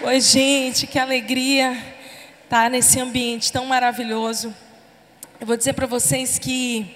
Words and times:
Oi, 0.00 0.20
gente, 0.20 0.86
que 0.86 0.96
alegria 0.96 1.76
estar 2.44 2.70
nesse 2.70 3.00
ambiente 3.00 3.50
tão 3.50 3.66
maravilhoso. 3.66 4.54
Eu 5.40 5.46
vou 5.46 5.56
dizer 5.56 5.72
para 5.72 5.88
vocês 5.88 6.38
que 6.38 6.86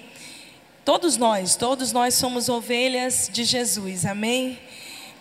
todos 0.85 1.17
nós, 1.17 1.57
todos 1.57 1.91
nós 1.91 2.13
somos 2.13 2.47
ovelhas 2.47 3.29
de 3.29 3.43
Jesus, 3.43 4.05
amém? 4.05 4.57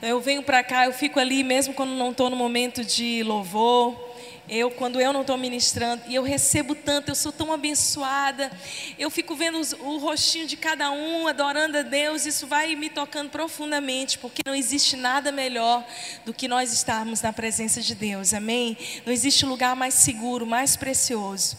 Eu 0.00 0.20
venho 0.20 0.44
para 0.44 0.62
cá, 0.62 0.86
eu 0.86 0.92
fico 0.92 1.18
ali 1.18 1.42
mesmo 1.42 1.74
quando 1.74 1.90
não 1.90 2.12
estou 2.12 2.30
no 2.30 2.36
momento 2.36 2.84
de 2.84 3.24
louvor 3.24 4.11
eu, 4.48 4.70
quando 4.70 5.00
eu 5.00 5.12
não 5.12 5.20
estou 5.22 5.36
ministrando, 5.36 6.02
e 6.08 6.14
eu 6.14 6.22
recebo 6.22 6.74
tanto, 6.74 7.10
eu 7.10 7.14
sou 7.14 7.32
tão 7.32 7.52
abençoada, 7.52 8.50
eu 8.98 9.10
fico 9.10 9.34
vendo 9.34 9.58
os, 9.58 9.72
o 9.72 9.98
rostinho 9.98 10.46
de 10.46 10.56
cada 10.56 10.90
um, 10.90 11.28
adorando 11.28 11.78
a 11.78 11.82
Deus, 11.82 12.26
isso 12.26 12.46
vai 12.46 12.74
me 12.74 12.90
tocando 12.90 13.30
profundamente, 13.30 14.18
porque 14.18 14.42
não 14.44 14.54
existe 14.54 14.96
nada 14.96 15.30
melhor 15.30 15.84
do 16.24 16.34
que 16.34 16.48
nós 16.48 16.72
estarmos 16.72 17.22
na 17.22 17.32
presença 17.32 17.80
de 17.80 17.94
Deus, 17.94 18.34
amém? 18.34 18.76
Não 19.06 19.12
existe 19.12 19.46
lugar 19.46 19.76
mais 19.76 19.94
seguro, 19.94 20.46
mais 20.46 20.76
precioso. 20.76 21.56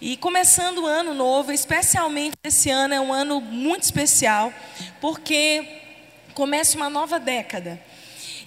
E 0.00 0.16
começando 0.16 0.78
o 0.78 0.86
ano 0.86 1.14
novo, 1.14 1.52
especialmente 1.52 2.34
esse 2.42 2.70
ano 2.70 2.92
é 2.94 3.00
um 3.00 3.12
ano 3.12 3.40
muito 3.40 3.84
especial, 3.84 4.52
porque 5.00 5.64
começa 6.34 6.76
uma 6.76 6.90
nova 6.90 7.20
década. 7.20 7.80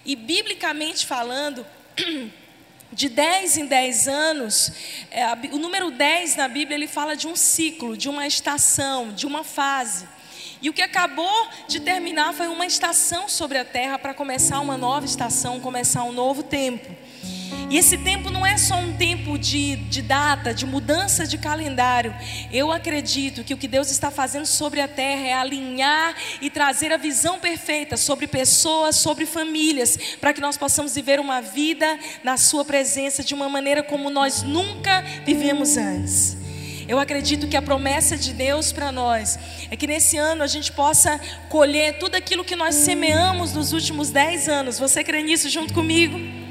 E 0.06 0.16
biblicamente 0.16 1.06
falando, 1.06 1.66
de 2.96 3.10
10 3.10 3.58
em 3.58 3.66
10 3.66 4.08
anos, 4.08 4.72
é, 5.12 5.26
o 5.52 5.58
número 5.58 5.92
10 5.92 6.38
na 6.38 6.48
Bíblia 6.48 6.78
ele 6.78 6.88
fala 6.88 7.16
de 7.16 7.28
um 7.28 7.36
ciclo, 7.36 7.98
de 7.98 8.08
uma 8.08 8.26
estação, 8.26 9.12
de 9.12 9.28
uma 9.28 9.44
fase. 9.44 10.08
E 10.62 10.70
o 10.70 10.74
que 10.74 10.82
acabou 10.82 11.50
de 11.68 11.82
terminar 11.82 12.34
foi 12.34 12.48
uma 12.48 12.66
estação 12.66 13.28
sobre 13.28 13.58
a 13.58 13.66
terra 13.66 14.00
para 14.00 14.14
começar 14.14 14.62
uma 14.62 14.78
nova 14.78 15.06
estação, 15.06 15.60
começar 15.60 16.04
um 16.06 16.14
novo 16.14 16.42
tempo. 16.42 16.96
E 17.70 17.78
esse 17.78 17.98
tempo 17.98 18.30
não 18.30 18.46
é 18.46 18.58
só 18.58 18.76
um 18.76 18.94
tempo 18.94 19.38
de, 19.38 19.76
de 19.76 20.02
data, 20.02 20.54
de 20.54 20.66
mudança 20.66 21.26
de 21.26 21.38
calendário. 21.38 22.14
Eu 22.52 22.72
acredito 22.72 23.44
que 23.44 23.54
o 23.54 23.58
que 23.58 23.68
Deus 23.68 23.90
está 23.92 24.12
fazendo 24.12 24.46
sobre 24.46 24.80
a 24.82 24.88
terra 24.88 25.28
é 25.28 25.34
alinhar 25.34 26.16
e 26.42 26.50
trazer 26.50 26.92
a 26.94 26.98
visão 26.98 27.40
perfeita 27.40 27.98
sobre 27.98 28.28
pessoas, 28.28 28.98
sobre 28.98 29.26
famílias, 29.26 29.98
para 30.22 30.34
que 30.34 30.42
nós 30.42 30.58
possamos 30.58 30.94
viver 30.96 31.20
uma 31.20 31.42
vida 31.42 32.00
na 32.24 32.38
Sua 32.38 32.64
presença 32.64 33.24
de 33.24 33.34
uma 33.34 33.50
maneira 33.50 33.82
como 33.82 34.10
nós 34.10 34.44
nunca 34.44 35.02
vivemos 35.26 35.76
antes. 35.76 36.38
Eu 36.88 37.00
acredito 37.00 37.48
que 37.48 37.58
a 37.58 37.62
promessa 37.64 38.16
de 38.16 38.32
Deus 38.32 38.72
para 38.72 38.92
nós 38.92 39.40
é 39.72 39.76
que 39.76 39.88
nesse 39.88 40.18
ano 40.18 40.44
a 40.44 40.48
gente 40.48 40.72
possa 40.72 41.20
colher 41.50 41.98
tudo 41.98 42.14
aquilo 42.14 42.46
que 42.46 42.56
nós 42.56 42.76
semeamos 42.76 43.54
nos 43.54 43.74
últimos 43.74 44.12
dez 44.12 44.48
anos. 44.48 44.78
Você 44.78 45.04
crê 45.04 45.24
nisso 45.24 45.50
junto 45.50 45.74
comigo? 45.74 46.45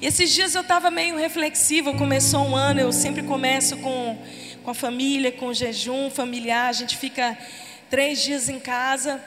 E 0.00 0.06
esses 0.06 0.32
dias 0.32 0.54
eu 0.54 0.60
estava 0.60 0.92
meio 0.92 1.16
reflexiva, 1.16 1.92
começou 1.92 2.46
um 2.46 2.54
ano, 2.54 2.78
eu 2.78 2.92
sempre 2.92 3.20
começo 3.24 3.76
com, 3.78 4.16
com 4.62 4.70
a 4.70 4.74
família, 4.74 5.32
com 5.32 5.46
o 5.46 5.54
jejum 5.54 6.08
familiar, 6.08 6.68
a 6.68 6.72
gente 6.72 6.96
fica 6.96 7.36
três 7.90 8.22
dias 8.22 8.48
em 8.48 8.60
casa, 8.60 9.20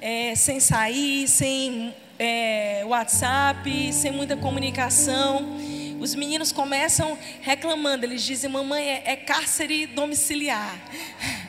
é, 0.00 0.36
sem 0.36 0.60
sair, 0.60 1.26
sem 1.26 1.92
é, 2.16 2.84
WhatsApp, 2.86 3.92
sem 3.92 4.12
muita 4.12 4.36
comunicação. 4.36 5.56
Os 5.98 6.14
meninos 6.14 6.52
começam 6.52 7.18
reclamando, 7.40 8.06
eles 8.06 8.22
dizem: 8.22 8.48
Mamãe, 8.48 8.84
é, 8.84 9.02
é 9.06 9.16
cárcere 9.16 9.86
domiciliar. 9.86 10.78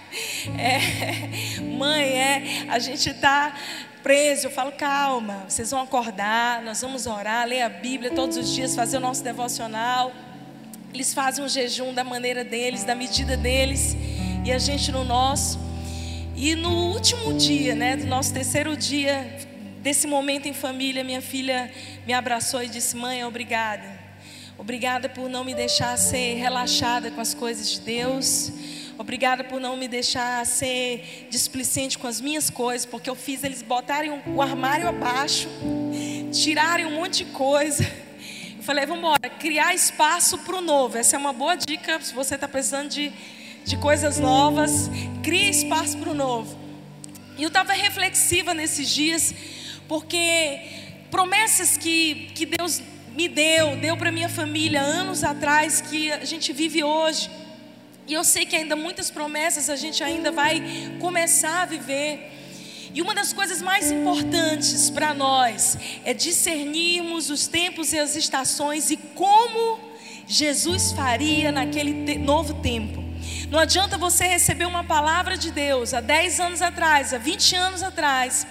É, 0.58 1.60
mãe, 1.62 2.04
é, 2.04 2.66
a 2.70 2.80
gente 2.80 3.10
está 3.10 3.54
preso, 4.06 4.46
eu 4.46 4.52
falo, 4.52 4.72
calma, 4.72 5.46
vocês 5.50 5.72
vão 5.72 5.82
acordar, 5.82 6.62
nós 6.62 6.80
vamos 6.80 7.08
orar, 7.08 7.48
ler 7.48 7.64
a 7.64 7.70
Bíblia 7.70 8.12
todos 8.12 8.38
os 8.38 8.54
dias, 8.54 8.76
fazer 8.76 8.98
o 8.98 9.00
nosso 9.00 9.24
devocional. 9.24 10.14
Eles 10.94 11.12
fazem 11.12 11.44
um 11.44 11.50
jejum 11.50 11.92
da 11.92 12.04
maneira 12.04 12.44
deles, 12.44 12.84
da 12.84 12.94
medida 12.94 13.36
deles, 13.36 13.98
e 14.46 14.52
a 14.52 14.60
gente 14.60 14.92
no 14.92 15.04
nosso. 15.04 15.60
E 16.36 16.54
no 16.54 16.92
último 16.92 17.34
dia, 17.34 17.74
né, 17.74 17.98
do 17.98 18.06
nosso 18.06 18.32
terceiro 18.32 18.78
dia, 18.78 19.40
desse 19.82 20.06
momento 20.06 20.48
em 20.48 20.54
família, 20.54 21.04
minha 21.04 21.20
filha 21.20 21.72
me 22.06 22.14
abraçou 22.14 22.62
e 22.62 22.68
disse: 22.68 22.96
Mãe, 22.96 23.26
obrigada. 23.26 23.90
Obrigada 24.56 25.10
por 25.10 25.28
não 25.28 25.44
me 25.44 25.56
deixar 25.56 25.98
ser 25.98 26.36
relaxada 26.36 27.10
com 27.10 27.22
as 27.22 27.34
coisas 27.34 27.72
de 27.72 27.82
Deus. 27.82 28.52
Obrigada 28.98 29.44
por 29.44 29.60
não 29.60 29.76
me 29.76 29.90
deixar 29.90 30.46
ser 30.46 31.28
displicente 31.30 31.98
com 31.98 32.08
as 32.08 32.22
minhas 32.22 32.50
coisas, 32.50 32.86
porque 32.86 33.10
eu 33.10 33.16
fiz 33.16 33.44
eles 33.44 33.62
botarem 33.62 34.22
o 34.26 34.42
armário 34.42 34.88
abaixo, 34.88 35.50
tirarem 36.32 36.86
um 36.86 36.96
monte 36.96 37.26
de 37.26 37.32
coisa. 37.32 37.84
Eu 38.58 38.64
falei, 38.64 38.86
vamos 38.86 39.04
embora, 39.04 39.30
criar 39.38 39.76
espaço 39.76 40.38
para 40.40 40.56
o 40.56 40.62
novo. 40.62 40.98
Essa 40.98 41.18
é 41.18 41.20
uma 41.20 41.34
boa 41.34 41.56
dica 41.56 42.00
se 42.02 42.14
você 42.14 42.36
está 42.36 42.48
precisando 42.48 42.90
de, 42.90 43.12
de 43.66 43.76
coisas 43.78 44.18
novas. 44.18 44.90
Crie 45.22 45.50
espaço 45.50 45.98
para 45.98 46.12
o 46.12 46.14
novo. 46.14 46.58
E 47.38 47.44
eu 47.44 47.50
estava 47.50 47.74
reflexiva 47.74 48.54
nesses 48.54 48.90
dias, 48.90 49.36
porque 49.90 50.62
promessas 51.12 51.76
que, 51.76 52.32
que 52.34 52.46
Deus 52.46 52.82
me 53.14 53.28
deu, 53.28 53.76
deu 53.76 53.98
para 53.98 54.10
minha 54.10 54.30
família 54.30 54.82
anos 54.82 55.22
atrás, 55.22 55.82
que 55.82 56.14
a 56.14 56.24
gente 56.24 56.54
vive 56.54 56.82
hoje. 56.82 57.30
E 58.08 58.14
eu 58.14 58.24
sei 58.24 58.46
que 58.46 58.56
ainda 58.56 58.76
muitas 58.76 59.10
promessas 59.10 59.70
a 59.70 59.76
gente 59.76 60.04
ainda 60.04 60.32
vai 60.32 60.64
começar 61.00 61.64
a 61.64 61.66
viver. 61.66 62.32
E 62.94 63.02
uma 63.02 63.16
das 63.16 63.34
coisas 63.34 63.62
mais 63.62 63.92
importantes 63.92 64.90
para 64.90 65.14
nós 65.14 65.78
é 66.06 66.14
discernirmos 66.14 67.30
os 67.30 67.48
tempos 67.48 67.94
e 67.94 68.00
as 68.00 68.16
estações 68.16 68.92
e 68.92 68.96
como 68.96 69.80
Jesus 70.28 70.92
faria 70.92 71.52
naquele 71.52 72.06
te 72.06 72.18
novo 72.18 72.54
tempo. 72.62 73.04
Não 73.50 73.60
adianta 73.60 73.98
você 73.98 74.26
receber 74.26 74.66
uma 74.66 74.84
palavra 74.84 75.38
de 75.38 75.52
Deus 75.52 75.94
há 75.94 76.00
10 76.00 76.40
anos 76.40 76.62
atrás, 76.62 77.14
há 77.14 77.18
20 77.18 77.56
anos 77.56 77.84
atrás, 77.84 78.46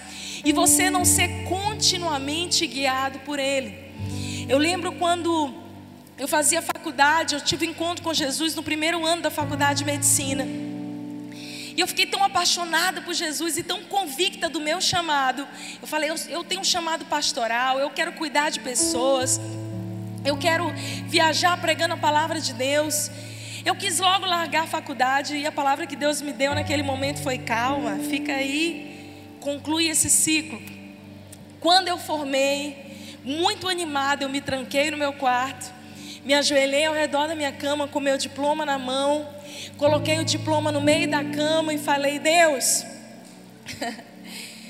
e 0.45 0.53
você 0.53 0.91
não 0.91 1.05
ser 1.05 1.45
continuamente 1.45 2.67
guiado 2.67 3.21
por 3.21 3.39
Ele. 3.39 3.79
Eu 4.49 4.59
lembro 4.59 4.93
quando 4.93 5.64
eu 6.17 6.29
fazia 6.29 6.63
faculdade, 6.63 7.35
eu 7.35 7.41
tive 7.41 7.67
encontro 7.67 8.05
com 8.05 8.15
Jesus 8.15 8.55
no 8.55 8.63
primeiro 8.63 9.05
ano 9.05 9.23
da 9.23 9.31
faculdade 9.31 9.81
de 9.81 9.85
medicina. 9.85 10.45
E 11.77 11.81
eu 11.81 11.89
fiquei 11.89 12.07
tão 12.07 12.23
apaixonada 12.23 13.03
por 13.03 13.13
Jesus 13.13 13.57
e 13.57 13.65
tão 13.65 13.83
convicta 13.85 14.49
do 14.49 14.61
meu 14.61 14.81
chamado. 14.81 15.47
Eu 15.83 15.89
falei, 15.89 16.09
eu, 16.09 16.15
eu 16.29 16.45
tenho 16.45 16.61
um 16.61 16.65
chamado 16.65 17.05
pastoral, 17.07 17.81
eu 17.81 17.91
quero 17.91 18.13
cuidar 18.13 18.51
de 18.51 18.61
pessoas, 18.61 19.41
eu 20.25 20.37
quero 20.37 20.73
viajar 21.09 21.61
pregando 21.61 21.95
a 21.95 21.97
palavra 21.97 22.41
de 22.41 22.53
Deus. 22.53 23.11
Eu 23.65 23.75
quis 23.75 23.99
logo 23.99 24.25
largar 24.25 24.65
a 24.65 24.67
faculdade 24.69 25.37
e 25.37 25.47
a 25.47 25.51
palavra 25.51 25.85
que 25.85 25.97
Deus 25.97 26.23
me 26.23 26.33
deu 26.33 26.55
naquele 26.55 26.85
momento 26.85 27.21
foi: 27.23 27.39
calma, 27.39 27.99
fica 28.09 28.33
aí, 28.33 29.37
conclui 29.41 29.89
esse 29.89 30.09
ciclo. 30.09 30.63
Quando 31.59 31.89
eu 31.89 31.99
formei, 31.99 33.19
muito 33.25 33.69
animada, 33.69 34.23
eu 34.23 34.29
me 34.29 34.41
tranquei 34.41 34.93
no 34.93 34.97
meu 34.97 35.15
quarto 35.15 35.84
me 36.25 36.33
ajoelhei 36.33 36.87
ao 36.87 36.95
redor 36.95 37.29
da 37.29 37.35
minha 37.35 37.53
cama 37.53 37.87
com 37.87 38.01
meu 38.01 38.17
diploma 38.17 38.65
na 38.65 38.79
mão, 38.79 39.29
coloquei 39.77 40.19
o 40.19 40.25
diploma 40.25 40.73
no 40.73 40.81
meio 40.81 41.09
da 41.09 41.23
cama 41.23 41.75
e 41.75 41.79
falei: 41.79 42.19
Deus, 42.19 42.85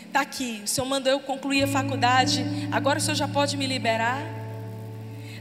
está 0.07 0.21
aqui, 0.23 0.63
o 0.65 0.69
Senhor 0.69 0.87
mandou 0.87 1.13
eu 1.13 1.21
concluir 1.21 1.63
a 1.63 1.69
faculdade, 1.69 2.45
agora 2.73 2.99
o 2.99 3.01
Senhor 3.01 3.15
já 3.15 3.29
pode 3.29 3.57
me 3.57 3.67
liberar? 3.67 4.21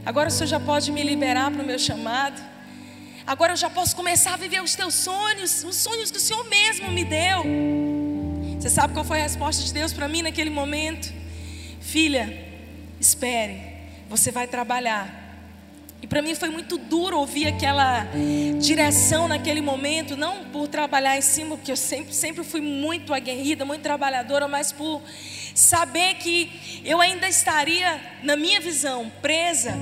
Agora 0.06 0.28
o 0.28 0.30
Senhor 0.30 0.46
já 0.46 0.60
pode 0.60 0.92
me 0.92 1.02
liberar 1.02 1.50
para 1.50 1.62
o 1.62 1.66
meu 1.66 1.78
chamado? 1.78 2.40
Agora 3.26 3.54
eu 3.54 3.56
já 3.56 3.70
posso 3.70 3.96
começar 3.96 4.34
a 4.34 4.36
viver 4.36 4.62
os 4.62 4.74
teus 4.74 4.94
sonhos, 4.94 5.64
os 5.64 5.76
sonhos 5.76 6.10
que 6.10 6.18
o 6.18 6.20
Senhor 6.20 6.44
mesmo 6.44 6.90
me 6.92 7.04
deu. 7.04 7.42
Você 8.60 8.68
sabe 8.68 8.92
qual 8.92 9.04
foi 9.04 9.20
a 9.20 9.22
resposta 9.22 9.64
de 9.64 9.72
Deus 9.72 9.94
para 9.94 10.06
mim 10.06 10.20
naquele 10.20 10.50
momento? 10.50 11.10
Filha, 11.80 12.46
espere, 13.00 13.62
você 14.10 14.30
vai 14.30 14.46
trabalhar 14.46 15.23
e 16.04 16.06
para 16.06 16.20
mim 16.20 16.34
foi 16.34 16.50
muito 16.50 16.76
duro 16.76 17.16
ouvir 17.16 17.46
aquela 17.46 18.06
direção 18.60 19.26
naquele 19.26 19.62
momento, 19.62 20.18
não 20.18 20.44
por 20.44 20.68
trabalhar 20.68 21.16
em 21.16 21.22
cima, 21.22 21.56
porque 21.56 21.72
eu 21.72 21.78
sempre, 21.78 22.12
sempre 22.12 22.44
fui 22.44 22.60
muito 22.60 23.14
aguerrida, 23.14 23.64
muito 23.64 23.80
trabalhadora, 23.80 24.46
mas 24.46 24.70
por 24.70 25.00
saber 25.54 26.16
que 26.16 26.82
eu 26.84 27.00
ainda 27.00 27.26
estaria, 27.26 27.98
na 28.22 28.36
minha 28.36 28.60
visão, 28.60 29.10
presa 29.22 29.72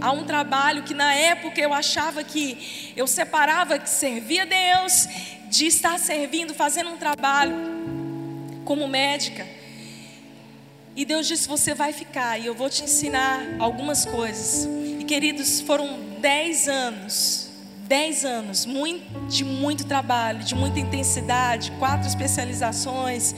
a 0.00 0.12
um 0.12 0.22
trabalho 0.22 0.84
que 0.84 0.94
na 0.94 1.12
época 1.12 1.60
eu 1.60 1.74
achava 1.74 2.22
que 2.22 2.92
eu 2.96 3.08
separava 3.08 3.80
que 3.80 3.90
servia 3.90 4.42
a 4.42 4.44
Deus 4.44 5.08
de 5.48 5.66
estar 5.66 5.98
servindo, 5.98 6.54
fazendo 6.54 6.88
um 6.88 6.96
trabalho 6.96 7.56
como 8.64 8.86
médica. 8.86 9.44
E 10.94 11.04
Deus 11.04 11.26
disse: 11.26 11.48
Você 11.48 11.74
vai 11.74 11.92
ficar 11.92 12.38
e 12.38 12.46
eu 12.46 12.54
vou 12.54 12.70
te 12.70 12.84
ensinar 12.84 13.56
algumas 13.58 14.04
coisas 14.04 14.68
queridos, 15.10 15.60
foram 15.60 15.98
dez 16.20 16.68
anos, 16.68 17.50
dez 17.88 18.24
anos 18.24 18.64
de 19.28 19.42
muito 19.42 19.84
trabalho, 19.84 20.38
de 20.38 20.54
muita 20.54 20.78
intensidade, 20.78 21.72
quatro 21.80 22.06
especializações. 22.06 23.34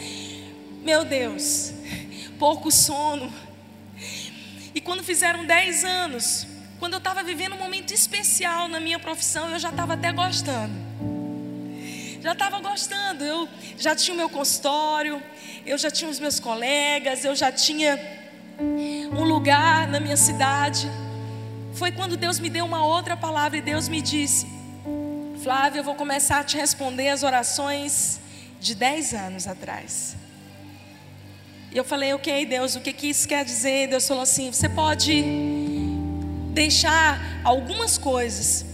Meu 0.85 1.03
Deus, 1.03 1.73
pouco 2.39 2.71
sono. 2.71 3.33
E 4.75 4.83
quando 4.83 5.03
fizeram 5.03 5.47
10 5.47 5.85
anos, 5.85 6.47
quando 6.79 6.93
eu 6.93 6.99
estava 6.99 7.23
vivendo 7.23 7.55
um 7.55 7.59
momento 7.59 7.95
especial 7.95 8.69
na 8.69 8.79
minha 8.79 8.99
profissão, 8.99 9.49
eu 9.49 9.59
já 9.59 9.71
estava 9.71 9.95
até 9.95 10.13
gostando. 10.13 10.75
Já 12.21 12.33
estava 12.33 12.61
gostando, 12.61 13.25
eu 13.25 13.49
já 13.79 13.97
tinha 13.97 14.13
o 14.13 14.17
meu 14.19 14.29
consultório, 14.29 15.23
eu 15.65 15.79
já 15.79 15.91
tinha 15.91 16.11
os 16.11 16.21
meus 16.21 16.39
colegas, 16.39 17.25
eu 17.25 17.35
já 17.35 17.51
tinha 17.51 17.99
um 19.11 19.25
lugar 19.25 19.89
na 19.89 19.99
minha 19.99 20.19
cidade. 20.19 20.87
Foi 21.83 21.91
quando 21.91 22.17
Deus 22.17 22.39
me 22.39 22.49
deu 22.49 22.65
uma 22.65 22.87
outra 22.87 23.17
palavra 23.17 23.59
e 23.59 23.61
Deus 23.61 23.89
me 23.89 24.01
disse: 24.01 24.47
Flávia, 25.43 25.81
eu 25.81 25.85
vou 25.85 25.97
começar 25.97 26.39
a 26.39 26.45
te 26.45 26.57
responder 26.57 27.09
as 27.09 27.25
orações 27.25 28.21
de 28.61 28.77
10 28.77 29.13
anos 29.15 29.49
atrás. 29.49 30.15
E 31.73 31.77
eu 31.77 31.83
falei, 31.83 32.15
ok, 32.15 32.47
Deus, 32.47 32.77
o 32.77 32.81
que, 32.81 32.93
que 32.93 33.09
isso 33.09 33.27
quer 33.27 33.45
dizer? 33.45 33.89
Deus 33.89 34.07
falou 34.07 34.23
assim: 34.23 34.53
você 34.53 34.69
pode 34.69 35.25
deixar 36.55 37.19
algumas 37.43 37.99
coisas, 37.99 38.65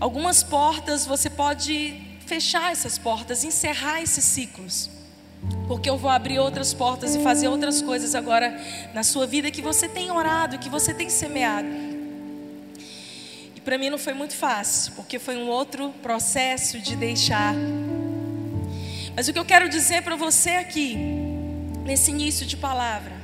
algumas 0.00 0.42
portas, 0.42 1.06
você 1.06 1.30
pode 1.30 2.02
fechar 2.26 2.72
essas 2.72 2.98
portas, 2.98 3.44
encerrar 3.44 4.02
esses 4.02 4.24
ciclos. 4.24 4.90
Porque 5.68 5.88
eu 5.88 5.96
vou 5.96 6.10
abrir 6.10 6.40
outras 6.40 6.74
portas 6.74 7.14
e 7.14 7.22
fazer 7.22 7.46
outras 7.46 7.80
coisas 7.80 8.16
agora 8.16 8.60
na 8.92 9.04
sua 9.04 9.24
vida 9.24 9.52
que 9.52 9.62
você 9.62 9.88
tem 9.88 10.10
orado, 10.10 10.58
que 10.58 10.68
você 10.68 10.92
tem 10.92 11.08
semeado. 11.08 11.91
Para 13.64 13.78
mim 13.78 13.90
não 13.90 13.98
foi 13.98 14.12
muito 14.12 14.34
fácil, 14.34 14.92
porque 14.94 15.18
foi 15.18 15.36
um 15.36 15.48
outro 15.48 15.90
processo 16.02 16.80
de 16.80 16.96
deixar. 16.96 17.54
Mas 19.14 19.28
o 19.28 19.32
que 19.32 19.38
eu 19.38 19.44
quero 19.44 19.68
dizer 19.68 20.02
para 20.02 20.16
você 20.16 20.50
aqui, 20.50 20.96
nesse 21.84 22.10
início 22.10 22.44
de 22.44 22.56
palavra, 22.56 23.21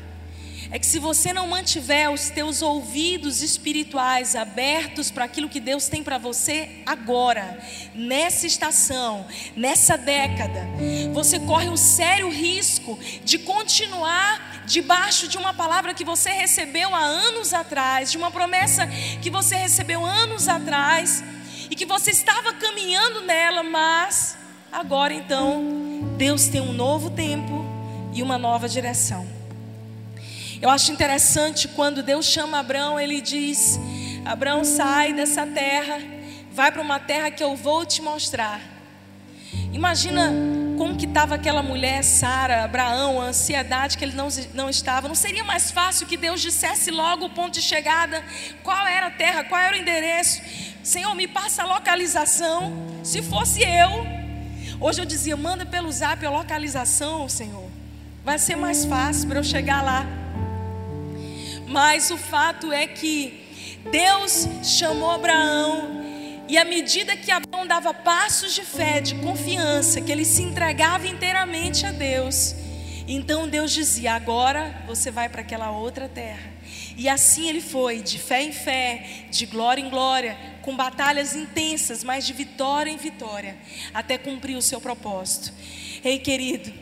é 0.70 0.79
que 0.79 0.87
se 0.87 0.99
você 0.99 1.32
não 1.32 1.49
mantiver 1.49 2.11
os 2.11 2.29
teus 2.29 2.61
ouvidos 2.61 3.43
espirituais 3.43 4.37
abertos 4.37 5.11
para 5.11 5.25
aquilo 5.25 5.49
que 5.49 5.61
Deus 5.61 5.88
tem 5.88 6.03
para 6.03 6.19
você 6.19 6.82
agora, 6.85 7.59
nessa 7.94 8.47
estação, 8.47 9.26
nessa 9.56 9.97
década, 9.97 10.69
você 11.12 11.38
corre 11.41 11.69
um 11.69 11.76
sério 11.76 12.29
risco 12.31 12.99
de 13.25 13.38
continuar 13.38 14.65
debaixo 14.67 15.26
de 15.26 15.38
uma 15.38 15.55
palavra 15.55 15.94
que 15.94 16.05
você 16.05 16.31
recebeu 16.31 16.94
há 16.94 17.00
anos 17.00 17.55
atrás, 17.55 18.11
de 18.11 18.19
uma 18.19 18.31
promessa 18.31 18.87
que 19.23 19.31
você 19.31 19.56
recebeu 19.56 20.05
anos 20.05 20.49
atrás 20.49 21.25
e 21.71 21.75
que 21.75 21.87
você 21.87 22.11
estava 22.11 22.53
caminhando 22.53 23.23
nela, 23.23 23.62
mas 23.62 24.37
agora 24.71 25.14
então 25.14 26.14
Deus 26.19 26.49
tem 26.49 26.61
um 26.61 26.75
novo 26.75 27.09
tempo 27.09 27.64
e 28.12 28.23
uma 28.23 28.37
nova 28.37 28.69
direção. 28.69 29.38
Eu 30.61 30.71
acho 30.71 30.91
interessante 30.91 31.69
quando 31.69 32.03
Deus 32.03 32.27
chama 32.27 32.59
Abraão, 32.59 32.99
ele 32.99 33.21
diz: 33.21 33.79
Abraão, 34.25 34.65
sai 34.65 35.13
dessa 35.13 35.47
terra, 35.47 36.01
vai 36.51 36.73
para 36.73 36.83
uma 36.83 36.99
terra 36.99 37.31
que 37.31 37.45
eu 37.45 37.55
vou 37.55 37.87
te 37.87 38.03
mostrar. 38.03 38.61
Imagina 39.73 40.33
como 40.77 40.97
que 40.97 41.07
estava 41.07 41.37
aquela 41.37 41.63
mulher, 41.63 42.03
Sara, 42.03 42.65
Abraão, 42.65 43.21
a 43.21 43.27
ansiedade 43.27 43.97
que 43.97 44.05
ele 44.05 44.15
não, 44.15 44.29
não 44.53 44.69
estava. 44.69 45.07
Não 45.07 45.15
seria 45.15 45.45
mais 45.45 45.71
fácil 45.71 46.09
que 46.09 46.17
Deus 46.17 46.41
dissesse 46.41 46.91
logo 46.91 47.27
o 47.27 47.31
ponto 47.31 47.55
de 47.55 47.63
chegada, 47.63 48.25
qual 48.65 48.85
era 48.85 49.07
a 49.07 49.11
terra, 49.13 49.45
qual 49.45 49.61
era 49.61 49.77
o 49.77 49.79
endereço? 49.79 50.43
Senhor, 50.83 51.15
me 51.15 51.29
passa 51.29 51.63
a 51.63 51.67
localização. 51.67 52.73
Se 53.05 53.23
fosse 53.23 53.63
eu, 53.63 54.07
hoje 54.81 55.01
eu 55.01 55.05
dizia, 55.05 55.37
manda 55.37 55.65
pelo 55.65 55.91
zap 55.93 56.25
a 56.27 56.31
localização, 56.31 57.29
Senhor. 57.29 57.69
Vai 58.25 58.41
ser 58.41 58.57
mais 58.57 58.85
fácil 58.85 59.29
para 59.29 59.39
eu 59.39 59.45
chegar 59.45 59.83
lá. 59.83 60.28
Mas 61.69 62.11
o 62.11 62.17
fato 62.17 62.73
é 62.73 62.87
que 62.87 63.79
Deus 63.91 64.49
chamou 64.62 65.11
Abraão 65.11 65.99
e 66.49 66.56
à 66.56 66.65
medida 66.65 67.15
que 67.15 67.31
Abraão 67.31 67.67
dava 67.67 67.93
passos 67.93 68.55
de 68.55 68.62
fé, 68.62 69.03
de 69.03 69.17
confiança, 69.17 70.00
que 70.00 70.11
ele 70.11 70.25
se 70.25 70.43
entregava 70.43 71.06
inteiramente 71.06 71.85
a 71.85 71.93
Deus, 71.93 72.55
então 73.06 73.47
Deus 73.47 73.70
dizia: 73.70 74.15
agora 74.15 74.82
você 74.87 75.11
vai 75.11 75.29
para 75.29 75.43
aquela 75.43 75.70
outra 75.70 76.09
terra. 76.09 76.56
E 76.97 77.06
assim 77.06 77.49
ele 77.49 77.61
foi, 77.61 78.00
de 78.00 78.19
fé 78.19 78.43
em 78.43 78.53
fé, 78.53 79.26
de 79.31 79.44
glória 79.44 79.81
em 79.81 79.91
glória, 79.91 80.37
com 80.62 80.75
batalhas 80.75 81.37
intensas, 81.37 82.03
mas 82.03 82.26
de 82.26 82.32
vitória 82.32 82.91
em 82.91 82.97
vitória, 82.97 83.56
até 83.93 84.17
cumprir 84.17 84.56
o 84.56 84.62
seu 84.62 84.81
propósito. 84.81 85.53
Ei, 86.03 86.19
querido, 86.19 86.73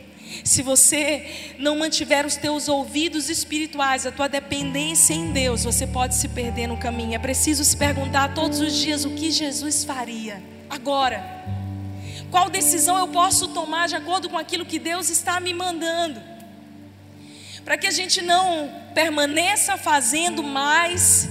se 0.43 0.61
você 0.61 1.55
não 1.57 1.77
mantiver 1.77 2.25
os 2.25 2.35
teus 2.35 2.67
ouvidos 2.67 3.29
espirituais, 3.29 4.05
a 4.05 4.11
tua 4.11 4.27
dependência 4.27 5.13
em 5.13 5.31
Deus, 5.31 5.63
você 5.63 5.85
pode 5.85 6.15
se 6.15 6.27
perder 6.27 6.67
no 6.67 6.77
caminho. 6.77 7.15
É 7.15 7.19
preciso 7.19 7.63
se 7.63 7.75
perguntar 7.75 8.33
todos 8.33 8.59
os 8.59 8.73
dias 8.73 9.05
o 9.05 9.11
que 9.11 9.31
Jesus 9.31 9.83
faria 9.83 10.41
agora. 10.69 11.23
Qual 12.29 12.49
decisão 12.49 12.97
eu 12.97 13.07
posso 13.07 13.47
tomar 13.49 13.87
de 13.87 13.95
acordo 13.95 14.29
com 14.29 14.37
aquilo 14.37 14.65
que 14.65 14.79
Deus 14.79 15.09
está 15.09 15.39
me 15.39 15.53
mandando? 15.53 16.21
Para 17.63 17.77
que 17.77 17.87
a 17.87 17.91
gente 17.91 18.21
não 18.21 18.71
permaneça 18.93 19.77
fazendo 19.77 20.43
mais 20.43 21.29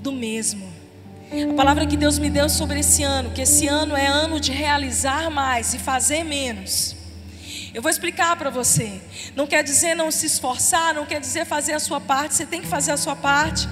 do 0.00 0.12
mesmo. 0.12 0.72
A 1.50 1.54
palavra 1.54 1.86
que 1.86 1.96
Deus 1.96 2.18
me 2.18 2.28
deu 2.28 2.48
sobre 2.48 2.80
esse 2.80 3.02
ano, 3.02 3.30
que 3.30 3.40
esse 3.40 3.66
ano 3.66 3.96
é 3.96 4.06
ano 4.06 4.38
de 4.38 4.52
realizar 4.52 5.30
mais 5.30 5.72
e 5.72 5.78
fazer 5.78 6.24
menos. 6.24 7.01
Eu 7.74 7.80
vou 7.80 7.90
explicar 7.90 8.36
para 8.36 8.50
você. 8.50 9.00
Não 9.34 9.46
quer 9.46 9.64
dizer 9.64 9.94
não 9.94 10.10
se 10.10 10.26
esforçar, 10.26 10.94
não 10.94 11.06
quer 11.06 11.20
dizer 11.20 11.46
fazer 11.46 11.72
a 11.72 11.80
sua 11.80 12.00
parte, 12.00 12.34
você 12.34 12.44
tem 12.44 12.60
que 12.60 12.66
fazer 12.66 12.92
a 12.92 12.96
sua 12.96 13.16
parte. 13.16 13.66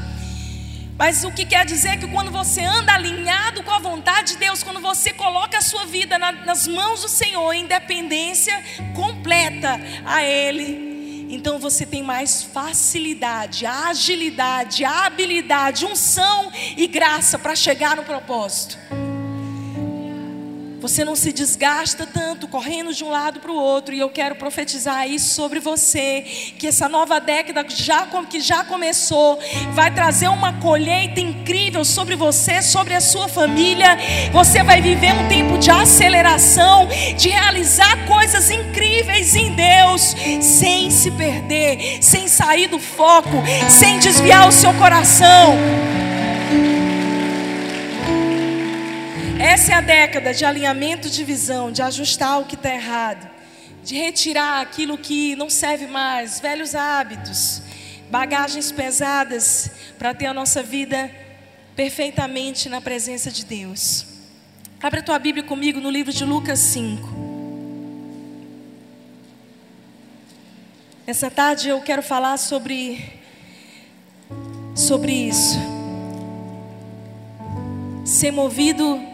Mas 0.96 1.24
o 1.24 1.32
que 1.32 1.44
quer 1.46 1.64
dizer 1.64 1.88
é 1.88 1.96
que 1.96 2.06
quando 2.08 2.30
você 2.30 2.62
anda 2.62 2.92
alinhado 2.92 3.62
com 3.62 3.70
a 3.70 3.78
vontade 3.78 4.32
de 4.32 4.38
Deus, 4.38 4.62
quando 4.62 4.80
você 4.80 5.12
coloca 5.12 5.58
a 5.58 5.62
sua 5.62 5.86
vida 5.86 6.18
na, 6.18 6.32
nas 6.32 6.66
mãos 6.66 7.02
do 7.02 7.08
Senhor, 7.08 7.52
em 7.52 7.66
dependência 7.66 8.62
completa 8.94 9.80
a 10.04 10.22
Ele, 10.22 11.26
então 11.30 11.58
você 11.58 11.86
tem 11.86 12.02
mais 12.02 12.42
facilidade, 12.42 13.64
agilidade, 13.64 14.84
habilidade, 14.84 15.86
unção 15.86 16.50
e 16.76 16.86
graça 16.86 17.38
para 17.38 17.54
chegar 17.54 17.96
no 17.96 18.04
propósito. 18.04 18.76
Você 20.80 21.04
não 21.04 21.14
se 21.14 21.30
desgasta 21.30 22.06
tanto 22.06 22.48
correndo 22.48 22.94
de 22.94 23.04
um 23.04 23.10
lado 23.10 23.38
para 23.38 23.52
o 23.52 23.54
outro. 23.54 23.94
E 23.94 23.98
eu 23.98 24.08
quero 24.08 24.34
profetizar 24.36 25.06
isso 25.06 25.34
sobre 25.34 25.60
você. 25.60 26.22
Que 26.58 26.68
essa 26.68 26.88
nova 26.88 27.20
década 27.20 27.64
já, 27.68 28.06
que 28.28 28.40
já 28.40 28.64
começou 28.64 29.38
vai 29.72 29.92
trazer 29.92 30.28
uma 30.28 30.54
colheita 30.54 31.20
incrível 31.20 31.84
sobre 31.84 32.16
você, 32.16 32.62
sobre 32.62 32.94
a 32.94 33.00
sua 33.00 33.28
família. 33.28 33.98
Você 34.32 34.62
vai 34.62 34.80
viver 34.80 35.12
um 35.12 35.28
tempo 35.28 35.58
de 35.58 35.70
aceleração, 35.70 36.88
de 37.16 37.28
realizar 37.28 38.06
coisas 38.06 38.50
incríveis 38.50 39.36
em 39.36 39.52
Deus, 39.52 40.16
sem 40.40 40.90
se 40.90 41.10
perder, 41.10 41.98
sem 42.00 42.26
sair 42.26 42.68
do 42.68 42.78
foco, 42.78 43.42
sem 43.68 43.98
desviar 43.98 44.48
o 44.48 44.52
seu 44.52 44.72
coração. 44.74 45.58
Essa 49.40 49.72
é 49.72 49.74
a 49.76 49.80
década 49.80 50.34
de 50.34 50.44
alinhamento 50.44 51.08
de 51.08 51.24
visão, 51.24 51.72
de 51.72 51.80
ajustar 51.80 52.38
o 52.38 52.44
que 52.44 52.56
está 52.56 52.74
errado, 52.74 53.26
de 53.82 53.96
retirar 53.96 54.60
aquilo 54.60 54.98
que 54.98 55.34
não 55.34 55.48
serve 55.48 55.86
mais, 55.86 56.38
velhos 56.38 56.74
hábitos, 56.74 57.62
bagagens 58.10 58.70
pesadas, 58.70 59.70
para 59.98 60.12
ter 60.12 60.26
a 60.26 60.34
nossa 60.34 60.62
vida 60.62 61.10
perfeitamente 61.74 62.68
na 62.68 62.82
presença 62.82 63.30
de 63.30 63.46
Deus. 63.46 64.04
Abra 64.82 65.00
a 65.00 65.02
tua 65.02 65.18
Bíblia 65.18 65.42
comigo 65.42 65.80
no 65.80 65.88
livro 65.88 66.12
de 66.12 66.22
Lucas 66.22 66.58
5. 66.58 67.08
Nessa 71.06 71.30
tarde 71.30 71.70
eu 71.70 71.80
quero 71.80 72.02
falar 72.02 72.36
sobre 72.36 73.18
sobre 74.74 75.12
isso. 75.12 75.58
Ser 78.04 78.32
movido 78.32 79.09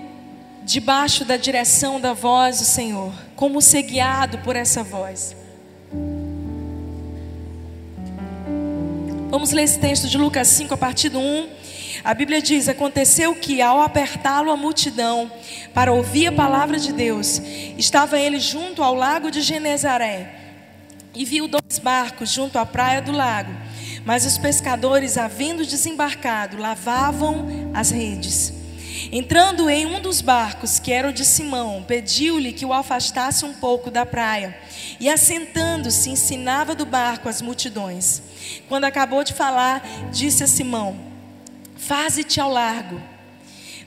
debaixo 0.66 1.24
da 1.24 1.36
direção 1.36 2.00
da 2.00 2.12
voz 2.12 2.58
do 2.58 2.64
Senhor, 2.64 3.12
como 3.36 3.62
ser 3.62 3.82
guiado 3.82 4.38
por 4.38 4.56
essa 4.56 4.82
voz. 4.82 5.36
Vamos 9.30 9.52
ler 9.52 9.62
esse 9.62 9.78
texto 9.78 10.08
de 10.08 10.18
Lucas 10.18 10.48
5, 10.48 10.74
a 10.74 10.76
partir 10.76 11.08
do 11.08 11.20
1. 11.20 11.48
A 12.02 12.12
Bíblia 12.12 12.42
diz: 12.42 12.68
Aconteceu 12.68 13.32
que, 13.36 13.62
ao 13.62 13.80
apertá-lo 13.80 14.50
a 14.50 14.56
multidão 14.56 15.30
para 15.72 15.92
ouvir 15.92 16.26
a 16.26 16.32
palavra 16.32 16.80
de 16.80 16.92
Deus, 16.92 17.40
estava 17.78 18.18
ele 18.18 18.40
junto 18.40 18.82
ao 18.82 18.94
lago 18.94 19.30
de 19.30 19.42
Genezaré 19.42 20.34
e 21.14 21.24
viu 21.24 21.46
dois 21.46 21.78
barcos 21.78 22.32
junto 22.32 22.58
à 22.58 22.66
praia 22.66 23.00
do 23.00 23.12
lago. 23.12 23.54
Mas 24.04 24.26
os 24.26 24.36
pescadores, 24.36 25.16
havendo 25.16 25.64
desembarcado, 25.64 26.56
lavavam 26.56 27.46
as 27.72 27.90
redes. 27.90 28.55
Entrando 29.12 29.70
em 29.70 29.86
um 29.86 30.00
dos 30.00 30.20
barcos, 30.20 30.78
que 30.78 30.92
era 30.92 31.08
o 31.08 31.12
de 31.12 31.24
Simão, 31.24 31.84
pediu-lhe 31.86 32.52
que 32.52 32.66
o 32.66 32.72
afastasse 32.72 33.44
um 33.44 33.54
pouco 33.54 33.90
da 33.90 34.04
praia. 34.04 34.56
E 34.98 35.08
assentando-se, 35.08 36.10
ensinava 36.10 36.74
do 36.74 36.84
barco 36.84 37.28
as 37.28 37.40
multidões. 37.40 38.22
Quando 38.68 38.84
acabou 38.84 39.22
de 39.22 39.32
falar, 39.32 39.82
disse 40.10 40.42
a 40.42 40.46
Simão: 40.46 40.96
Faze-te 41.76 42.40
ao 42.40 42.50
largo, 42.50 43.00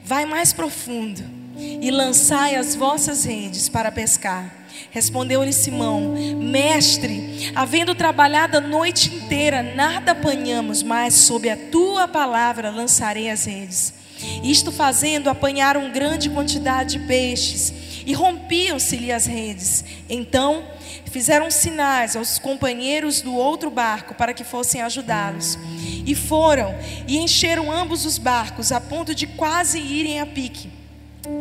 vai 0.02 0.24
mais 0.24 0.52
profundo 0.52 1.22
e 1.56 1.90
lançai 1.90 2.54
as 2.54 2.74
vossas 2.74 3.24
redes 3.24 3.68
para 3.68 3.92
pescar. 3.92 4.54
Respondeu-lhe 4.90 5.52
Simão: 5.52 6.14
Mestre, 6.38 7.52
havendo 7.54 7.94
trabalhado 7.94 8.56
a 8.56 8.60
noite 8.60 9.14
inteira, 9.14 9.62
nada 9.62 10.12
apanhamos, 10.12 10.82
mas 10.82 11.14
sob 11.14 11.48
a 11.48 11.56
tua 11.56 12.08
palavra 12.08 12.70
lançarei 12.70 13.28
as 13.28 13.44
redes. 13.44 13.99
Isto 14.42 14.70
fazendo, 14.72 15.28
apanharam 15.28 15.90
grande 15.92 16.30
quantidade 16.30 16.98
de 16.98 17.06
peixes 17.06 17.72
e 18.06 18.12
rompiam-se-lhe 18.12 19.12
as 19.12 19.26
redes. 19.26 19.84
Então 20.08 20.64
fizeram 21.10 21.50
sinais 21.50 22.16
aos 22.16 22.38
companheiros 22.38 23.20
do 23.20 23.34
outro 23.34 23.70
barco 23.70 24.14
para 24.14 24.32
que 24.32 24.44
fossem 24.44 24.80
ajudá-los. 24.82 25.58
E 26.06 26.14
foram 26.14 26.74
e 27.06 27.18
encheram 27.18 27.70
ambos 27.70 28.04
os 28.04 28.18
barcos 28.18 28.72
a 28.72 28.80
ponto 28.80 29.14
de 29.14 29.26
quase 29.26 29.78
irem 29.78 30.20
a 30.20 30.26
pique. 30.26 30.79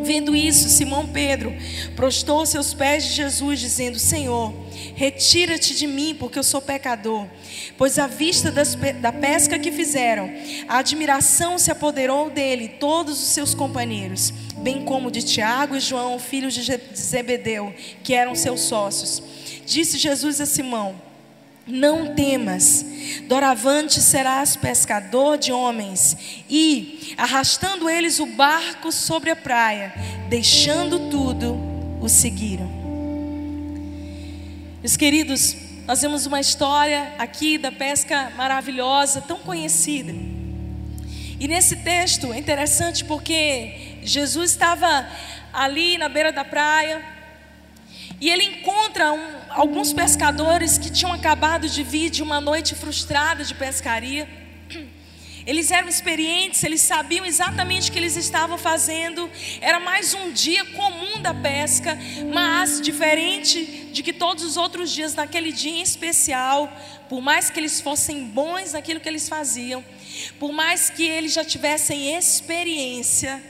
Vendo 0.04 0.36
isso, 0.36 0.68
Simão 0.68 1.08
Pedro 1.08 1.54
prostou-se 1.96 2.58
aos 2.58 2.74
pés 2.74 3.06
de 3.06 3.14
Jesus, 3.14 3.60
dizendo: 3.60 3.98
Senhor, 3.98 4.54
retira-te 4.96 5.74
de 5.74 5.88
mim, 5.88 6.16
porque 6.20 6.38
eu 6.38 6.44
sou 6.44 6.62
pecador. 6.62 7.26
Pois 7.78 7.98
à 7.98 8.06
vista 8.06 8.52
das, 8.52 8.76
da 8.76 9.12
pesca 9.12 9.58
que 9.58 9.72
fizeram, 9.72 10.30
a 10.68 10.80
admiração 10.80 11.58
se 11.58 11.72
apoderou 11.72 12.30
dele, 12.30 12.68
todos 12.68 13.22
os 13.22 13.30
seus 13.30 13.54
companheiros, 13.54 14.34
bem 14.58 14.84
como 14.84 15.10
de 15.10 15.24
Tiago 15.24 15.76
e 15.76 15.80
João, 15.80 16.20
filhos 16.20 16.54
de 16.54 16.80
Zebedeu, 16.96 17.74
que 18.04 18.14
eram 18.14 18.36
seus 18.36 18.62
sócios. 18.62 19.24
Disse 19.66 19.98
Jesus 19.98 20.42
a 20.42 20.46
Simão: 20.46 21.09
não 21.70 22.14
temas, 22.16 22.86
doravante 23.28 24.02
serás 24.02 24.56
pescador 24.56 25.38
de 25.38 25.52
homens. 25.52 26.18
E, 26.50 27.14
arrastando 27.18 27.90
eles 27.90 28.20
o 28.20 28.26
barco 28.26 28.92
sobre 28.92 29.30
a 29.30 29.36
praia, 29.36 29.94
deixando 30.28 31.10
tudo, 31.10 31.58
o 32.02 32.10
seguiram. 32.10 32.70
Meus 34.82 34.96
queridos, 34.98 35.56
nós 35.86 36.02
vemos 36.02 36.26
uma 36.26 36.40
história 36.40 37.14
aqui 37.18 37.58
da 37.58 37.72
pesca 37.72 38.32
maravilhosa, 38.36 39.22
tão 39.22 39.40
conhecida. 39.40 40.14
E 41.40 41.48
nesse 41.48 41.78
texto 41.78 42.34
é 42.34 42.38
interessante 42.38 43.04
porque 43.06 43.98
Jesus 44.04 44.52
estava 44.52 45.08
ali 45.52 45.98
na 45.98 46.08
beira 46.10 46.32
da 46.32 46.46
praia, 46.46 47.04
e 48.22 48.30
ele 48.30 48.44
encontra 48.44 49.14
um, 49.14 49.39
alguns 49.50 49.94
pescadores 49.94 50.78
que 50.78 50.90
tinham 50.90 51.12
acabado 51.14 51.68
de 51.68 51.84
vir 51.84 52.10
de 52.10 52.22
uma 52.22 52.40
noite 52.40 52.76
frustrada 52.76 53.44
de 53.44 53.54
pescaria. 53.54 54.28
Eles 55.46 55.72
eram 55.72 55.88
experientes, 55.88 56.64
eles 56.64 56.82
sabiam 56.82 57.26
exatamente 57.26 57.90
o 57.90 57.94
que 57.94 57.98
eles 57.98 58.16
estavam 58.16 58.56
fazendo. 58.56 59.28
Era 59.62 59.80
mais 59.80 60.14
um 60.14 60.32
dia 60.32 60.64
comum 60.66 61.20
da 61.22 61.34
pesca, 61.34 61.98
mas 62.32 62.80
diferente 62.80 63.88
de 63.92 64.04
que 64.04 64.14
todos 64.14 64.44
os 64.44 64.58
outros 64.58 64.92
dias, 64.92 65.16
naquele 65.16 65.52
dia 65.52 65.72
em 65.72 65.82
especial, 65.82 66.72
por 67.08 67.20
mais 67.20 67.50
que 67.50 67.60
eles 67.60 67.82
fossem 67.82 68.26
bons 68.26 68.74
naquilo 68.74 69.00
que 69.00 69.10
eles 69.10 69.28
faziam, 69.28 69.84
por 70.38 70.52
mais 70.52 70.92
que 70.92 71.04
eles 71.04 71.34
já 71.34 71.44
tivessem 71.44 72.16
experiência, 72.16 73.42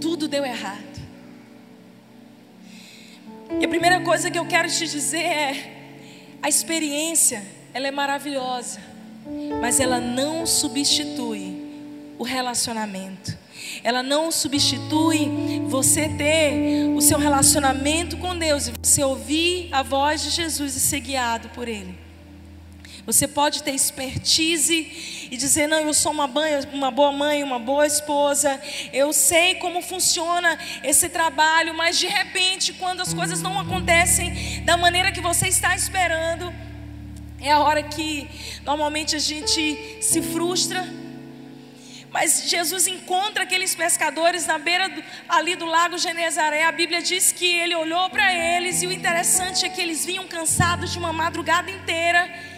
tudo 0.00 0.26
deu 0.28 0.46
errado. 0.46 0.95
E 3.60 3.64
a 3.64 3.68
primeira 3.68 4.00
coisa 4.00 4.30
que 4.30 4.38
eu 4.38 4.46
quero 4.46 4.68
te 4.68 4.86
dizer 4.86 5.22
é: 5.22 5.72
a 6.42 6.48
experiência, 6.48 7.42
ela 7.72 7.86
é 7.86 7.90
maravilhosa, 7.90 8.80
mas 9.60 9.80
ela 9.80 10.00
não 10.00 10.46
substitui 10.46 11.64
o 12.18 12.24
relacionamento. 12.24 13.36
Ela 13.82 14.02
não 14.02 14.30
substitui 14.30 15.28
você 15.66 16.08
ter 16.08 16.88
o 16.94 17.00
seu 17.00 17.18
relacionamento 17.18 18.16
com 18.16 18.36
Deus 18.36 18.68
e 18.68 18.72
você 18.82 19.02
ouvir 19.02 19.68
a 19.72 19.82
voz 19.82 20.22
de 20.22 20.30
Jesus 20.30 20.76
e 20.76 20.80
ser 20.80 21.00
guiado 21.00 21.48
por 21.50 21.68
Ele. 21.68 22.05
Você 23.06 23.28
pode 23.28 23.62
ter 23.62 23.70
expertise 23.70 25.28
e 25.30 25.36
dizer: 25.36 25.68
Não, 25.68 25.78
eu 25.78 25.94
sou 25.94 26.10
uma, 26.10 26.28
uma 26.72 26.90
boa 26.90 27.12
mãe, 27.12 27.44
uma 27.44 27.58
boa 27.58 27.86
esposa, 27.86 28.60
eu 28.92 29.12
sei 29.12 29.54
como 29.54 29.80
funciona 29.80 30.58
esse 30.82 31.08
trabalho, 31.08 31.72
mas 31.72 32.00
de 32.00 32.08
repente, 32.08 32.72
quando 32.72 33.02
as 33.02 33.14
coisas 33.14 33.40
não 33.40 33.60
acontecem 33.60 34.60
da 34.64 34.76
maneira 34.76 35.12
que 35.12 35.20
você 35.20 35.46
está 35.46 35.76
esperando, 35.76 36.52
é 37.40 37.52
a 37.52 37.60
hora 37.60 37.80
que 37.80 38.28
normalmente 38.64 39.14
a 39.14 39.20
gente 39.20 40.02
se 40.02 40.20
frustra. 40.20 40.84
Mas 42.10 42.48
Jesus 42.48 42.88
encontra 42.88 43.44
aqueles 43.44 43.74
pescadores 43.74 44.46
na 44.46 44.58
beira 44.58 44.88
do, 44.88 45.04
ali 45.28 45.54
do 45.54 45.66
lago 45.66 45.98
Genezaré. 45.98 46.64
A 46.64 46.72
Bíblia 46.72 47.02
diz 47.02 47.30
que 47.30 47.44
ele 47.44 47.74
olhou 47.76 48.08
para 48.10 48.34
eles 48.34 48.82
e 48.82 48.86
o 48.86 48.92
interessante 48.92 49.64
é 49.64 49.68
que 49.68 49.80
eles 49.80 50.04
vinham 50.04 50.26
cansados 50.26 50.92
de 50.92 50.98
uma 50.98 51.12
madrugada 51.12 51.70
inteira 51.70 52.55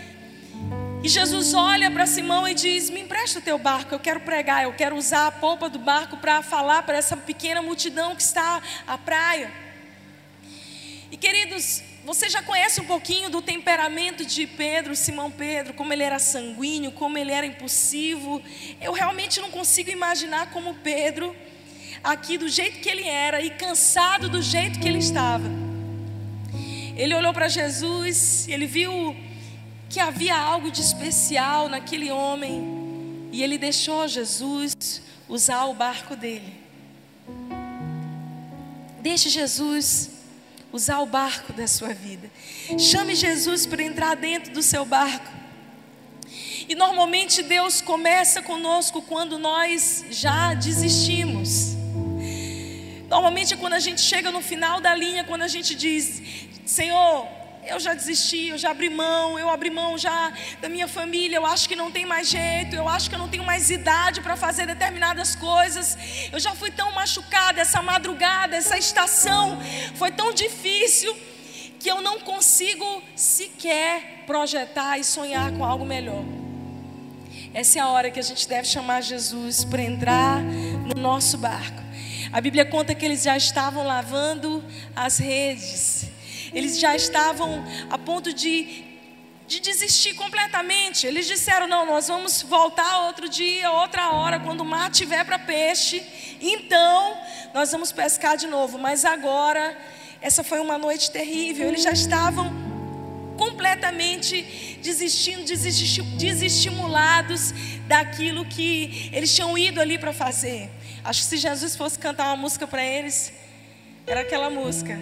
e 1.02 1.09
Jesus 1.09 1.55
olha 1.55 1.90
para 1.90 2.07
Simão 2.07 2.47
e 2.49 2.55
diz: 2.55 2.90
Me 2.90 3.00
empresta 3.00 3.38
o 3.38 3.43
teu 3.43 3.59
barco, 3.59 3.95
eu 3.95 4.00
quero 4.00 4.21
pregar, 4.21 4.64
eu 4.64 4.73
quero 4.73 4.97
usar 4.97 5.28
a 5.28 5.33
polpa 5.33 5.69
do 5.69 5.78
barco 5.78 6.17
para 6.17 6.43
falar 6.43 6.83
para 6.83 6.99
essa 6.99 7.17
pequena 7.17 7.62
multidão 7.62 8.17
que 8.17 8.23
está 8.23 8.61
à 8.87 8.99
praia. 8.99 9.52
E 11.11 11.17
queridos, 11.17 11.83
você 12.05 12.28
já 12.28 12.43
conhece 12.43 12.81
um 12.81 12.85
pouquinho 12.85 13.31
do 13.31 13.40
temperamento 13.40 14.25
de 14.25 14.47
Pedro, 14.47 14.97
Simão 14.97 15.31
Pedro, 15.31 15.73
como 15.73 15.93
ele 15.93 16.02
era 16.02 16.19
sanguíneo, 16.19 16.90
como 16.93 17.17
ele 17.17 17.31
era 17.31 17.47
impulsivo. 17.47 18.43
Eu 18.81 18.93
realmente 18.93 19.40
não 19.40 19.50
consigo 19.50 19.90
imaginar 19.90 20.50
como 20.50 20.75
Pedro, 20.75 21.35
aqui 22.02 22.37
do 22.37 22.49
jeito 22.49 22.81
que 22.81 22.88
ele 22.88 23.07
era 23.07 23.40
e 23.40 23.50
cansado 23.50 24.28
do 24.28 24.43
jeito 24.43 24.81
que 24.81 24.88
ele 24.88 24.99
estava. 24.99 25.49
Ele 26.97 27.14
olhou 27.14 27.33
para 27.33 27.47
Jesus, 27.47 28.49
ele 28.49 28.67
viu 28.67 29.17
que 29.88 30.00
havia 30.00 30.37
algo 30.37 30.71
de 30.71 30.80
especial 30.80 31.68
naquele 31.68 32.11
homem 32.11 33.28
e 33.33 33.42
ele 33.42 33.59
deixou 33.59 34.07
Jesus 34.07 35.02
usar 35.28 35.64
o 35.66 35.75
barco 35.75 36.14
dele. 36.14 36.54
Deixe 39.00 39.28
Jesus 39.28 40.11
usar 40.73 41.00
o 41.00 41.07
barco 41.07 41.52
da 41.52 41.66
sua 41.66 41.95
vida. 41.95 42.30
Chame 42.78 43.14
Jesus 43.14 43.66
para 43.66 43.83
entrar 43.83 44.16
dentro 44.16 44.52
do 44.52 44.62
seu 44.62 44.85
barco. 44.85 45.38
E 46.68 46.75
normalmente 46.75 47.42
Deus 47.42 47.80
começa 47.80 48.42
conosco 48.42 49.00
quando 49.00 49.38
nós 49.38 50.04
já 50.11 50.52
desistimos. 50.52 51.76
Normalmente 53.09 53.57
quando 53.57 53.73
a 53.73 53.78
gente 53.78 54.02
chega 54.02 54.30
no 54.30 54.42
final 54.42 54.80
da 54.80 54.95
linha, 54.95 55.25
quando 55.25 55.42
a 55.42 55.49
gente 55.49 55.75
diz: 55.75 56.21
Senhor, 56.66 57.26
eu 57.68 57.78
já 57.78 57.94
desisti, 57.94 58.48
eu 58.48 58.58
já 58.58 58.70
abri 58.70 58.88
mão, 58.88 59.38
eu 59.38 59.48
abri 59.50 59.70
mão 59.70 59.96
já 59.98 60.32
da 60.60 60.68
minha 60.68 60.88
família, 60.88 61.37
eu 61.37 61.46
acho 61.46 61.68
que 61.68 61.76
não 61.76 61.90
tem 61.90 62.06
mais 62.06 62.28
jeito, 62.28 62.75
eu 62.75 62.88
acho 62.88 63.08
que 63.08 63.14
eu 63.14 63.18
não 63.18 63.28
tenho 63.28 63.44
mais 63.44 63.70
idade 63.70 64.20
para 64.20 64.37
fazer 64.37 64.66
determinadas 64.66 65.34
coisas. 65.34 65.96
Eu 66.32 66.40
já 66.40 66.54
fui 66.54 66.70
tão 66.70 66.92
machucada 66.92 67.60
essa 67.60 67.82
madrugada, 67.82 68.56
essa 68.56 68.76
estação 68.78 69.58
foi 69.94 70.10
tão 70.10 70.32
difícil 70.32 71.16
que 71.78 71.90
eu 71.90 72.02
não 72.02 72.20
consigo 72.20 73.02
sequer 73.14 74.25
projetar 74.26 74.98
e 74.98 75.04
sonhar 75.04 75.52
com 75.52 75.64
algo 75.64 75.84
melhor. 75.84 76.25
Essa 77.54 77.78
é 77.78 77.82
a 77.82 77.88
hora 77.88 78.10
que 78.10 78.18
a 78.18 78.22
gente 78.22 78.48
deve 78.48 78.66
chamar 78.66 79.00
Jesus 79.02 79.64
para 79.64 79.82
entrar 79.82 80.42
no 80.42 81.00
nosso 81.00 81.38
barco. 81.38 81.82
A 82.32 82.40
Bíblia 82.40 82.64
conta 82.64 82.94
que 82.94 83.04
eles 83.04 83.22
já 83.22 83.37
estavam 83.37 83.87
lavando 83.87 84.62
as 84.94 85.18
redes. 85.18 86.17
Eles 86.52 86.78
já 86.78 86.95
estavam 86.95 87.64
a 87.90 87.99
ponto 87.99 88.33
de, 88.33 88.85
de 89.47 89.61
desistir 89.61 90.14
completamente. 90.14 91.07
Eles 91.07 91.26
disseram: 91.26 91.67
não, 91.67 91.87
nós 91.87 92.09
vamos 92.09 92.43
voltar 92.43 93.07
outro 93.07 93.28
dia, 93.28 93.71
outra 93.71 94.11
hora, 94.11 94.40
quando 94.40 94.61
o 94.61 94.64
mar 94.64 94.90
tiver 94.90 95.25
para 95.25 95.38
peixe. 95.38 96.02
Então, 96.40 97.17
nós 97.55 97.73
vamos 97.73 97.93
pescar 97.93 98.37
de 98.37 98.47
novo. 98.47 98.78
Mas 98.78 99.05
agora, 99.05 99.76
essa 100.21 100.43
foi 100.43 100.61
uma 100.61 100.78
noite 100.78 101.11
terrível. 101.11 101.69
Eles 101.69 101.83
já 101.83 101.93
estavam 101.93 102.69
completamente 103.38 104.78
desistindo, 104.83 105.45
desestimulados 106.17 107.52
daquilo 107.87 108.45
que 108.45 109.11
eles 109.12 109.35
tinham 109.35 109.57
ido 109.57 109.81
ali 109.81 109.97
para 109.97 110.12
fazer. 110.12 110.69
Acho 111.05 111.23
que 111.23 111.26
se 111.26 111.37
Jesus 111.37 111.76
fosse 111.76 111.99
cantar 111.99 112.26
uma 112.26 112.37
música 112.37 112.67
para 112.67 112.85
eles, 112.85 113.33
era 114.07 114.21
aquela 114.23 114.50
música. 114.50 114.99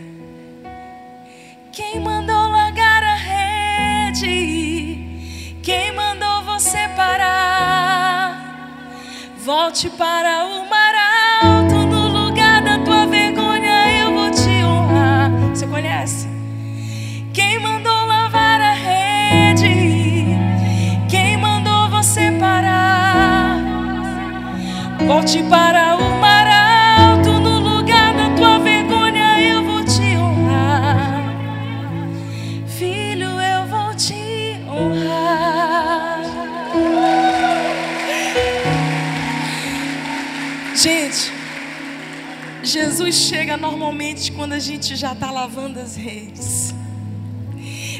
Quem 1.76 2.00
mandou 2.00 2.48
largar 2.48 3.02
a 3.04 3.16
rede? 3.16 4.98
Quem 5.62 5.92
mandou 5.94 6.42
você 6.44 6.88
parar? 6.96 8.32
Volte 9.44 9.90
para 9.90 10.46
o 10.46 10.70
mar 10.70 10.94
alto, 11.42 11.74
no 11.74 12.08
lugar 12.08 12.62
da 12.62 12.78
tua 12.78 13.04
vergonha 13.06 13.92
eu 13.92 14.14
vou 14.14 14.30
te 14.30 14.64
honrar. 14.64 15.30
Você 15.50 15.66
conhece? 15.66 16.26
Quem 17.34 17.58
mandou 17.58 18.06
lavar 18.06 18.58
a 18.58 18.72
rede? 18.72 20.34
Quem 21.10 21.36
mandou 21.36 21.90
você 21.90 22.30
parar? 22.40 23.60
Volte 25.06 25.42
para 25.42 25.95
o 25.95 25.95
Jesus 42.96 43.28
chega 43.28 43.58
normalmente 43.58 44.32
quando 44.32 44.54
a 44.54 44.58
gente 44.58 44.96
já 44.96 45.12
está 45.12 45.30
lavando 45.30 45.78
as 45.78 45.96
redes. 45.96 46.74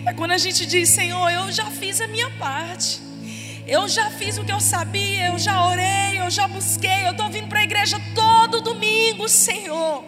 É 0.07 0.15
quando 0.15 0.31
a 0.31 0.39
gente 0.39 0.65
diz, 0.65 0.89
Senhor, 0.89 1.29
eu 1.29 1.53
já 1.53 1.67
fiz 1.67 2.01
a 2.01 2.07
minha 2.07 2.31
parte. 2.39 2.99
Eu 3.67 3.87
já 3.89 4.11
fiz 4.13 4.39
o 4.39 4.45
que 4.45 4.51
eu 4.51 4.59
sabia, 4.59 5.27
eu 5.27 5.39
já 5.39 5.67
orei, 5.67 6.19
eu 6.19 6.31
já 6.31 6.49
busquei, 6.49 7.07
eu 7.07 7.11
estou 7.11 7.29
vindo 7.29 7.47
para 7.47 7.61
a 7.61 7.65
igreja 7.65 8.01
todo 8.15 8.63
domingo, 8.63 9.29
Senhor. 9.29 10.03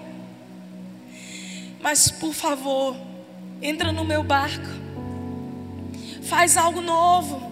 Mas 1.83 2.11
por 2.11 2.33
favor, 2.33 2.97
entra 3.61 3.93
no 3.93 4.07
meu 4.07 4.25
barco, 4.25 4.71
faz 6.23 6.57
algo 6.57 6.81
novo. 6.81 7.47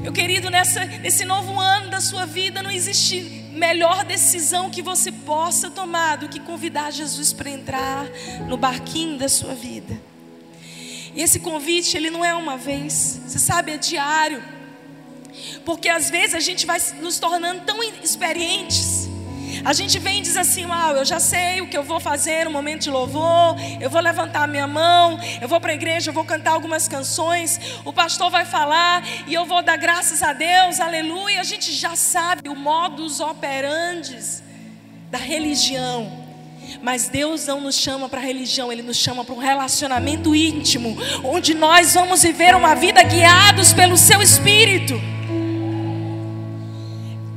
Meu 0.00 0.12
querido, 0.12 0.50
nessa, 0.50 0.84
nesse 0.84 1.24
novo 1.24 1.58
ano 1.58 1.88
da 1.88 2.02
sua 2.02 2.26
vida 2.26 2.62
não 2.62 2.70
existe 2.70 3.39
melhor 3.52 4.04
decisão 4.04 4.70
que 4.70 4.82
você 4.82 5.10
possa 5.10 5.70
tomar 5.70 6.16
do 6.16 6.28
que 6.28 6.40
convidar 6.40 6.90
Jesus 6.90 7.32
para 7.32 7.50
entrar 7.50 8.06
no 8.46 8.56
barquinho 8.56 9.18
da 9.18 9.28
sua 9.28 9.54
vida. 9.54 10.00
E 11.14 11.22
esse 11.22 11.40
convite, 11.40 11.96
ele 11.96 12.10
não 12.10 12.24
é 12.24 12.34
uma 12.34 12.56
vez, 12.56 13.20
você 13.26 13.38
sabe, 13.38 13.72
é 13.72 13.76
diário. 13.76 14.42
Porque 15.64 15.88
às 15.88 16.10
vezes 16.10 16.34
a 16.34 16.40
gente 16.40 16.66
vai 16.66 16.80
nos 17.00 17.18
tornando 17.18 17.62
tão 17.62 17.82
experientes. 17.82 18.99
A 19.64 19.72
gente 19.72 19.98
vem 19.98 20.18
e 20.18 20.22
diz 20.22 20.36
assim: 20.36 20.66
Uau, 20.66 20.96
eu 20.96 21.04
já 21.04 21.20
sei 21.20 21.60
o 21.60 21.68
que 21.68 21.76
eu 21.76 21.82
vou 21.82 22.00
fazer 22.00 22.44
no 22.44 22.50
momento 22.50 22.82
de 22.82 22.90
louvor. 22.90 23.56
Eu 23.80 23.90
vou 23.90 24.00
levantar 24.00 24.48
minha 24.48 24.66
mão. 24.66 25.18
Eu 25.40 25.48
vou 25.48 25.60
para 25.60 25.72
a 25.72 25.74
igreja. 25.74 26.10
Eu 26.10 26.14
vou 26.14 26.24
cantar 26.24 26.52
algumas 26.52 26.88
canções. 26.88 27.60
O 27.84 27.92
pastor 27.92 28.30
vai 28.30 28.44
falar. 28.44 29.02
E 29.26 29.34
eu 29.34 29.44
vou 29.44 29.62
dar 29.62 29.76
graças 29.76 30.22
a 30.22 30.32
Deus. 30.32 30.80
Aleluia. 30.80 31.40
A 31.40 31.44
gente 31.44 31.72
já 31.72 31.94
sabe 31.94 32.48
o 32.48 32.56
modus 32.56 33.20
operandi 33.20 34.18
da 35.10 35.18
religião. 35.18 36.20
Mas 36.82 37.08
Deus 37.08 37.46
não 37.46 37.60
nos 37.60 37.74
chama 37.74 38.08
para 38.08 38.20
religião, 38.20 38.70
Ele 38.70 38.82
nos 38.82 38.96
chama 38.96 39.24
para 39.24 39.34
um 39.34 39.38
relacionamento 39.38 40.34
íntimo, 40.36 40.96
onde 41.24 41.52
nós 41.52 41.94
vamos 41.94 42.22
viver 42.22 42.54
uma 42.54 42.74
vida 42.74 43.02
guiados 43.02 43.72
pelo 43.72 43.96
Seu 43.96 44.22
Espírito 44.22 44.94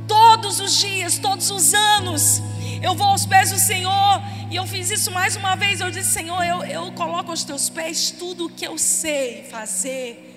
todos 0.06 0.60
os 0.60 0.78
dias, 0.78 0.93
todos 1.18 1.50
os 1.50 1.74
anos. 1.74 2.42
Eu 2.82 2.94
vou 2.94 3.06
aos 3.06 3.26
pés 3.26 3.50
do 3.50 3.58
Senhor. 3.58 4.22
E 4.50 4.56
eu 4.56 4.66
fiz 4.66 4.90
isso 4.90 5.10
mais 5.10 5.36
uma 5.36 5.54
vez. 5.54 5.80
Eu 5.80 5.90
disse: 5.90 6.10
Senhor, 6.10 6.42
eu, 6.42 6.64
eu 6.64 6.92
coloco 6.92 7.30
aos 7.30 7.44
teus 7.44 7.68
pés 7.68 8.10
tudo 8.10 8.46
o 8.46 8.50
que 8.50 8.66
eu 8.66 8.78
sei 8.78 9.44
fazer, 9.44 10.34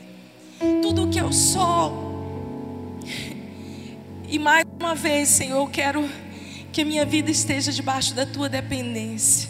tudo 0.82 1.06
o 1.06 1.10
que 1.10 1.20
eu 1.20 1.32
sou. 1.32 2.16
E 4.30 4.38
mais 4.38 4.66
uma 4.78 4.94
vez, 4.94 5.30
Senhor, 5.30 5.58
eu 5.58 5.68
quero 5.68 6.10
que 6.74 6.82
a 6.82 6.86
minha 6.86 7.06
vida 7.06 7.32
esteja 7.32 7.72
debaixo 7.72 8.14
da 8.14 8.26
tua 8.26 8.50
dependência. 8.50 9.50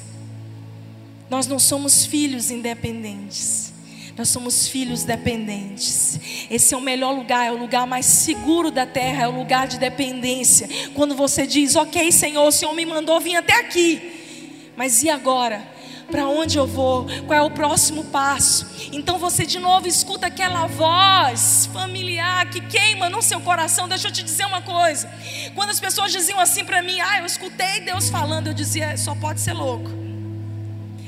Nós 1.31 1.47
não 1.47 1.57
somos 1.57 2.05
filhos 2.05 2.51
independentes. 2.51 3.73
Nós 4.17 4.29
somos 4.29 4.67
filhos 4.67 5.03
dependentes. 5.03 6.19
Esse 6.49 6.73
é 6.73 6.77
o 6.77 6.81
melhor 6.81 7.11
lugar, 7.11 7.45
é 7.45 7.51
o 7.51 7.57
lugar 7.57 7.85
mais 7.85 8.07
seguro 8.07 8.71
da 8.71 8.83
terra, 8.83 9.25
é 9.25 9.27
o 9.27 9.31
lugar 9.31 9.67
de 9.67 9.77
dependência. 9.77 10.67
Quando 10.95 11.15
você 11.15 11.45
diz, 11.45 11.75
ok, 11.75 12.11
Senhor, 12.11 12.47
o 12.47 12.51
Senhor 12.51 12.73
me 12.73 12.83
mandou 12.83 13.19
vir 13.19 13.35
até 13.35 13.53
aqui, 13.59 14.71
mas 14.75 15.03
e 15.03 15.09
agora? 15.09 15.77
Para 16.09 16.27
onde 16.27 16.57
eu 16.57 16.65
vou? 16.65 17.05
Qual 17.27 17.37
é 17.37 17.41
o 17.41 17.51
próximo 17.51 18.05
passo? 18.05 18.65
Então 18.91 19.19
você 19.19 19.45
de 19.45 19.59
novo 19.59 19.87
escuta 19.87 20.27
aquela 20.27 20.65
voz 20.65 21.69
familiar 21.71 22.49
que 22.49 22.61
queima 22.61 23.09
no 23.09 23.21
seu 23.21 23.41
coração. 23.41 23.89
Deixa 23.89 24.07
eu 24.07 24.11
te 24.11 24.23
dizer 24.23 24.45
uma 24.45 24.61
coisa. 24.61 25.11
Quando 25.53 25.69
as 25.69 25.81
pessoas 25.81 26.11
diziam 26.11 26.39
assim 26.39 26.63
para 26.63 26.81
mim, 26.81 26.99
ah, 27.01 27.19
eu 27.19 27.25
escutei 27.25 27.81
Deus 27.81 28.09
falando, 28.09 28.47
eu 28.47 28.53
dizia, 28.53 28.95
só 28.97 29.13
pode 29.13 29.41
ser 29.41 29.53
louco. 29.53 29.91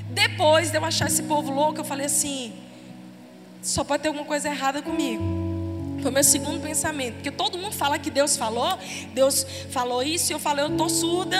Depois 0.09 0.69
de 0.69 0.77
eu 0.77 0.83
achar 0.83 1.07
esse 1.07 1.23
povo 1.23 1.51
louco, 1.51 1.79
eu 1.79 1.85
falei 1.85 2.07
assim: 2.07 2.51
só 3.61 3.83
pode 3.83 4.03
ter 4.03 4.09
alguma 4.09 4.25
coisa 4.25 4.49
errada 4.49 4.81
comigo. 4.81 5.23
Foi 6.01 6.11
meu 6.11 6.23
segundo 6.23 6.61
pensamento. 6.61 7.15
Porque 7.15 7.31
todo 7.31 7.57
mundo 7.57 7.75
fala 7.75 7.99
que 7.99 8.09
Deus 8.09 8.37
falou, 8.37 8.77
Deus 9.13 9.45
falou 9.71 10.01
isso, 10.01 10.31
e 10.31 10.33
eu 10.33 10.39
falei, 10.39 10.65
eu 10.65 10.71
estou 10.71 10.89
surda. 10.89 11.37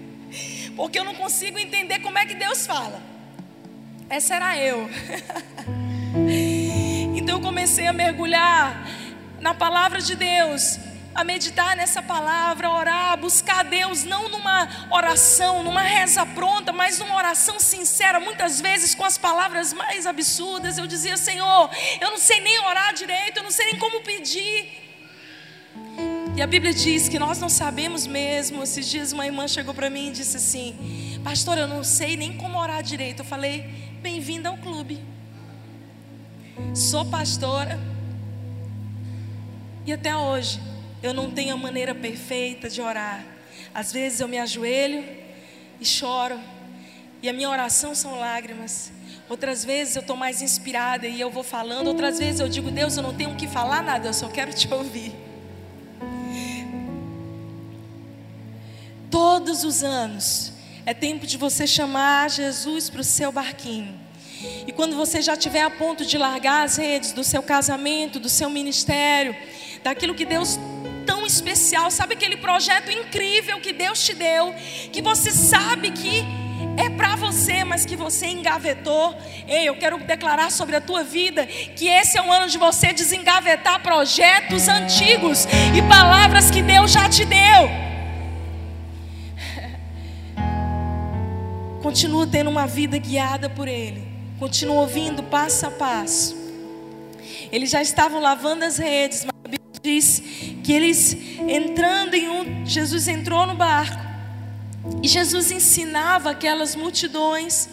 Porque 0.76 0.98
eu 0.98 1.04
não 1.04 1.14
consigo 1.14 1.58
entender 1.58 2.00
como 2.00 2.18
é 2.18 2.26
que 2.26 2.34
Deus 2.34 2.66
fala. 2.66 3.00
Essa 4.08 4.36
era 4.36 4.58
eu. 4.58 4.88
então 7.14 7.36
eu 7.36 7.42
comecei 7.42 7.86
a 7.86 7.92
mergulhar 7.92 8.88
na 9.40 9.54
palavra 9.54 10.00
de 10.00 10.16
Deus 10.16 10.78
a 11.18 11.24
meditar 11.24 11.74
nessa 11.74 12.00
palavra, 12.00 12.68
a 12.68 12.78
orar, 12.78 13.12
a 13.12 13.16
buscar 13.16 13.58
a 13.58 13.62
Deus, 13.64 14.04
não 14.04 14.28
numa 14.28 14.68
oração, 14.88 15.64
numa 15.64 15.82
reza 15.82 16.24
pronta, 16.24 16.72
mas 16.72 17.00
numa 17.00 17.16
oração 17.16 17.58
sincera, 17.58 18.20
muitas 18.20 18.60
vezes 18.60 18.94
com 18.94 19.04
as 19.04 19.18
palavras 19.18 19.72
mais 19.72 20.06
absurdas. 20.06 20.78
Eu 20.78 20.86
dizia, 20.86 21.16
Senhor, 21.16 21.70
eu 22.00 22.12
não 22.12 22.18
sei 22.18 22.40
nem 22.40 22.60
orar 22.60 22.94
direito, 22.94 23.38
eu 23.38 23.42
não 23.42 23.50
sei 23.50 23.66
nem 23.66 23.78
como 23.80 24.00
pedir. 24.02 24.68
E 26.36 26.40
a 26.40 26.46
Bíblia 26.46 26.72
diz 26.72 27.08
que 27.08 27.18
nós 27.18 27.40
não 27.40 27.48
sabemos 27.48 28.06
mesmo. 28.06 28.62
Esses 28.62 28.88
dias 28.88 29.10
uma 29.10 29.26
irmã 29.26 29.48
chegou 29.48 29.74
para 29.74 29.90
mim 29.90 30.10
e 30.10 30.12
disse 30.12 30.36
assim: 30.36 31.20
Pastor, 31.24 31.58
eu 31.58 31.66
não 31.66 31.82
sei 31.82 32.16
nem 32.16 32.36
como 32.36 32.56
orar 32.56 32.80
direito. 32.80 33.22
Eu 33.22 33.26
falei: 33.26 33.62
Bem-vinda 34.00 34.50
ao 34.50 34.56
clube. 34.56 35.02
Sou 36.76 37.04
pastora. 37.04 37.76
E 39.84 39.92
até 39.92 40.14
hoje 40.14 40.67
eu 41.02 41.14
não 41.14 41.30
tenho 41.30 41.54
a 41.54 41.56
maneira 41.56 41.94
perfeita 41.94 42.68
de 42.68 42.80
orar. 42.80 43.24
Às 43.74 43.92
vezes 43.92 44.20
eu 44.20 44.28
me 44.28 44.38
ajoelho 44.38 45.04
e 45.80 45.84
choro, 45.84 46.38
e 47.22 47.28
a 47.28 47.32
minha 47.32 47.48
oração 47.48 47.94
são 47.94 48.18
lágrimas. 48.18 48.92
Outras 49.28 49.64
vezes 49.64 49.94
eu 49.94 50.00
estou 50.00 50.16
mais 50.16 50.40
inspirada 50.40 51.06
e 51.06 51.20
eu 51.20 51.30
vou 51.30 51.42
falando. 51.42 51.88
Outras 51.88 52.18
vezes 52.18 52.40
eu 52.40 52.48
digo, 52.48 52.70
Deus, 52.70 52.96
eu 52.96 53.02
não 53.02 53.14
tenho 53.14 53.34
que 53.34 53.46
falar 53.46 53.82
nada, 53.82 54.08
eu 54.08 54.14
só 54.14 54.28
quero 54.28 54.52
te 54.52 54.72
ouvir. 54.72 55.12
Todos 59.10 59.64
os 59.64 59.82
anos 59.82 60.52
é 60.86 60.94
tempo 60.94 61.26
de 61.26 61.36
você 61.36 61.66
chamar 61.66 62.30
Jesus 62.30 62.88
para 62.88 63.00
o 63.00 63.04
seu 63.04 63.30
barquinho. 63.30 63.98
E 64.66 64.72
quando 64.72 64.96
você 64.96 65.20
já 65.20 65.32
estiver 65.34 65.62
a 65.62 65.70
ponto 65.70 66.06
de 66.06 66.16
largar 66.16 66.64
as 66.64 66.76
redes 66.76 67.12
do 67.12 67.24
seu 67.24 67.42
casamento, 67.42 68.20
do 68.20 68.28
seu 68.28 68.48
ministério, 68.48 69.34
daquilo 69.82 70.14
que 70.14 70.24
Deus 70.24 70.58
especial, 71.28 71.90
sabe 71.90 72.14
aquele 72.14 72.36
projeto 72.36 72.90
incrível 72.90 73.60
que 73.60 73.72
Deus 73.72 74.04
te 74.04 74.14
deu, 74.14 74.54
que 74.92 75.00
você 75.00 75.30
sabe 75.30 75.90
que 75.90 76.24
é 76.76 76.88
para 76.88 77.16
você, 77.16 77.64
mas 77.64 77.84
que 77.84 77.96
você 77.96 78.26
engavetou. 78.26 79.16
Ei, 79.46 79.68
eu 79.68 79.76
quero 79.76 79.98
declarar 79.98 80.50
sobre 80.50 80.76
a 80.76 80.80
tua 80.80 81.04
vida 81.04 81.44
que 81.46 81.88
esse 81.88 82.16
é 82.16 82.22
o 82.22 82.32
ano 82.32 82.48
de 82.48 82.56
você 82.56 82.92
desengavetar 82.92 83.82
projetos 83.82 84.68
antigos 84.68 85.46
e 85.76 85.82
palavras 85.82 86.50
que 86.50 86.62
Deus 86.62 86.92
já 86.92 87.08
te 87.08 87.24
deu. 87.24 87.38
Continua 91.82 92.26
tendo 92.26 92.50
uma 92.50 92.66
vida 92.66 92.98
guiada 92.98 93.50
por 93.50 93.68
Ele. 93.68 94.06
Continua 94.38 94.82
ouvindo 94.82 95.22
passo 95.24 95.66
a 95.66 95.70
passo. 95.70 96.36
Eles 97.50 97.70
já 97.70 97.82
estavam 97.82 98.20
lavando 98.20 98.64
as 98.64 98.78
redes, 98.78 99.24
mas 99.24 99.37
diz 99.82 100.22
que 100.62 100.72
eles 100.72 101.16
entrando 101.48 102.14
em 102.14 102.28
um, 102.28 102.66
Jesus 102.66 103.08
entrou 103.08 103.46
no 103.46 103.54
barco 103.54 104.08
e 105.02 105.08
Jesus 105.08 105.50
ensinava 105.50 106.30
aquelas 106.30 106.74
multidões. 106.74 107.68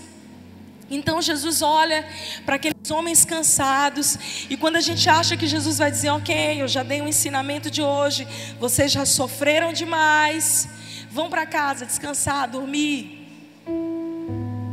Então 0.89 1.21
Jesus 1.21 1.61
olha 1.61 2.07
para 2.45 2.55
aqueles 2.55 2.91
homens 2.91 3.25
cansados, 3.25 4.47
e 4.49 4.55
quando 4.55 4.75
a 4.75 4.81
gente 4.81 5.09
acha 5.09 5.35
que 5.35 5.47
Jesus 5.47 5.79
vai 5.79 5.89
dizer, 5.89 6.09
ok, 6.09 6.61
eu 6.61 6.67
já 6.67 6.83
dei 6.83 7.01
um 7.01 7.07
ensinamento 7.07 7.71
de 7.71 7.81
hoje, 7.81 8.27
vocês 8.59 8.91
já 8.91 9.03
sofreram 9.03 9.73
demais, 9.73 10.69
vão 11.09 11.27
para 11.27 11.45
casa 11.47 11.87
descansar, 11.87 12.47
dormir. 12.47 13.27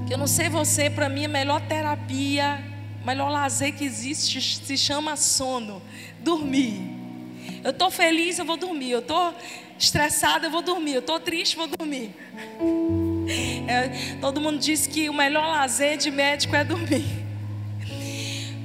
Que 0.06 0.12
eu 0.12 0.18
não 0.18 0.26
sei 0.26 0.50
você, 0.50 0.90
para 0.90 1.08
mim 1.08 1.24
a 1.24 1.28
melhor 1.28 1.62
terapia, 1.62 2.62
o 3.02 3.06
melhor 3.06 3.30
lazer 3.30 3.74
que 3.74 3.84
existe 3.84 4.38
se 4.40 4.76
chama 4.76 5.16
sono, 5.16 5.80
dormir. 6.20 6.91
Eu 7.64 7.70
estou 7.70 7.90
feliz, 7.90 8.38
eu 8.38 8.44
vou 8.44 8.56
dormir. 8.56 8.90
Eu 8.90 8.98
estou 8.98 9.34
estressada, 9.78 10.46
eu 10.46 10.50
vou 10.50 10.62
dormir. 10.62 10.94
Eu 10.94 11.00
estou 11.00 11.20
triste, 11.20 11.56
vou 11.56 11.68
dormir. 11.68 12.14
É, 13.68 14.16
todo 14.20 14.40
mundo 14.40 14.58
diz 14.58 14.86
que 14.86 15.08
o 15.08 15.14
melhor 15.14 15.46
lazer 15.46 15.96
de 15.96 16.10
médico 16.10 16.56
é 16.56 16.64
dormir. 16.64 17.22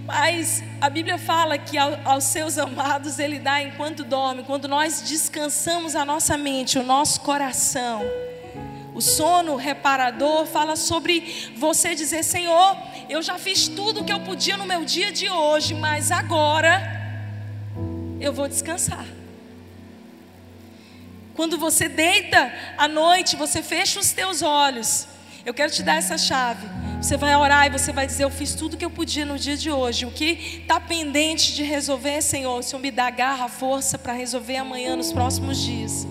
Mas 0.06 0.64
a 0.82 0.90
Bíblia 0.90 1.18
fala 1.18 1.58
que 1.58 1.78
aos 1.78 2.24
seus 2.24 2.58
amados 2.58 3.20
Ele 3.20 3.38
dá 3.38 3.62
enquanto 3.62 4.04
dorme, 4.04 4.44
quando 4.44 4.68
nós 4.68 5.02
descansamos 5.02 5.96
a 5.96 6.04
nossa 6.04 6.38
mente, 6.38 6.80
o 6.80 6.84
nosso 6.84 7.22
coração. 7.22 8.02
O 8.96 9.02
sono 9.02 9.56
reparador 9.58 10.48
fala 10.48 10.76
sobre 10.76 11.52
você 11.56 11.94
dizer: 11.94 12.24
Senhor, 12.24 12.76
eu 13.08 13.22
já 13.22 13.38
fiz 13.38 13.68
tudo 13.68 14.02
o 14.02 14.04
que 14.04 14.12
eu 14.12 14.22
podia 14.22 14.58
no 14.58 14.66
meu 14.66 14.84
dia 14.84 15.12
de 15.12 15.30
hoje, 15.30 15.76
mas 15.76 16.10
agora 16.10 16.97
eu 18.20 18.34
vou 18.34 18.48
descansar. 18.48 19.06
Quando 21.36 21.58
você 21.58 21.88
deita 21.88 22.52
à 22.78 22.88
noite, 22.88 23.36
você 23.36 23.62
fecha 23.62 24.00
os 24.00 24.12
teus 24.12 24.42
olhos. 24.42 25.08
Eu 25.46 25.54
quero 25.54 25.72
te 25.72 25.84
dar 25.84 25.96
essa 25.96 26.18
chave. 26.18 26.68
Você 27.02 27.16
vai 27.16 27.36
orar 27.36 27.68
e 27.68 27.70
você 27.70 27.94
vai 27.94 28.08
dizer: 28.08 28.24
Eu 28.24 28.32
fiz 28.32 28.56
tudo 28.56 28.74
o 28.74 28.78
que 28.78 28.84
eu 28.84 28.90
podia 28.90 29.24
no 29.24 29.38
dia 29.38 29.56
de 29.56 29.70
hoje. 29.70 30.06
O 30.06 30.12
que 30.12 30.62
está 30.62 30.80
pendente 30.80 31.54
de 31.54 31.64
resolver, 31.64 32.22
Senhor, 32.22 32.60
o 32.60 32.64
Senhor 32.64 32.82
me 32.82 32.90
dá 32.90 33.10
garra, 33.12 33.48
força 33.48 34.00
para 34.00 34.14
resolver 34.14 34.58
amanhã, 34.58 34.96
nos 34.96 35.14
próximos 35.14 35.62
dias. 35.62 36.08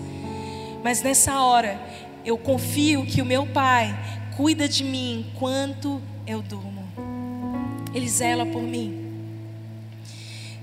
Mas 0.81 1.01
nessa 1.01 1.41
hora, 1.41 1.77
eu 2.23 2.37
confio 2.37 3.05
que 3.05 3.21
o 3.21 3.25
meu 3.25 3.45
Pai 3.45 3.93
cuida 4.37 4.67
de 4.67 4.83
mim 4.83 5.27
enquanto 5.29 6.01
eu 6.25 6.41
durmo. 6.41 6.87
Ele 7.93 8.07
zela 8.07 8.45
por 8.45 8.61
mim. 8.61 9.06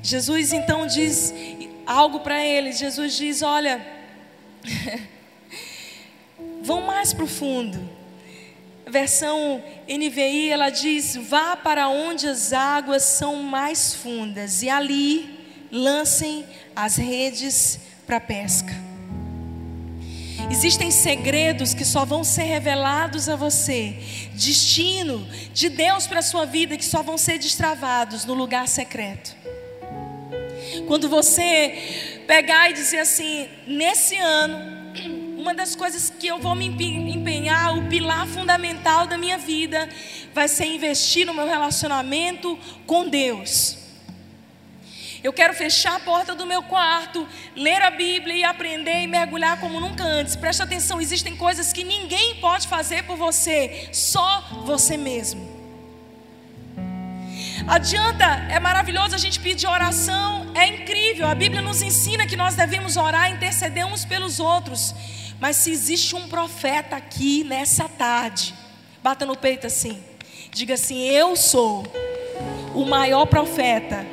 Jesus 0.04 0.52
então 0.52 0.86
diz 0.86 1.34
algo 1.84 2.20
para 2.20 2.44
eles. 2.44 2.78
Jesus 2.78 3.16
diz: 3.16 3.42
Olha, 3.42 3.84
vão 6.62 6.82
mais 6.82 7.12
profundo 7.12 8.04
versão 8.94 9.60
NVI, 9.88 10.50
ela 10.50 10.70
diz: 10.70 11.16
Vá 11.16 11.56
para 11.56 11.88
onde 11.88 12.28
as 12.28 12.52
águas 12.52 13.02
são 13.02 13.42
mais 13.42 13.94
fundas 13.94 14.62
e 14.62 14.68
ali 14.68 15.40
lancem 15.72 16.46
as 16.76 16.96
redes 16.96 17.80
para 18.06 18.20
pesca. 18.20 18.72
Existem 20.50 20.90
segredos 20.90 21.74
que 21.74 21.84
só 21.84 22.04
vão 22.04 22.22
ser 22.22 22.44
revelados 22.44 23.28
a 23.28 23.34
você, 23.34 23.96
destino 24.34 25.26
de 25.52 25.68
Deus 25.68 26.06
para 26.06 26.20
a 26.20 26.22
sua 26.22 26.44
vida 26.44 26.76
que 26.76 26.84
só 26.84 27.02
vão 27.02 27.16
ser 27.16 27.38
destravados 27.38 28.24
no 28.24 28.34
lugar 28.34 28.68
secreto. 28.68 29.34
Quando 30.86 31.08
você 31.08 32.22
pegar 32.26 32.70
e 32.70 32.72
dizer 32.72 32.98
assim, 32.98 33.48
nesse 33.66 34.16
ano, 34.16 34.74
uma 35.36 35.54
das 35.54 35.76
coisas 35.76 36.08
que 36.08 36.26
eu 36.26 36.38
vou 36.38 36.54
me 36.54 36.66
empenhar, 36.66 37.76
o 37.76 37.88
pilar 37.88 38.26
fundamental 38.26 39.06
da 39.06 39.18
minha 39.18 39.36
vida, 39.36 39.88
vai 40.32 40.48
ser 40.48 40.66
investir 40.66 41.26
no 41.26 41.34
meu 41.34 41.46
relacionamento 41.46 42.58
com 42.86 43.08
Deus. 43.08 43.78
Eu 45.22 45.32
quero 45.32 45.54
fechar 45.54 45.96
a 45.96 46.00
porta 46.00 46.34
do 46.34 46.44
meu 46.44 46.62
quarto, 46.62 47.26
ler 47.56 47.80
a 47.80 47.90
Bíblia 47.90 48.36
e 48.36 48.44
aprender 48.44 49.02
e 49.02 49.06
mergulhar 49.06 49.58
como 49.58 49.80
nunca 49.80 50.04
antes. 50.04 50.36
Preste 50.36 50.62
atenção, 50.62 51.00
existem 51.00 51.34
coisas 51.34 51.72
que 51.72 51.82
ninguém 51.82 52.36
pode 52.36 52.68
fazer 52.68 53.04
por 53.04 53.16
você, 53.16 53.88
só 53.90 54.62
você 54.64 54.98
mesmo. 54.98 55.53
Adianta, 57.66 58.24
é 58.50 58.60
maravilhoso 58.60 59.14
a 59.14 59.18
gente 59.18 59.40
pedir 59.40 59.66
oração, 59.66 60.52
é 60.54 60.66
incrível. 60.66 61.26
A 61.26 61.34
Bíblia 61.34 61.62
nos 61.62 61.80
ensina 61.80 62.26
que 62.26 62.36
nós 62.36 62.54
devemos 62.54 62.98
orar 62.98 63.30
e 63.30 63.34
interceder 63.34 63.86
uns 63.86 64.04
pelos 64.04 64.38
outros. 64.38 64.94
Mas 65.40 65.56
se 65.56 65.70
existe 65.70 66.14
um 66.14 66.28
profeta 66.28 66.96
aqui 66.96 67.42
nessa 67.42 67.88
tarde, 67.88 68.54
bata 69.02 69.24
no 69.24 69.34
peito 69.34 69.66
assim, 69.66 70.02
diga 70.52 70.74
assim: 70.74 71.08
Eu 71.08 71.36
sou 71.36 71.84
o 72.74 72.84
maior 72.84 73.24
profeta 73.26 74.06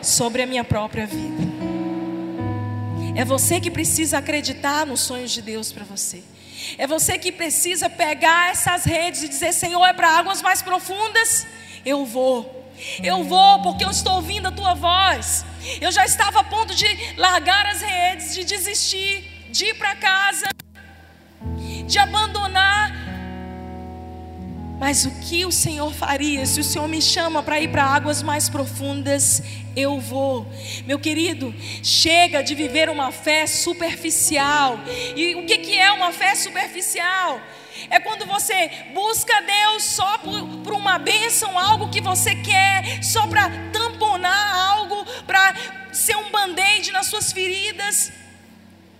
sobre 0.00 0.42
a 0.42 0.46
minha 0.46 0.64
própria 0.64 1.06
vida. 1.06 1.42
É 3.14 3.24
você 3.24 3.60
que 3.60 3.70
precisa 3.70 4.18
acreditar 4.18 4.86
nos 4.86 5.00
sonhos 5.00 5.30
de 5.30 5.42
Deus 5.42 5.72
para 5.72 5.84
você. 5.84 6.22
É 6.78 6.86
você 6.86 7.18
que 7.18 7.30
precisa 7.30 7.90
pegar 7.90 8.50
essas 8.50 8.84
redes 8.84 9.22
e 9.22 9.28
dizer: 9.28 9.52
Senhor, 9.52 9.84
é 9.84 9.92
para 9.92 10.08
águas 10.08 10.40
mais 10.40 10.62
profundas? 10.62 11.46
Eu 11.84 12.06
vou. 12.06 12.57
Eu 13.02 13.24
vou 13.24 13.62
porque 13.62 13.84
eu 13.84 13.90
estou 13.90 14.14
ouvindo 14.14 14.48
a 14.48 14.52
tua 14.52 14.74
voz. 14.74 15.44
Eu 15.80 15.90
já 15.90 16.04
estava 16.04 16.40
a 16.40 16.44
ponto 16.44 16.74
de 16.74 16.86
largar 17.16 17.66
as 17.66 17.80
redes, 17.80 18.34
de 18.34 18.44
desistir 18.44 19.38
de 19.50 19.66
ir 19.66 19.74
para 19.74 19.96
casa, 19.96 20.46
de 21.86 21.98
abandonar. 21.98 22.92
Mas 24.78 25.04
o 25.04 25.10
que 25.22 25.44
o 25.44 25.50
Senhor 25.50 25.92
faria 25.92 26.46
se 26.46 26.60
o 26.60 26.64
Senhor 26.64 26.86
me 26.86 27.02
chama 27.02 27.42
para 27.42 27.60
ir 27.60 27.68
para 27.68 27.82
águas 27.82 28.22
mais 28.22 28.48
profundas? 28.48 29.42
Eu 29.74 29.98
vou, 29.98 30.46
meu 30.86 30.98
querido. 30.98 31.52
Chega 31.82 32.42
de 32.42 32.54
viver 32.54 32.88
uma 32.88 33.10
fé 33.10 33.46
superficial. 33.46 34.78
E 35.16 35.34
o 35.34 35.46
que, 35.46 35.58
que 35.58 35.76
é 35.76 35.90
uma 35.90 36.12
fé 36.12 36.36
superficial? 36.36 37.40
É 37.90 38.00
quando 38.00 38.26
você 38.26 38.70
busca 38.94 39.40
Deus 39.42 39.84
só 39.84 40.18
por, 40.18 40.46
por 40.64 40.72
uma 40.72 40.98
bênção, 40.98 41.58
algo 41.58 41.90
que 41.90 42.00
você 42.00 42.34
quer, 42.36 43.02
só 43.02 43.26
para 43.26 43.50
tamponar 43.72 44.56
algo, 44.70 45.04
para 45.26 45.54
ser 45.92 46.16
um 46.16 46.30
band-aid 46.30 46.90
nas 46.92 47.06
suas 47.06 47.32
feridas. 47.32 48.12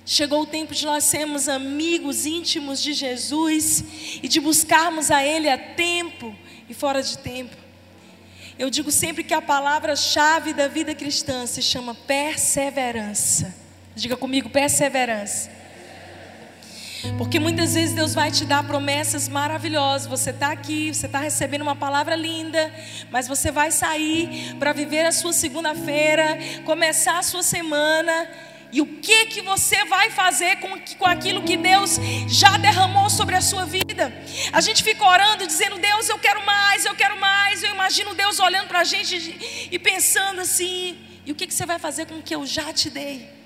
Chegou 0.05 0.43
o 0.43 0.47
tempo 0.47 0.75
de 0.75 0.87
nós 0.87 1.05
sermos 1.05 1.49
amigos 1.49 2.25
íntimos 2.25 2.83
de 2.83 2.95
Jesus 2.95 3.85
e 4.23 4.29
de 4.29 4.41
buscarmos 4.41 5.11
a 5.11 5.23
Ele 5.23 5.51
a 5.51 5.59
tempo 5.59 6.35
e 6.69 6.73
fora 6.73 7.03
de 7.03 7.19
tempo. 7.19 7.55
Eu 8.59 8.71
digo 8.71 8.91
sempre 8.91 9.23
que 9.23 9.35
a 9.35 9.43
palavra-chave 9.43 10.53
da 10.53 10.67
vida 10.67 10.95
cristã 10.95 11.47
se 11.47 11.63
chama 11.63 11.95
perseverança. 11.95 13.55
Diga 13.95 14.17
comigo, 14.17 14.49
perseverança. 14.49 15.58
Porque 17.17 17.39
muitas 17.39 17.75
vezes 17.75 17.95
Deus 17.95 18.15
vai 18.15 18.31
te 18.31 18.45
dar 18.45 18.65
promessas 18.65 19.29
maravilhosas. 19.29 20.07
Você 20.07 20.31
está 20.31 20.53
aqui, 20.53 20.93
você 20.93 21.07
está 21.07 21.19
recebendo 21.19 21.63
uma 21.63 21.77
palavra 21.77 22.17
linda, 22.17 22.73
mas 23.11 23.29
você 23.29 23.51
vai 23.51 23.71
sair 23.71 24.55
para 24.59 24.73
viver 24.73 25.07
a 25.07 25.13
sua 25.13 25.33
segunda-feira, 25.33 26.39
começar 26.65 27.19
a 27.19 27.23
sua 27.23 27.43
semana 27.43 28.29
e 28.71 28.83
o 28.83 28.87
que 28.87 29.27
que 29.27 29.41
você 29.41 29.85
vai 29.87 30.11
fazer 30.11 30.57
com, 30.57 30.79
com 30.99 31.07
aquilo 31.07 31.43
que 31.43 31.57
Deus 31.57 31.99
já 32.27 32.59
derramou 32.59 33.09
sobre 33.09 33.35
a 33.35 33.41
sua 33.41 33.65
vida? 33.65 34.13
A 34.53 34.61
gente 34.61 34.83
fica 34.85 35.05
orando, 35.05 35.47
dizendo: 35.47 35.79
Deus, 35.79 36.09
eu 36.09 36.19
quero 36.19 36.45
mais, 36.45 36.85
eu 36.85 36.95
quero 36.95 37.19
mais. 37.19 37.63
Eu 37.63 37.71
imagino 37.71 38.15
Deus 38.15 38.39
olhando 38.39 38.69
para 38.69 38.81
a 38.81 38.85
gente 38.85 39.69
e 39.71 39.79
pensando 39.79 40.43
assim: 40.43 40.99
e 41.25 41.33
o 41.33 41.35
que, 41.35 41.47
que 41.47 41.55
você 41.55 41.65
vai 41.65 41.79
fazer 41.79 42.07
com 42.07 42.17
o 42.17 42.23
que 42.23 42.35
eu 42.35 42.45
já 42.45 42.73
te 42.73 42.91
dei? 42.91 43.38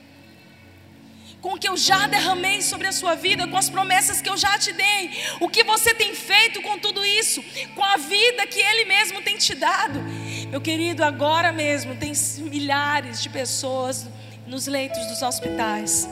Com 1.43 1.55
o 1.55 1.59
que 1.59 1.69
eu 1.69 1.77
já 1.77 2.07
derramei 2.07 2.63
sobre 2.63 2.87
a 2.87 2.93
sua 2.93 3.17
vida, 3.17 3.49
com 3.49 3.57
as 3.57 3.69
promessas 3.69 4.23
que 4.23 4.31
eu 4.31 4.37
já 4.37 4.57
te 4.57 4.73
dei. 4.73 5.11
O 5.41 5.49
que 5.49 5.65
você 5.65 5.93
tem 5.93 6.15
feito 6.15 6.63
com 6.63 6.79
tudo 6.79 7.05
isso, 7.05 7.43
com 7.75 7.83
a 7.83 7.97
vida 7.97 8.47
que 8.47 8.61
Ele 8.61 8.85
mesmo 8.85 9.21
tem 9.21 9.37
te 9.37 9.53
dado. 9.53 10.01
Meu 10.49 10.61
querido, 10.61 11.03
agora 11.03 11.51
mesmo 11.51 11.97
tem 11.97 12.13
milhares 12.39 13.21
de 13.21 13.29
pessoas 13.29 14.07
nos 14.47 14.69
leitos 14.69 15.05
dos 15.07 15.21
hospitais, 15.21 16.09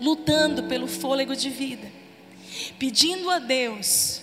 lutando 0.00 0.62
pelo 0.64 0.86
fôlego 0.86 1.36
de 1.36 1.50
vida, 1.50 1.86
pedindo 2.78 3.30
a 3.30 3.38
Deus 3.38 4.22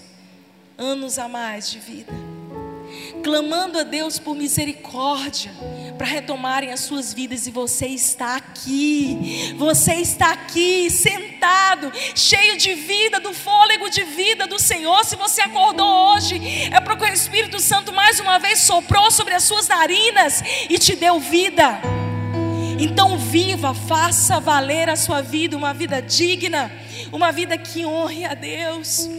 anos 0.76 1.20
a 1.20 1.28
mais 1.28 1.70
de 1.70 1.80
vida, 1.80 2.12
clamando 3.26 3.80
a 3.80 3.84
Deus 3.84 4.20
por 4.20 4.36
misericórdia 4.36 5.52
para 5.98 6.06
retomarem 6.06 6.72
as 6.72 6.82
suas 6.82 7.12
vidas 7.12 7.48
e 7.48 7.52
você 7.52 7.88
está 7.88 8.36
aqui. 8.36 9.56
Você 9.58 9.96
está 9.96 10.32
aqui 10.34 10.92
sentado, 10.92 11.92
cheio 12.14 12.56
de 12.56 12.76
vida, 12.76 13.20
do 13.20 13.34
fôlego 13.34 13.90
de 13.90 14.04
vida 14.04 14.46
do 14.46 14.60
Senhor. 14.60 15.04
Se 15.04 15.16
você 15.16 15.42
acordou 15.42 16.14
hoje, 16.14 16.40
é 16.72 16.80
porque 16.80 17.04
o 17.04 17.08
Espírito 17.08 17.60
Santo 17.60 17.92
mais 17.92 18.20
uma 18.20 18.38
vez 18.38 18.60
soprou 18.60 19.10
sobre 19.10 19.34
as 19.34 19.42
suas 19.42 19.68
narinas 19.68 20.44
e 20.70 20.78
te 20.78 20.96
deu 20.96 21.20
vida. 21.20 21.80
Então 22.80 23.18
viva, 23.18 23.74
faça 23.74 24.40
valer 24.40 24.88
a 24.88 24.96
sua 24.96 25.24
vida, 25.24 25.58
uma 25.58 25.74
vida 25.74 26.00
digna, 26.00 26.72
uma 27.12 27.32
vida 27.32 27.58
que 27.58 27.88
honre 27.88 28.24
a 28.24 28.36
Deus. 28.36 29.10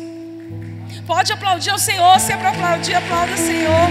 Pode 1.06 1.32
aplaudir 1.32 1.72
o 1.72 1.78
Senhor, 1.78 2.18
se 2.18 2.32
é 2.32 2.36
para 2.36 2.48
aplaudir, 2.48 2.94
aplauda 2.94 3.32
o 3.32 3.36
Senhor. 3.36 3.88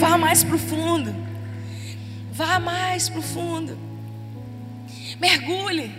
Vá 0.00 0.18
mais 0.18 0.42
profundo. 0.42 1.14
Vá 2.32 2.58
mais 2.58 3.08
profundo. 3.08 3.78
Mergulhe. 5.20 5.94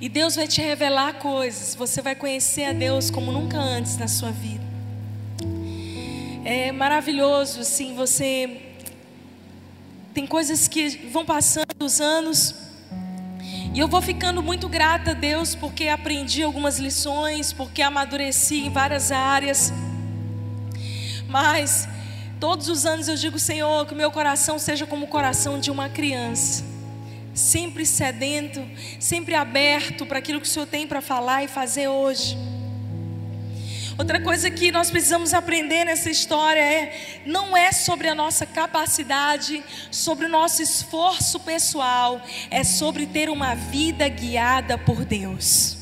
E 0.00 0.08
Deus 0.08 0.36
vai 0.36 0.48
te 0.48 0.62
revelar 0.62 1.14
coisas. 1.14 1.74
Você 1.74 2.00
vai 2.00 2.14
conhecer 2.14 2.64
a 2.64 2.72
Deus 2.72 3.10
como 3.10 3.30
nunca 3.30 3.58
antes 3.58 3.98
na 3.98 4.08
sua 4.08 4.30
vida. 4.30 4.64
É 6.46 6.72
maravilhoso, 6.72 7.60
assim, 7.60 7.94
você. 7.94 8.58
Tem 10.14 10.26
coisas 10.26 10.66
que 10.66 10.88
vão 11.12 11.26
passando 11.26 11.84
os 11.84 12.00
anos. 12.00 12.63
E 13.74 13.80
eu 13.80 13.88
vou 13.88 14.00
ficando 14.00 14.40
muito 14.40 14.68
grata 14.68 15.10
a 15.10 15.14
Deus 15.14 15.56
porque 15.56 15.88
aprendi 15.88 16.44
algumas 16.44 16.78
lições, 16.78 17.52
porque 17.52 17.82
amadureci 17.82 18.58
em 18.58 18.70
várias 18.70 19.10
áreas. 19.10 19.72
Mas 21.28 21.88
todos 22.38 22.68
os 22.68 22.86
anos 22.86 23.08
eu 23.08 23.16
digo, 23.16 23.36
Senhor, 23.36 23.84
que 23.84 23.92
meu 23.92 24.12
coração 24.12 24.60
seja 24.60 24.86
como 24.86 25.06
o 25.06 25.08
coração 25.08 25.58
de 25.58 25.72
uma 25.72 25.88
criança, 25.88 26.62
sempre 27.34 27.84
sedento, 27.84 28.64
sempre 29.00 29.34
aberto 29.34 30.06
para 30.06 30.20
aquilo 30.20 30.40
que 30.40 30.46
o 30.46 30.50
Senhor 30.50 30.66
tem 30.66 30.86
para 30.86 31.00
falar 31.00 31.42
e 31.42 31.48
fazer 31.48 31.88
hoje. 31.88 32.38
Outra 33.96 34.20
coisa 34.20 34.50
que 34.50 34.72
nós 34.72 34.90
precisamos 34.90 35.32
aprender 35.32 35.84
nessa 35.84 36.10
história 36.10 36.60
é: 36.60 37.22
não 37.24 37.56
é 37.56 37.70
sobre 37.70 38.08
a 38.08 38.14
nossa 38.14 38.44
capacidade, 38.44 39.62
sobre 39.90 40.26
o 40.26 40.28
nosso 40.28 40.60
esforço 40.62 41.38
pessoal, 41.40 42.20
é 42.50 42.64
sobre 42.64 43.06
ter 43.06 43.30
uma 43.30 43.54
vida 43.54 44.08
guiada 44.08 44.76
por 44.76 45.04
Deus. 45.04 45.76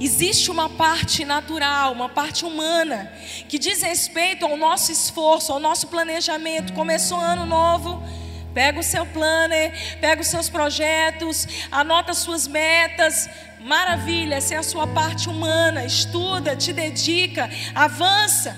Existe 0.00 0.50
uma 0.50 0.68
parte 0.68 1.24
natural, 1.24 1.92
uma 1.92 2.08
parte 2.08 2.44
humana, 2.44 3.10
que 3.48 3.58
diz 3.58 3.80
respeito 3.80 4.44
ao 4.44 4.56
nosso 4.56 4.90
esforço, 4.90 5.52
ao 5.52 5.60
nosso 5.60 5.86
planejamento. 5.86 6.74
Começou 6.74 7.18
ano 7.18 7.46
novo, 7.46 8.02
pega 8.52 8.80
o 8.80 8.82
seu 8.82 9.06
planner, 9.06 9.98
pega 10.00 10.20
os 10.20 10.28
seus 10.28 10.48
projetos, 10.48 11.46
anota 11.70 12.12
suas 12.12 12.46
metas, 12.46 13.28
Maravilha, 13.66 14.36
essa 14.36 14.54
é 14.54 14.58
a 14.58 14.62
sua 14.62 14.86
parte 14.86 15.28
humana. 15.28 15.84
Estuda, 15.84 16.54
te 16.54 16.72
dedica, 16.72 17.50
avança. 17.74 18.56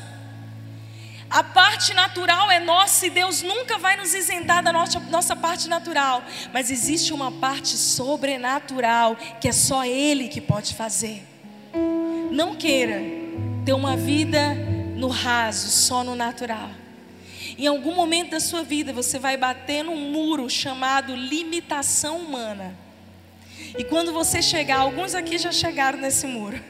A 1.30 1.42
parte 1.42 1.94
natural 1.94 2.50
é 2.50 2.60
nossa 2.60 3.06
e 3.06 3.10
Deus 3.10 3.40
nunca 3.40 3.78
vai 3.78 3.96
nos 3.96 4.12
isentar 4.12 4.62
da 4.62 4.70
nossa, 4.70 5.00
nossa 5.00 5.34
parte 5.34 5.66
natural. 5.66 6.22
Mas 6.52 6.70
existe 6.70 7.14
uma 7.14 7.32
parte 7.32 7.74
sobrenatural 7.78 9.16
que 9.40 9.48
é 9.48 9.52
só 9.52 9.82
Ele 9.82 10.28
que 10.28 10.42
pode 10.42 10.74
fazer. 10.74 11.26
Não 12.30 12.54
queira 12.54 13.00
ter 13.64 13.72
uma 13.72 13.96
vida 13.96 14.54
no 14.94 15.08
raso, 15.08 15.70
só 15.70 16.04
no 16.04 16.14
natural. 16.14 16.68
Em 17.56 17.66
algum 17.66 17.94
momento 17.94 18.32
da 18.32 18.40
sua 18.40 18.62
vida 18.62 18.92
você 18.92 19.18
vai 19.18 19.38
bater 19.38 19.82
num 19.82 19.96
muro 19.96 20.50
chamado 20.50 21.16
limitação 21.16 22.18
humana. 22.18 22.87
E 23.76 23.84
quando 23.84 24.12
você 24.12 24.40
chegar, 24.40 24.78
alguns 24.78 25.14
aqui 25.14 25.36
já 25.38 25.52
chegaram 25.52 25.98
nesse 25.98 26.26
muro. 26.26 26.62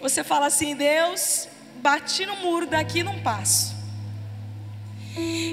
Você 0.00 0.24
fala 0.24 0.46
assim: 0.46 0.74
Deus, 0.74 1.48
bati 1.76 2.26
no 2.26 2.36
muro, 2.36 2.66
daqui 2.66 3.02
não 3.02 3.20
passo. 3.20 3.72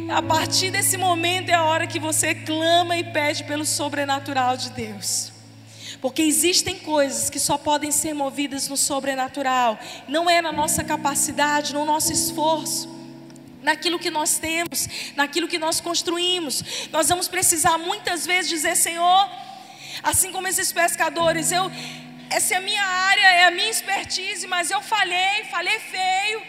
A 0.10 0.22
partir 0.22 0.72
desse 0.72 0.98
momento 0.98 1.50
é 1.50 1.54
a 1.54 1.64
hora 1.64 1.86
que 1.86 2.00
você 2.00 2.34
clama 2.34 2.98
e 2.98 3.04
pede 3.04 3.44
pelo 3.44 3.66
sobrenatural 3.66 4.56
de 4.56 4.70
Deus. 4.72 5.32
Porque 6.02 6.22
existem 6.22 6.80
coisas 6.80 7.30
que 7.30 7.40
só 7.40 7.58
podem 7.58 7.92
ser 7.92 8.14
movidas 8.14 8.70
no 8.70 8.78
sobrenatural, 8.78 9.78
não 10.08 10.30
é 10.30 10.42
na 10.42 10.52
nossa 10.52 10.84
capacidade, 10.84 11.74
no 11.74 11.84
nosso 11.84 12.14
esforço, 12.14 12.90
naquilo 13.62 14.00
que 14.00 14.10
nós 14.10 14.38
temos, 14.38 14.88
naquilo 15.16 15.48
que 15.48 15.60
nós 15.60 15.82
construímos. 15.82 16.88
Nós 16.90 17.10
vamos 17.10 17.28
precisar 17.28 17.78
muitas 17.78 18.26
vezes 18.26 18.50
dizer: 18.50 18.78
Senhor, 18.78 19.30
Assim 20.02 20.32
como 20.32 20.48
esses 20.48 20.72
pescadores, 20.72 21.52
eu 21.52 21.70
essa 22.30 22.54
é 22.54 22.58
a 22.58 22.62
minha 22.62 22.84
área, 22.84 23.32
é 23.34 23.46
a 23.46 23.52
minha 23.52 23.70
expertise, 23.70 24.46
mas 24.46 24.70
eu 24.70 24.82
falhei, 24.84 25.46
falhei 25.50 25.80
feio. 25.80 26.42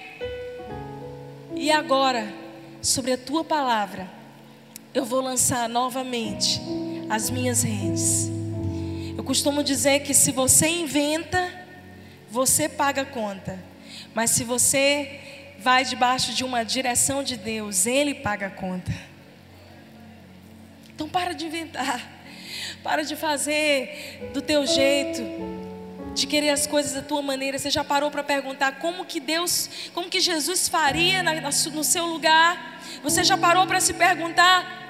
E 1.56 1.72
agora, 1.72 2.32
sobre 2.82 3.12
a 3.12 3.18
tua 3.18 3.42
palavra, 3.42 4.06
eu 4.92 5.06
vou 5.06 5.22
lançar 5.22 5.68
novamente 5.70 6.60
as 7.08 7.30
minhas 7.30 7.62
redes. 7.62 8.28
Eu 9.16 9.24
costumo 9.24 9.64
dizer 9.64 10.00
que 10.00 10.12
se 10.12 10.32
você 10.32 10.68
inventa, 10.68 11.50
você 12.30 12.68
paga 12.68 13.02
a 13.02 13.06
conta. 13.06 13.58
Mas 14.14 14.32
se 14.32 14.44
você 14.44 15.20
vai 15.58 15.84
debaixo 15.84 16.34
de 16.34 16.44
uma 16.44 16.62
direção 16.62 17.22
de 17.22 17.38
Deus, 17.38 17.86
Ele 17.86 18.14
paga 18.14 18.48
a 18.48 18.50
conta. 18.50 18.92
Então 20.94 21.08
para 21.08 21.32
de 21.32 21.46
inventar. 21.46 22.19
Para 22.82 23.02
de 23.02 23.16
fazer 23.16 24.30
do 24.32 24.42
teu 24.42 24.66
jeito, 24.66 25.22
de 26.14 26.26
querer 26.26 26.50
as 26.50 26.66
coisas 26.66 26.92
da 26.92 27.02
tua 27.02 27.22
maneira. 27.22 27.58
Você 27.58 27.70
já 27.70 27.84
parou 27.84 28.10
para 28.10 28.22
perguntar 28.22 28.78
como 28.78 29.04
que 29.04 29.20
Deus, 29.20 29.70
como 29.94 30.08
que 30.08 30.20
Jesus 30.20 30.68
faria 30.68 31.22
na, 31.22 31.34
no 31.72 31.84
seu 31.84 32.06
lugar? 32.06 32.80
Você 33.02 33.24
já 33.24 33.36
parou 33.36 33.66
para 33.66 33.80
se 33.80 33.94
perguntar 33.94 34.80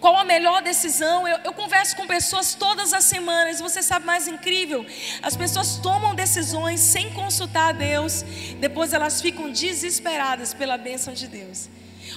qual 0.00 0.16
a 0.16 0.24
melhor 0.24 0.62
decisão? 0.62 1.26
Eu, 1.26 1.38
eu, 1.44 1.52
converso 1.52 1.94
com 1.96 2.06
pessoas 2.06 2.54
todas 2.54 2.92
as 2.92 3.04
semanas. 3.04 3.60
Você 3.60 3.82
sabe 3.82 4.04
mais 4.04 4.26
incrível? 4.26 4.84
As 5.22 5.36
pessoas 5.36 5.76
tomam 5.76 6.14
decisões 6.14 6.80
sem 6.80 7.12
consultar 7.12 7.68
a 7.68 7.72
Deus. 7.72 8.22
Depois 8.58 8.92
elas 8.92 9.20
ficam 9.20 9.50
desesperadas 9.50 10.52
pela 10.52 10.76
bênção 10.76 11.14
de 11.14 11.28
Deus. 11.28 11.68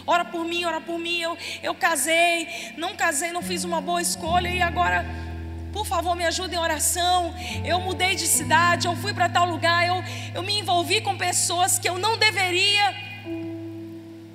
Ora 0.05 0.25
por 0.25 0.43
mim, 0.45 0.65
ora 0.65 0.81
por 0.81 0.97
mim. 0.97 1.19
Eu, 1.21 1.37
eu 1.61 1.75
casei, 1.75 2.47
não 2.77 2.95
casei, 2.95 3.31
não 3.31 3.41
fiz 3.41 3.63
uma 3.63 3.81
boa 3.81 4.01
escolha 4.01 4.49
e 4.49 4.61
agora, 4.61 5.05
por 5.71 5.85
favor, 5.85 6.15
me 6.15 6.25
ajude 6.25 6.55
em 6.55 6.57
oração. 6.57 7.33
Eu 7.63 7.79
mudei 7.79 8.15
de 8.15 8.27
cidade, 8.27 8.87
eu 8.87 8.95
fui 8.95 9.13
para 9.13 9.29
tal 9.29 9.45
lugar, 9.45 9.87
eu, 9.87 10.03
eu 10.33 10.43
me 10.43 10.59
envolvi 10.59 11.01
com 11.01 11.17
pessoas 11.17 11.77
que 11.77 11.87
eu 11.87 11.97
não 11.97 12.17
deveria. 12.17 13.11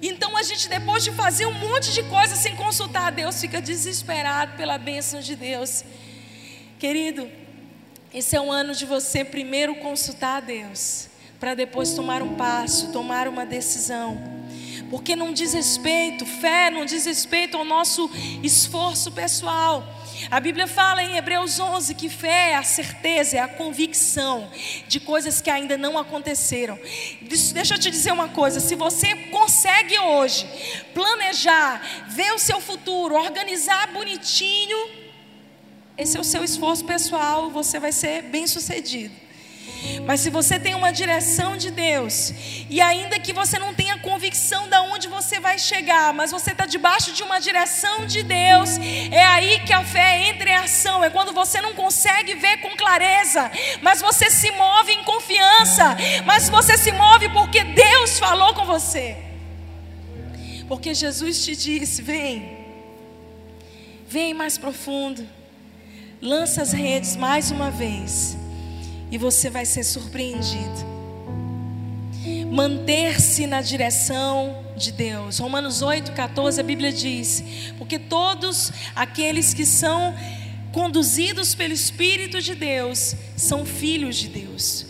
Então 0.01 0.37
a 0.37 0.43
gente, 0.43 0.69
depois 0.69 1.03
de 1.03 1.11
fazer 1.11 1.47
um 1.47 1.55
monte 1.55 1.93
de 1.93 2.03
coisa 2.05 2.37
sem 2.37 2.55
consultar 2.55 3.07
a 3.09 3.11
Deus, 3.11 3.41
fica 3.41 3.61
desesperado 3.61 4.57
pela 4.57 4.79
bênção 4.79 5.21
de 5.21 5.35
Deus. 5.35 5.85
Querido, 6.79 7.29
esse 8.13 8.37
é 8.37 8.41
um 8.41 8.53
ano 8.53 8.75
de 8.75 8.85
você 8.85 9.25
primeiro 9.25 9.75
consultar 9.77 10.37
a 10.37 10.41
Deus, 10.41 11.09
para 11.41 11.55
depois 11.55 11.93
tomar 11.95 12.23
um 12.23 12.35
passo, 12.35 12.93
tomar 12.93 13.27
uma 13.27 13.45
decisão 13.45 14.37
porque 14.91 15.17
não 15.17 15.33
diz 15.33 15.53
respeito, 15.53 16.25
fé 16.25 16.71
não 16.71 16.85
diz 16.85 17.05
respeito 17.07 17.57
ao 17.57 17.65
nosso 17.65 18.11
esforço 18.43 19.13
pessoal. 19.13 19.85
A 20.31 20.41
Bíblia 20.41 20.67
fala 20.67 21.03
em 21.03 21.17
Hebreus 21.17 21.61
11 21.61 21.95
que 21.95 22.09
fé 22.09 22.53
é 22.53 22.57
a 22.57 22.63
certeza, 22.63 23.37
é 23.37 23.41
a 23.41 23.49
convicção 23.49 24.51
de 24.89 24.99
coisas 24.99 25.41
que 25.41 25.51
ainda 25.51 25.77
não 25.77 25.99
aconteceram. 25.99 26.79
Deixa 27.53 27.75
eu 27.75 27.79
te 27.79 27.91
dizer 27.91 28.13
uma 28.13 28.29
coisa: 28.29 28.61
se 28.61 28.75
você 28.75 29.15
consegue 29.31 29.99
hoje 29.99 30.47
planejar, 30.95 31.83
ver 32.09 32.33
o 32.33 32.39
seu 32.39 32.61
futuro, 32.61 33.15
organizar 33.15 33.93
bonitinho, 33.93 34.79
esse 35.99 36.17
é 36.17 36.21
o 36.21 36.25
seu 36.25 36.45
esforço 36.45 36.85
pessoal, 36.85 37.51
você 37.51 37.79
vai 37.79 37.93
ser 37.93 38.23
bem 38.23 38.47
sucedido. 38.47 39.26
Mas 40.07 40.21
se 40.21 40.31
você 40.31 40.59
tem 40.59 40.75
uma 40.75 40.93
direção 40.93 41.57
de 41.57 41.71
Deus, 41.71 42.33
e 42.71 42.81
ainda 42.81 43.19
que 43.19 43.33
você 43.33 43.59
não 43.59 43.75
tenha 43.75 43.99
convicção 43.99 44.69
de 44.69 44.77
onde 44.77 45.09
você 45.09 45.41
vai 45.41 45.59
chegar, 45.59 46.13
mas 46.13 46.31
você 46.31 46.53
está 46.53 46.67
debaixo 46.67 47.13
de 47.13 47.23
uma 47.23 47.41
direção 47.41 48.07
de 48.07 48.23
Deus, 48.23 48.79
é 49.11 49.25
aí 49.25 49.61
que 49.61 49.73
a 49.73 49.85
fé 49.85 50.29
entra 50.29 50.51
em 50.51 50.55
ação. 50.55 51.03
É 51.03 51.11
quando 51.11 51.33
você 51.33 51.61
não 51.61 51.75
consegue 51.75 52.35
ver 52.35 52.59
com 52.59 52.71
clareza, 52.77 53.51
mas 53.83 54.01
você 54.01 54.31
se 54.31 54.51
move 54.53 54.93
em 54.93 55.05
confiança, 55.05 55.97
mas 56.25 56.49
você 56.49 56.77
se 56.79 56.93
move 56.93 57.29
porque 57.31 57.65
Deus 57.65 58.19
falou 58.19 58.55
com 58.55 58.65
você. 58.65 59.17
Porque 60.69 60.95
Jesus 60.95 61.45
te 61.45 61.57
disse: 61.57 62.03
vem, 62.03 62.67
vem 64.09 64.35
mais 64.35 64.57
profundo, 64.57 65.27
lança 66.21 66.63
as 66.63 66.73
redes 66.73 67.17
mais 67.17 67.51
uma 67.51 67.71
vez 67.71 68.46
e 69.11 69.19
você 69.19 69.51
vai 69.51 69.65
ser 69.65 69.85
surpreendido. 69.85 70.97
Manter-se 72.51 73.47
na 73.47 73.61
direção 73.61 74.65
de 74.77 74.93
Deus. 74.93 75.39
Romanos 75.39 75.83
8, 75.83 76.13
14, 76.13 76.61
a 76.61 76.65
Bíblia 76.65 76.93
diz: 76.93 77.43
Porque 77.79 77.99
todos 77.99 78.73
aqueles 78.95 79.55
que 79.55 79.65
são 79.65 80.15
conduzidos 80.73 81.55
pelo 81.55 81.73
Espírito 81.73 82.41
de 82.41 82.55
Deus 82.55 83.15
são 83.37 83.65
filhos 83.65 84.17
de 84.17 84.29
Deus. 84.29 84.87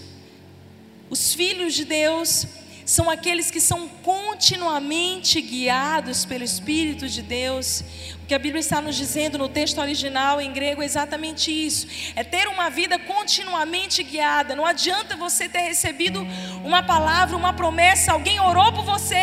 Os 1.09 1.35
filhos 1.35 1.75
de 1.75 1.85
Deus 1.85 2.47
são 2.87 3.11
aqueles 3.11 3.51
que 3.51 3.61
são 3.61 3.89
continuamente 3.89 5.41
guiados 5.41 6.25
pelo 6.25 6.45
Espírito 6.45 7.09
de 7.09 7.21
Deus. 7.21 7.83
O 8.23 8.27
que 8.27 8.35
a 8.35 8.39
Bíblia 8.39 8.61
está 8.61 8.81
nos 8.81 8.95
dizendo 8.95 9.37
no 9.37 9.49
texto 9.49 9.79
original 9.79 10.41
em 10.41 10.53
grego 10.53 10.81
é 10.81 10.85
exatamente 10.85 11.51
isso: 11.51 11.89
é 12.15 12.23
ter 12.23 12.47
uma 12.47 12.71
vida 12.71 12.97
continuamente 12.97 14.05
guiada. 14.05 14.55
Não 14.55 14.65
adianta 14.65 15.17
você 15.17 15.49
ter 15.49 15.63
recebido 15.63 16.25
uma 16.65 16.81
palavra, 16.81 17.37
uma 17.37 17.53
promessa, 17.53 18.13
alguém 18.13 18.39
orou 18.39 18.73
por 18.73 18.85
você 18.85 19.17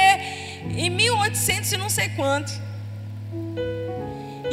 em 0.75 0.89
1800 0.89 1.71
e 1.71 1.77
não 1.77 1.89
sei 1.89 2.09
quanto 2.09 2.72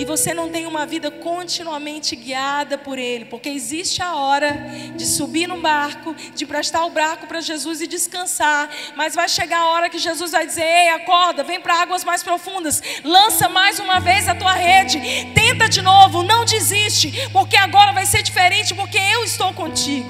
e 0.01 0.05
você 0.07 0.33
não 0.33 0.49
tem 0.49 0.65
uma 0.65 0.87
vida 0.87 1.11
continuamente 1.11 2.17
guiada 2.17 2.79
por 2.79 2.97
Ele, 2.97 3.27
porque 3.27 3.51
existe 3.51 4.01
a 4.01 4.15
hora 4.15 4.51
de 4.97 5.05
subir 5.05 5.47
no 5.47 5.61
barco, 5.61 6.17
de 6.35 6.47
prestar 6.47 6.87
o 6.87 6.91
barco 6.91 7.27
para 7.27 7.43
Jesus 7.43 7.83
e 7.83 7.87
descansar, 7.87 8.71
mas 8.97 9.15
vai 9.15 9.29
chegar 9.29 9.59
a 9.59 9.69
hora 9.73 9.91
que 9.91 9.99
Jesus 9.99 10.33
vai 10.33 10.47
dizer: 10.47 10.63
Ei, 10.63 10.89
acorda, 10.89 11.45
vem 11.45 11.61
para 11.61 11.83
águas 11.83 12.03
mais 12.03 12.23
profundas, 12.23 12.83
lança 13.05 13.47
mais 13.47 13.79
uma 13.79 14.01
vez 14.01 14.27
a 14.27 14.35
tua 14.35 14.55
rede, 14.55 14.99
tenta 15.35 15.69
de 15.69 15.83
novo, 15.83 16.23
não 16.23 16.47
desiste, 16.47 17.13
porque 17.31 17.59
agora 17.59 17.93
vai 17.93 18.07
ser 18.07 18.23
diferente, 18.23 18.75
porque 18.75 18.97
eu 18.97 19.23
estou 19.23 19.53
contigo. 19.53 20.09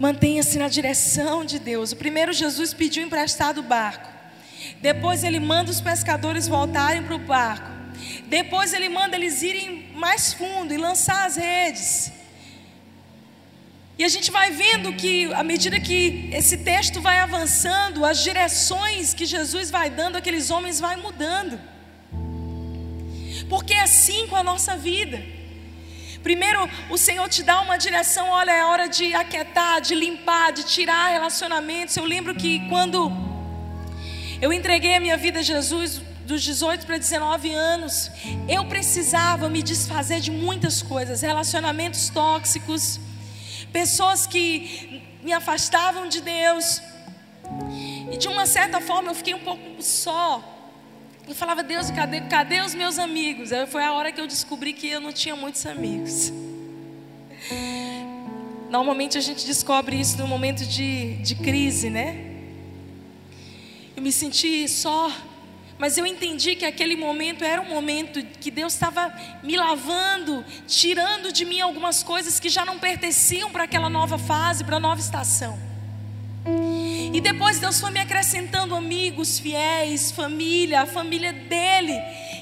Mantenha-se 0.00 0.58
na 0.58 0.66
direção 0.66 1.44
de 1.44 1.60
Deus. 1.60 1.92
O 1.92 1.96
primeiro 1.96 2.32
Jesus 2.32 2.74
pediu 2.74 3.04
emprestado 3.04 3.58
o 3.58 3.62
barco. 3.62 4.19
Depois 4.80 5.24
ele 5.24 5.40
manda 5.40 5.70
os 5.70 5.80
pescadores 5.80 6.48
voltarem 6.48 7.02
para 7.02 7.14
o 7.14 7.18
barco. 7.18 7.68
Depois 8.26 8.72
ele 8.72 8.88
manda 8.88 9.16
eles 9.16 9.42
irem 9.42 9.90
mais 9.94 10.32
fundo 10.32 10.72
e 10.72 10.76
lançar 10.76 11.26
as 11.26 11.36
redes. 11.36 12.12
E 13.98 14.04
a 14.04 14.08
gente 14.08 14.30
vai 14.30 14.50
vendo 14.50 14.94
que, 14.94 15.30
à 15.34 15.44
medida 15.44 15.78
que 15.78 16.30
esse 16.32 16.56
texto 16.58 17.02
vai 17.02 17.18
avançando, 17.18 18.04
as 18.04 18.22
direções 18.22 19.12
que 19.12 19.26
Jesus 19.26 19.70
vai 19.70 19.90
dando 19.90 20.16
àqueles 20.16 20.50
homens 20.50 20.80
vai 20.80 20.96
mudando. 20.96 21.60
Porque 23.48 23.74
é 23.74 23.82
assim 23.82 24.26
com 24.26 24.36
a 24.36 24.42
nossa 24.42 24.74
vida. 24.76 25.22
Primeiro, 26.22 26.66
o 26.88 26.96
Senhor 26.96 27.28
te 27.28 27.42
dá 27.42 27.60
uma 27.60 27.76
direção, 27.76 28.28
olha, 28.28 28.52
é 28.52 28.64
hora 28.64 28.88
de 28.88 29.14
aquietar, 29.14 29.80
de 29.82 29.94
limpar, 29.94 30.52
de 30.52 30.64
tirar 30.64 31.10
relacionamentos. 31.10 31.94
Eu 31.96 32.04
lembro 32.04 32.34
que 32.34 32.66
quando 32.68 33.29
eu 34.40 34.52
entreguei 34.52 34.94
a 34.94 35.00
minha 35.00 35.16
vida 35.16 35.40
a 35.40 35.42
Jesus, 35.42 36.00
dos 36.24 36.42
18 36.42 36.86
para 36.86 36.96
19 36.96 37.52
anos, 37.52 38.10
eu 38.48 38.64
precisava 38.66 39.48
me 39.48 39.62
desfazer 39.62 40.20
de 40.20 40.30
muitas 40.30 40.80
coisas, 40.80 41.20
relacionamentos 41.20 42.08
tóxicos, 42.08 43.00
pessoas 43.72 44.26
que 44.26 45.02
me 45.22 45.32
afastavam 45.32 46.08
de 46.08 46.20
Deus. 46.20 46.80
E 48.10 48.16
de 48.16 48.28
uma 48.28 48.46
certa 48.46 48.80
forma 48.80 49.10
eu 49.10 49.14
fiquei 49.14 49.34
um 49.34 49.40
pouco 49.40 49.82
só, 49.82 50.42
eu 51.28 51.34
falava, 51.34 51.62
Deus, 51.62 51.90
cadê, 51.90 52.22
cadê 52.22 52.60
os 52.60 52.74
meus 52.74 52.98
amigos? 52.98 53.52
Aí 53.52 53.66
foi 53.66 53.84
a 53.84 53.92
hora 53.92 54.10
que 54.10 54.20
eu 54.20 54.26
descobri 54.26 54.72
que 54.72 54.88
eu 54.88 55.00
não 55.00 55.12
tinha 55.12 55.36
muitos 55.36 55.64
amigos. 55.66 56.32
Normalmente 58.68 59.18
a 59.18 59.20
gente 59.20 59.46
descobre 59.46 60.00
isso 60.00 60.18
no 60.18 60.26
momento 60.26 60.64
de, 60.64 61.14
de 61.16 61.34
crise, 61.36 61.90
né? 61.90 62.29
Eu 64.00 64.04
me 64.04 64.10
senti 64.10 64.66
só, 64.66 65.12
mas 65.76 65.98
eu 65.98 66.06
entendi 66.06 66.56
que 66.56 66.64
aquele 66.64 66.96
momento 66.96 67.44
era 67.44 67.60
um 67.60 67.68
momento 67.68 68.24
que 68.40 68.50
Deus 68.50 68.72
estava 68.72 69.12
me 69.42 69.58
lavando, 69.58 70.42
tirando 70.66 71.30
de 71.30 71.44
mim 71.44 71.60
algumas 71.60 72.02
coisas 72.02 72.40
que 72.40 72.48
já 72.48 72.64
não 72.64 72.78
pertenciam 72.78 73.50
para 73.50 73.64
aquela 73.64 73.90
nova 73.90 74.16
fase, 74.16 74.64
para 74.64 74.78
a 74.78 74.80
nova 74.80 75.02
estação. 75.02 75.58
E 77.12 77.20
depois 77.20 77.58
Deus 77.58 77.78
foi 77.78 77.90
me 77.90 78.00
acrescentando 78.00 78.74
amigos 78.74 79.38
fiéis, 79.38 80.10
família, 80.10 80.80
a 80.80 80.86
família 80.86 81.34
dele, 81.34 81.92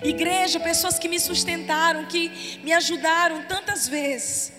igreja, 0.05 0.61
pessoas 0.61 0.97
que 0.97 1.09
me 1.09 1.19
sustentaram, 1.19 2.05
que 2.05 2.61
me 2.63 2.73
ajudaram 2.73 3.43
tantas 3.49 3.89
vezes. 3.89 4.58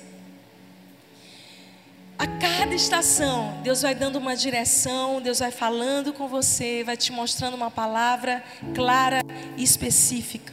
A 2.19 2.27
cada 2.27 2.75
estação, 2.75 3.57
Deus 3.63 3.81
vai 3.81 3.95
dando 3.95 4.17
uma 4.17 4.35
direção, 4.35 5.21
Deus 5.21 5.39
vai 5.39 5.51
falando 5.51 6.11
com 6.11 6.27
você, 6.27 6.83
vai 6.83 6.97
te 6.97 7.13
mostrando 7.13 7.53
uma 7.53 7.71
palavra 7.71 8.43
clara 8.75 9.21
e 9.55 9.63
específica. 9.63 10.51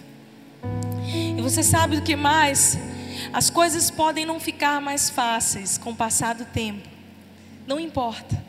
E 1.37 1.43
você 1.43 1.65
sabe 1.65 1.97
do 1.97 2.03
que 2.03 2.15
mais? 2.15 2.79
As 3.33 3.51
coisas 3.51 3.91
podem 3.91 4.25
não 4.25 4.39
ficar 4.39 4.81
mais 4.81 5.11
fáceis 5.11 5.77
com 5.77 5.91
o 5.91 5.97
passar 5.97 6.37
do 6.37 6.45
tempo. 6.45 6.89
Não 7.67 7.81
importa 7.81 8.41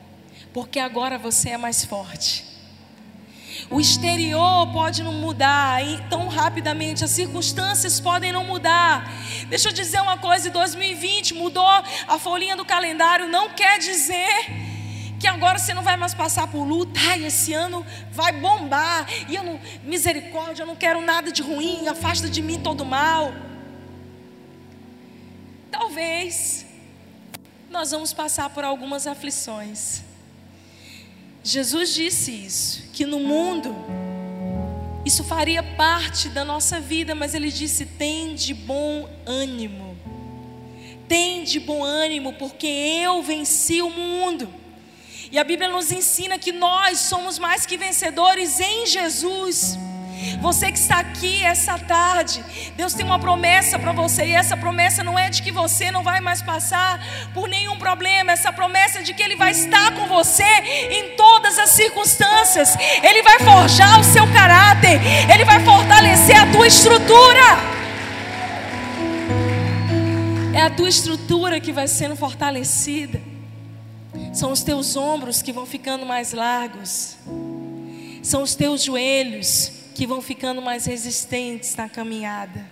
porque 0.53 0.79
agora 0.79 1.17
você 1.17 1.49
é 1.49 1.57
mais 1.57 1.83
forte. 1.83 2.46
O 3.69 3.79
exterior 3.79 4.71
pode 4.71 5.03
não 5.03 5.13
mudar 5.13 5.81
tão 6.09 6.27
rapidamente, 6.27 7.03
as 7.03 7.11
circunstâncias 7.11 7.99
podem 7.99 8.31
não 8.31 8.43
mudar. 8.43 9.11
Deixa 9.49 9.69
eu 9.69 9.73
dizer 9.73 10.01
uma 10.01 10.17
coisa: 10.17 10.49
2020 10.49 11.33
mudou 11.33 11.65
a 11.65 12.19
folhinha 12.19 12.55
do 12.55 12.65
calendário, 12.65 13.27
não 13.27 13.49
quer 13.49 13.79
dizer 13.79 14.27
que 15.19 15.27
agora 15.27 15.57
você 15.57 15.73
não 15.73 15.83
vai 15.83 15.97
mais 15.97 16.13
passar 16.13 16.47
por 16.47 16.63
luta. 16.63 16.99
Ai, 17.09 17.25
esse 17.25 17.53
ano 17.53 17.85
vai 18.11 18.31
bombar. 18.31 19.07
E 19.27 19.35
eu 19.35 19.43
não, 19.43 19.59
misericórdia, 19.83 20.63
eu 20.63 20.67
não 20.67 20.75
quero 20.75 21.01
nada 21.01 21.31
de 21.31 21.41
ruim, 21.41 21.87
afasta 21.87 22.29
de 22.29 22.41
mim 22.41 22.59
todo 22.59 22.85
mal. 22.85 23.33
Talvez 25.71 26.65
nós 27.69 27.91
vamos 27.91 28.13
passar 28.13 28.49
por 28.49 28.63
algumas 28.63 29.05
aflições. 29.07 30.06
Jesus 31.47 31.93
disse 31.93 32.29
isso, 32.29 32.83
que 32.91 33.05
no 33.05 33.21
mundo 33.21 33.73
isso 35.05 35.23
faria 35.23 35.63
parte 35.63 36.27
da 36.27 36.43
nossa 36.43 36.77
vida, 36.77 37.15
mas 37.15 37.33
ele 37.33 37.49
disse: 37.49 37.85
tem 37.85 38.35
de 38.35 38.53
bom 38.53 39.07
ânimo. 39.25 39.97
Tem 41.07 41.45
de 41.45 41.61
bom 41.61 41.85
ânimo, 41.85 42.33
porque 42.33 42.67
eu 42.67 43.23
venci 43.23 43.81
o 43.81 43.89
mundo. 43.89 44.53
E 45.31 45.39
a 45.39 45.43
Bíblia 45.45 45.69
nos 45.69 45.89
ensina 45.89 46.37
que 46.37 46.51
nós 46.51 46.99
somos 46.99 47.39
mais 47.39 47.65
que 47.65 47.77
vencedores 47.77 48.59
em 48.59 48.85
Jesus. 48.85 49.77
Você 50.39 50.71
que 50.71 50.77
está 50.77 50.99
aqui 50.99 51.43
essa 51.43 51.77
tarde, 51.77 52.43
Deus 52.75 52.93
tem 52.93 53.05
uma 53.05 53.19
promessa 53.19 53.77
para 53.77 53.91
você, 53.91 54.25
e 54.25 54.31
essa 54.33 54.55
promessa 54.55 55.03
não 55.03 55.17
é 55.17 55.29
de 55.29 55.41
que 55.41 55.51
você 55.51 55.91
não 55.91 56.03
vai 56.03 56.19
mais 56.19 56.41
passar 56.41 56.99
por 57.33 57.47
nenhum 57.47 57.77
problema, 57.77 58.31
essa 58.31 58.51
promessa 58.51 58.99
é 58.99 59.01
de 59.01 59.13
que 59.13 59.21
Ele 59.21 59.35
vai 59.35 59.51
estar 59.51 59.93
com 59.93 60.07
você 60.07 60.43
em 60.91 61.15
todas 61.15 61.57
as 61.57 61.71
circunstâncias, 61.71 62.75
Ele 63.03 63.21
vai 63.23 63.39
forjar 63.39 63.99
o 63.99 64.03
seu 64.03 64.25
caráter, 64.31 64.99
Ele 65.31 65.45
vai 65.45 65.63
fortalecer 65.63 66.37
a 66.41 66.51
tua 66.51 66.67
estrutura. 66.67 67.77
É 70.53 70.61
a 70.61 70.69
tua 70.71 70.89
estrutura 70.89 71.59
que 71.59 71.71
vai 71.71 71.87
sendo 71.87 72.15
fortalecida, 72.15 73.21
são 74.33 74.51
os 74.51 74.63
teus 74.63 74.95
ombros 74.95 75.41
que 75.41 75.51
vão 75.51 75.65
ficando 75.65 76.05
mais 76.05 76.33
largos, 76.33 77.17
são 78.23 78.41
os 78.41 78.55
teus 78.55 78.83
joelhos 78.83 79.77
que 79.97 80.05
vão 80.05 80.21
ficando 80.21 80.61
mais 80.61 80.85
resistentes 80.85 81.75
na 81.75 81.89
caminhada. 81.89 82.63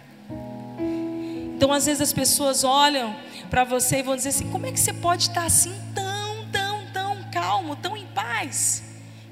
Então, 1.55 1.73
às 1.73 1.87
vezes 1.87 1.99
as 1.99 2.13
pessoas 2.13 2.63
olham 2.63 3.15
para 3.49 3.63
você 3.63 3.97
e 3.97 4.03
vão 4.03 4.15
dizer 4.15 4.29
assim: 4.29 4.47
como 4.51 4.67
é 4.67 4.71
que 4.71 4.79
você 4.79 4.93
pode 4.93 5.23
estar 5.23 5.43
assim 5.43 5.73
tão, 5.95 6.47
tão, 6.51 6.85
tão 6.93 7.23
calmo, 7.31 7.75
tão 7.77 7.97
em 7.97 8.05
paz? 8.05 8.83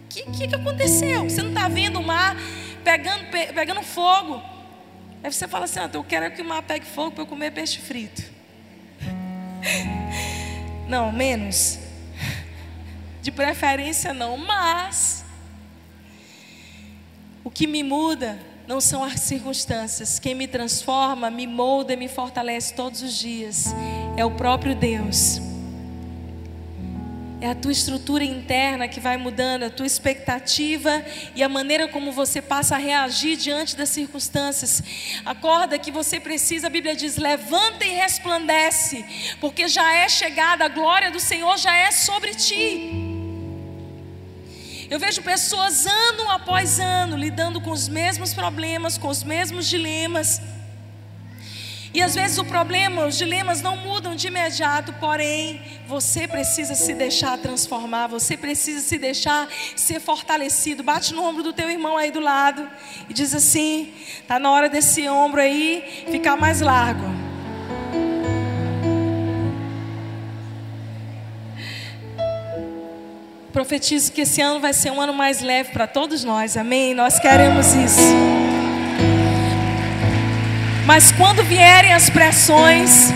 O 0.06 0.08
que, 0.08 0.24
que, 0.24 0.48
que, 0.48 0.56
aconteceu? 0.56 1.30
Você 1.30 1.44
não 1.44 1.50
está 1.50 1.68
vendo 1.68 2.00
o 2.00 2.04
mar 2.04 2.36
pegando, 2.84 3.26
pe, 3.30 3.54
pegando 3.54 3.84
fogo? 3.84 4.42
Aí 5.24 5.32
você 5.32 5.48
fala 5.48 5.66
assim: 5.66 5.80
ah, 5.80 5.90
eu 5.94 6.04
quero 6.04 6.34
que 6.34 6.42
o 6.42 6.46
mar 6.46 6.64
pegue 6.64 6.88
fogo 6.88 7.12
para 7.12 7.22
eu 7.22 7.28
comer 7.28 7.52
peixe 7.52 7.78
frito. 7.78 8.24
Não, 10.90 11.12
menos. 11.12 11.78
De 13.22 13.32
preferência 13.32 14.14
não, 14.14 14.36
mas 14.36 15.23
o 17.44 17.52
que 17.52 17.68
me 17.68 17.84
muda 17.84 18.40
não 18.68 18.80
são 18.80 19.04
as 19.04 19.20
circunstâncias. 19.20 20.20
Quem 20.20 20.34
me 20.34 20.48
transforma, 20.48 21.30
me 21.30 21.46
molda 21.46 21.94
e 21.94 21.98
me 21.98 22.08
fortalece 22.08 22.74
todos 22.74 23.02
os 23.02 23.14
dias 23.14 23.74
é 24.16 24.24
o 24.24 24.32
próprio 24.32 24.76
Deus. 24.76 25.42
É 27.42 27.50
a 27.50 27.56
tua 27.56 27.74
estrutura 27.74 28.24
interna 28.24 28.88
que 28.88 29.02
vai 29.02 29.18
mudando, 29.18 29.64
a 29.64 29.70
tua 29.70 29.86
expectativa 29.86 31.04
e 31.36 31.44
a 31.44 31.50
maneira 31.50 31.90
como 31.90 32.10
você 32.14 32.42
passa 32.42 32.76
a 32.76 32.78
reagir 32.78 33.36
diante 33.36 33.76
das 33.76 33.90
circunstâncias. 33.90 34.82
Acorda 35.26 35.78
que 35.78 35.92
você 35.92 36.22
precisa, 36.22 36.68
a 36.68 36.70
Bíblia 36.70 36.96
diz: 36.96 37.18
levanta 37.18 37.84
e 37.84 37.90
resplandece, 37.90 39.04
porque 39.42 39.68
já 39.68 39.94
é 39.94 40.08
chegada, 40.08 40.64
a 40.64 40.70
glória 40.70 41.12
do 41.12 41.20
Senhor 41.20 41.58
já 41.58 41.76
é 41.76 41.92
sobre 41.92 42.34
ti. 42.34 43.13
Eu 44.94 45.00
vejo 45.00 45.24
pessoas 45.24 45.88
ano 45.88 46.30
após 46.30 46.80
ano 46.80 47.18
lidando 47.18 47.60
com 47.60 47.72
os 47.72 47.88
mesmos 47.88 48.32
problemas, 48.32 48.96
com 48.96 49.08
os 49.08 49.24
mesmos 49.24 49.68
dilemas. 49.68 50.40
E 51.92 52.00
às 52.00 52.14
vezes 52.14 52.38
o 52.38 52.46
problema, 52.46 53.08
os 53.08 53.18
dilemas 53.18 53.60
não 53.60 53.76
mudam 53.76 54.16
de 54.16 54.28
imediato, 54.28 54.94
porém, 55.00 55.60
você 55.88 56.28
precisa 56.28 56.76
se 56.76 56.94
deixar 56.94 57.40
transformar, 57.40 58.06
você 58.06 58.38
precisa 58.38 58.82
se 58.82 59.00
deixar 59.00 59.50
ser 59.76 60.00
fortalecido. 60.00 60.84
Bate 60.84 61.12
no 61.12 61.24
ombro 61.24 61.42
do 61.42 61.54
teu 61.54 61.72
irmão 61.72 61.98
aí 61.98 62.12
do 62.12 62.20
lado 62.20 62.70
e 63.10 63.16
diz 63.16 63.34
assim: 63.34 63.92
tá 64.28 64.38
na 64.38 64.52
hora 64.52 64.70
desse 64.70 65.10
ombro 65.10 65.42
aí 65.42 66.06
ficar 66.12 66.38
mais 66.38 66.62
largo. 66.62 67.23
Profetizo 73.54 74.12
que 74.12 74.22
esse 74.22 74.42
ano 74.42 74.60
vai 74.60 74.74
ser 74.74 74.92
um 74.92 75.00
ano 75.00 75.14
mais 75.14 75.40
leve 75.40 75.70
para 75.72 75.86
todos 75.86 76.24
nós, 76.24 76.58
amém? 76.58 76.96
Nós 76.96 77.20
queremos 77.20 77.68
isso. 77.76 78.02
Mas 80.88 81.12
quando 81.12 81.44
vierem 81.44 81.94
as 81.94 82.10
pressões, 82.10 83.14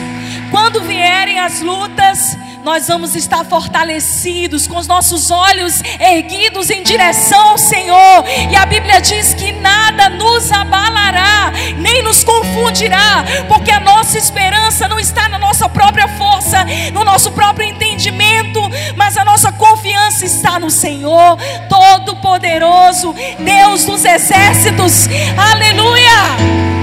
quando 0.51 0.83
vierem 0.83 1.39
as 1.39 1.61
lutas, 1.61 2.37
nós 2.63 2.87
vamos 2.87 3.15
estar 3.15 3.45
fortalecidos, 3.45 4.67
com 4.67 4.77
os 4.77 4.87
nossos 4.87 5.31
olhos 5.31 5.81
erguidos 5.99 6.69
em 6.69 6.83
direção 6.83 7.49
ao 7.49 7.57
Senhor. 7.57 8.23
E 8.51 8.55
a 8.55 8.65
Bíblia 8.65 8.99
diz 8.99 9.33
que 9.33 9.51
nada 9.53 10.09
nos 10.09 10.51
abalará, 10.51 11.51
nem 11.77 12.03
nos 12.03 12.23
confundirá, 12.23 13.23
porque 13.47 13.71
a 13.71 13.79
nossa 13.79 14.17
esperança 14.17 14.87
não 14.87 14.99
está 14.99 15.29
na 15.29 15.39
nossa 15.39 15.69
própria 15.69 16.07
força, 16.07 16.65
no 16.93 17.03
nosso 17.03 17.31
próprio 17.31 17.67
entendimento, 17.67 18.59
mas 18.95 19.17
a 19.17 19.25
nossa 19.25 19.51
confiança 19.51 20.25
está 20.25 20.59
no 20.59 20.69
Senhor 20.69 21.37
Todo-Poderoso, 21.69 23.13
Deus 23.39 23.85
dos 23.85 24.05
exércitos. 24.05 25.07
Aleluia! 25.37 26.76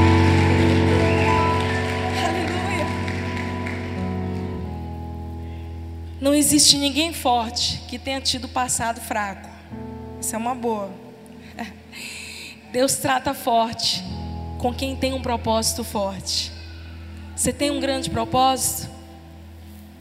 Não 6.25 6.35
existe 6.35 6.79
ninguém 6.79 7.13
forte 7.13 7.83
que 7.87 7.99
tenha 7.99 8.19
tido 8.19 8.49
passado 8.49 8.99
fraco. 8.99 9.47
Isso 10.19 10.35
é 10.35 10.39
uma 10.39 10.55
boa. 10.55 10.91
Deus 12.73 12.95
trata 12.95 13.35
forte 13.35 14.03
com 14.57 14.73
quem 14.73 14.97
tem 14.97 15.13
um 15.13 15.21
propósito 15.21 15.85
forte. 15.85 16.51
Você 17.37 17.53
tem 17.53 17.71
um 17.71 17.79
grande 17.79 18.09
propósito? 18.09 18.91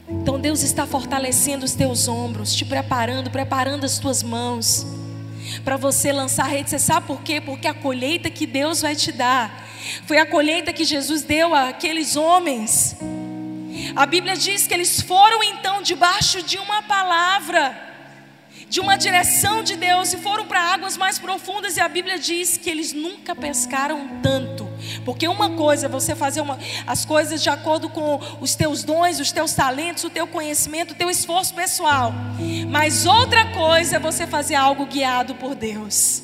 Então 0.08 0.40
Deus 0.40 0.62
está 0.62 0.86
fortalecendo 0.86 1.66
os 1.66 1.74
teus 1.74 2.08
ombros, 2.08 2.54
te 2.54 2.64
preparando, 2.64 3.30
preparando 3.30 3.84
as 3.84 3.98
tuas 3.98 4.22
mãos 4.22 4.86
para 5.62 5.76
você 5.76 6.10
lançar 6.10 6.46
a 6.46 6.48
rede. 6.48 6.70
Você 6.70 6.78
sabe 6.78 7.06
por 7.06 7.20
quê? 7.20 7.38
Porque 7.38 7.66
a 7.66 7.74
colheita 7.74 8.30
que 8.30 8.46
Deus 8.46 8.80
vai 8.80 8.96
te 8.96 9.12
dar 9.12 9.68
foi 10.06 10.16
a 10.16 10.24
colheita 10.24 10.72
que 10.72 10.86
Jesus 10.86 11.22
deu 11.22 11.54
àqueles 11.54 12.16
homens 12.16 12.96
a 13.96 14.06
Bíblia 14.06 14.36
diz 14.36 14.66
que 14.66 14.74
eles 14.74 15.00
foram 15.00 15.42
então 15.42 15.80
debaixo 15.80 16.42
de 16.42 16.58
uma 16.58 16.82
palavra, 16.82 17.80
de 18.68 18.80
uma 18.80 18.96
direção 18.96 19.62
de 19.62 19.76
Deus 19.76 20.12
e 20.12 20.16
foram 20.16 20.46
para 20.46 20.60
águas 20.60 20.96
mais 20.96 21.18
profundas. 21.18 21.76
E 21.76 21.80
a 21.80 21.88
Bíblia 21.88 22.18
diz 22.18 22.56
que 22.56 22.68
eles 22.68 22.92
nunca 22.92 23.36
pescaram 23.36 24.20
tanto. 24.20 24.68
Porque 25.04 25.28
uma 25.28 25.50
coisa 25.50 25.86
é 25.86 25.88
você 25.88 26.16
fazer 26.16 26.40
uma, 26.40 26.58
as 26.86 27.04
coisas 27.04 27.40
de 27.40 27.48
acordo 27.48 27.88
com 27.88 28.20
os 28.40 28.56
teus 28.56 28.82
dons, 28.82 29.20
os 29.20 29.30
teus 29.30 29.52
talentos, 29.52 30.02
o 30.02 30.10
teu 30.10 30.26
conhecimento, 30.26 30.92
o 30.92 30.96
teu 30.96 31.08
esforço 31.08 31.54
pessoal. 31.54 32.12
Mas 32.68 33.06
outra 33.06 33.52
coisa 33.52 33.96
é 33.96 33.98
você 34.00 34.26
fazer 34.26 34.56
algo 34.56 34.86
guiado 34.86 35.36
por 35.36 35.54
Deus. 35.54 36.22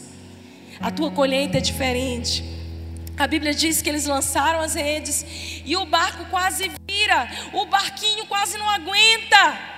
A 0.81 0.91
tua 0.91 1.11
colheita 1.11 1.59
é 1.59 1.61
diferente. 1.61 2.45
A 3.17 3.27
Bíblia 3.27 3.55
diz 3.55 3.81
que 3.83 3.89
eles 3.89 4.07
lançaram 4.07 4.61
as 4.61 4.75
redes 4.75 5.25
e 5.65 5.77
o 5.77 5.85
barco 5.85 6.25
quase 6.31 6.71
o 7.53 7.67
barquinho 7.67 8.27
quase 8.27 8.59
não 8.59 8.69
aguenta. 8.69 9.71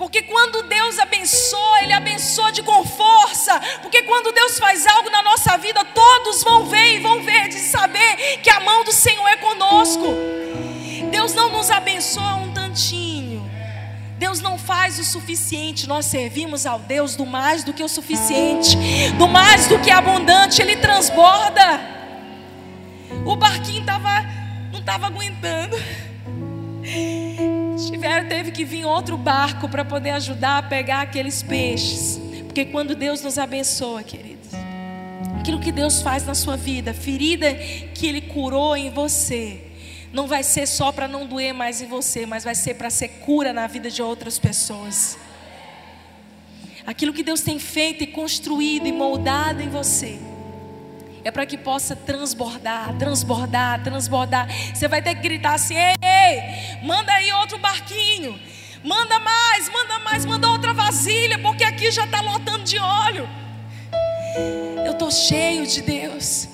Porque 0.00 0.22
quando 0.22 0.62
Deus 0.62 0.98
abençoa, 0.98 1.82
Ele 1.82 1.92
abençoa 1.92 2.50
de 2.50 2.62
com 2.62 2.82
força. 2.86 3.60
Porque 3.82 4.02
quando 4.04 4.32
Deus 4.32 4.58
faz 4.58 4.86
algo 4.86 5.10
na 5.10 5.22
nossa 5.22 5.58
vida, 5.58 5.84
todos 5.84 6.42
vão 6.42 6.64
ver 6.64 6.94
e 6.94 6.98
vão 7.00 7.22
ver 7.22 7.48
de 7.48 7.58
saber 7.58 8.38
que 8.42 8.48
a 8.48 8.60
mão 8.60 8.82
do 8.82 8.92
Senhor 8.92 9.28
é 9.28 9.36
conosco. 9.36 10.06
Deus 11.10 11.34
não 11.34 11.50
nos 11.50 11.70
abençoa 11.70 12.36
um 12.36 12.50
tantinho. 12.50 13.46
Deus 14.16 14.40
não 14.40 14.56
faz 14.56 14.98
o 14.98 15.04
suficiente. 15.04 15.86
Nós 15.86 16.06
servimos 16.06 16.64
ao 16.64 16.78
Deus 16.78 17.14
do 17.14 17.26
mais 17.26 17.62
do 17.62 17.74
que 17.74 17.82
o 17.82 17.88
suficiente, 17.88 18.78
do 19.18 19.28
mais 19.28 19.66
do 19.66 19.78
que 19.80 19.90
abundante. 19.90 20.62
Ele 20.62 20.76
transborda. 20.76 21.78
O 23.26 23.36
barquinho 23.36 23.84
tava, 23.84 24.22
não 24.72 24.80
estava 24.80 25.08
aguentando. 25.08 25.76
Tiveram, 27.86 28.28
teve 28.28 28.50
que 28.50 28.64
vir 28.64 28.84
outro 28.84 29.16
barco 29.16 29.68
para 29.68 29.84
poder 29.84 30.10
ajudar 30.10 30.58
a 30.58 30.62
pegar 30.62 31.02
aqueles 31.02 31.42
peixes. 31.42 32.20
Porque 32.44 32.64
quando 32.64 32.94
Deus 32.94 33.22
nos 33.22 33.38
abençoa, 33.38 34.02
queridos, 34.02 34.50
aquilo 35.38 35.60
que 35.60 35.70
Deus 35.70 36.02
faz 36.02 36.26
na 36.26 36.34
sua 36.34 36.56
vida, 36.56 36.92
ferida 36.92 37.54
que 37.94 38.06
Ele 38.06 38.20
curou 38.20 38.76
em 38.76 38.90
você, 38.90 39.60
não 40.12 40.26
vai 40.26 40.42
ser 40.42 40.66
só 40.66 40.90
para 40.90 41.06
não 41.06 41.26
doer 41.26 41.54
mais 41.54 41.80
em 41.80 41.86
você, 41.86 42.26
mas 42.26 42.42
vai 42.42 42.54
ser 42.54 42.74
para 42.74 42.90
ser 42.90 43.08
cura 43.24 43.52
na 43.52 43.66
vida 43.66 43.90
de 43.90 44.02
outras 44.02 44.38
pessoas. 44.38 45.16
Aquilo 46.86 47.12
que 47.12 47.22
Deus 47.22 47.40
tem 47.40 47.58
feito 47.58 48.02
e 48.02 48.06
construído 48.06 48.86
e 48.86 48.92
moldado 48.92 49.62
em 49.62 49.68
você 49.68 50.29
é 51.24 51.30
para 51.30 51.44
que 51.44 51.58
possa 51.58 51.94
transbordar, 51.94 52.96
transbordar, 52.98 53.82
transbordar. 53.82 54.48
Você 54.74 54.88
vai 54.88 55.02
ter 55.02 55.14
que 55.14 55.22
gritar 55.22 55.54
assim: 55.54 55.74
ei, 55.74 55.94
ei, 56.02 56.86
manda 56.86 57.12
aí 57.12 57.32
outro 57.32 57.58
barquinho, 57.58 58.38
manda 58.82 59.18
mais, 59.18 59.68
manda 59.68 59.98
mais, 59.98 60.24
manda 60.24 60.48
outra 60.48 60.72
vasilha, 60.72 61.38
porque 61.38 61.64
aqui 61.64 61.90
já 61.90 62.04
está 62.04 62.20
lotando 62.20 62.64
de 62.64 62.78
óleo. 62.78 63.28
Eu 64.84 64.92
estou 64.92 65.10
cheio 65.10 65.66
de 65.66 65.82
Deus. 65.82 66.48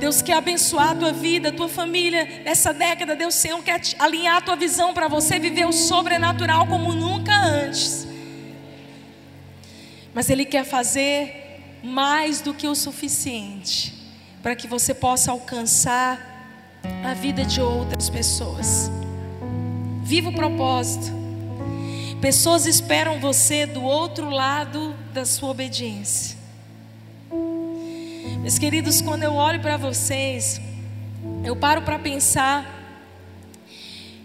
Deus 0.00 0.22
quer 0.22 0.38
abençoar 0.38 0.90
a 0.90 0.94
tua 0.94 1.12
vida, 1.12 1.50
a 1.50 1.52
tua 1.52 1.68
família 1.68 2.42
nessa 2.42 2.72
década. 2.72 3.14
Deus 3.14 3.34
Senhor 3.34 3.62
quer 3.62 3.80
alinhar 3.98 4.38
a 4.38 4.40
tua 4.40 4.56
visão 4.56 4.94
para 4.94 5.08
você 5.08 5.38
viver 5.38 5.66
o 5.66 5.72
sobrenatural 5.72 6.66
como 6.66 6.92
nunca 6.94 7.34
antes. 7.34 8.08
Mas 10.14 10.30
Ele 10.30 10.46
quer 10.46 10.64
fazer 10.64 11.39
mais 11.82 12.40
do 12.40 12.52
que 12.52 12.66
o 12.66 12.74
suficiente 12.74 14.00
para 14.42 14.56
que 14.56 14.66
você 14.66 14.94
possa 14.94 15.32
alcançar 15.32 16.18
a 17.04 17.14
vida 17.14 17.44
de 17.44 17.60
outras 17.60 18.08
pessoas. 18.08 18.90
Viva 20.02 20.30
o 20.30 20.34
propósito. 20.34 21.12
Pessoas 22.20 22.66
esperam 22.66 23.20
você 23.20 23.66
do 23.66 23.82
outro 23.82 24.30
lado 24.30 24.94
da 25.12 25.24
sua 25.24 25.50
obediência. 25.50 26.36
Meus 28.40 28.58
queridos, 28.58 29.00
quando 29.00 29.22
eu 29.22 29.34
olho 29.34 29.60
para 29.60 29.76
vocês, 29.76 30.60
eu 31.44 31.54
paro 31.54 31.82
para 31.82 31.98
pensar 31.98 32.78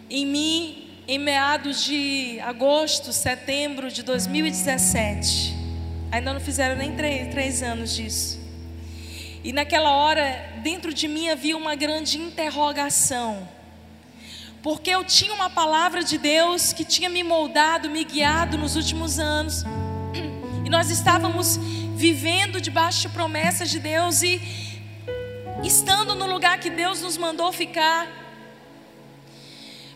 em 0.09 0.25
mim 0.25 0.81
em 1.07 1.19
meados 1.19 1.83
de 1.83 2.39
agosto, 2.39 3.13
setembro 3.13 3.91
de 3.91 4.01
2017. 4.01 5.64
Ainda 6.15 6.31
não 6.31 6.39
fizeram 6.39 6.77
nem 6.77 6.95
três, 6.95 7.27
três 7.29 7.61
anos 7.61 7.93
disso. 7.93 8.39
E 9.43 9.51
naquela 9.51 9.91
hora, 9.91 10.49
dentro 10.63 10.93
de 10.93 11.09
mim 11.09 11.27
havia 11.27 11.57
uma 11.57 11.75
grande 11.75 12.17
interrogação. 12.17 13.45
Porque 14.63 14.89
eu 14.89 15.03
tinha 15.03 15.33
uma 15.33 15.49
palavra 15.49 16.05
de 16.05 16.17
Deus 16.17 16.71
que 16.71 16.85
tinha 16.85 17.09
me 17.09 17.21
moldado, 17.21 17.89
me 17.89 18.05
guiado 18.05 18.57
nos 18.57 18.77
últimos 18.77 19.19
anos. 19.19 19.65
E 20.63 20.69
nós 20.69 20.89
estávamos 20.89 21.57
vivendo 21.97 22.61
debaixo 22.61 23.01
de 23.01 23.09
promessas 23.09 23.69
de 23.69 23.81
Deus 23.81 24.23
e 24.23 24.41
estando 25.65 26.15
no 26.15 26.27
lugar 26.27 26.59
que 26.59 26.69
Deus 26.69 27.01
nos 27.01 27.17
mandou 27.17 27.51
ficar. 27.51 28.07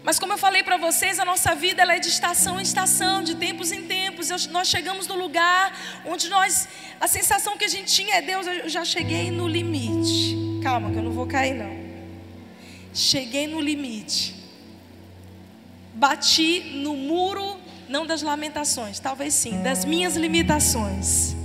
Mas 0.03 0.17
como 0.17 0.33
eu 0.33 0.37
falei 0.37 0.63
para 0.63 0.77
vocês, 0.77 1.19
a 1.19 1.25
nossa 1.25 1.53
vida 1.53 1.81
ela 1.81 1.95
é 1.95 1.99
de 1.99 2.07
estação 2.07 2.59
em 2.59 2.63
estação, 2.63 3.21
de 3.21 3.35
tempos 3.35 3.71
em 3.71 3.83
tempos. 3.83 4.29
Eu, 4.29 4.37
nós 4.51 4.67
chegamos 4.67 5.07
no 5.07 5.15
lugar 5.15 5.77
onde 6.05 6.29
nós, 6.29 6.67
a 6.99 7.07
sensação 7.07 7.57
que 7.57 7.65
a 7.65 7.67
gente 7.67 7.93
tinha 7.93 8.15
é 8.15 8.21
Deus, 8.21 8.47
eu 8.47 8.69
já 8.69 8.85
cheguei 8.85 9.29
no 9.29 9.47
limite. 9.47 10.37
Calma, 10.63 10.89
que 10.91 10.97
eu 10.97 11.03
não 11.03 11.11
vou 11.11 11.27
cair 11.27 11.53
não. 11.53 11.77
Cheguei 12.93 13.45
no 13.47 13.59
limite. 13.59 14.35
Bati 15.93 16.71
no 16.75 16.95
muro, 16.95 17.59
não 17.89 18.05
das 18.05 18.21
lamentações, 18.21 18.99
talvez 18.99 19.33
sim, 19.33 19.61
das 19.61 19.83
minhas 19.83 20.15
limitações. 20.15 21.35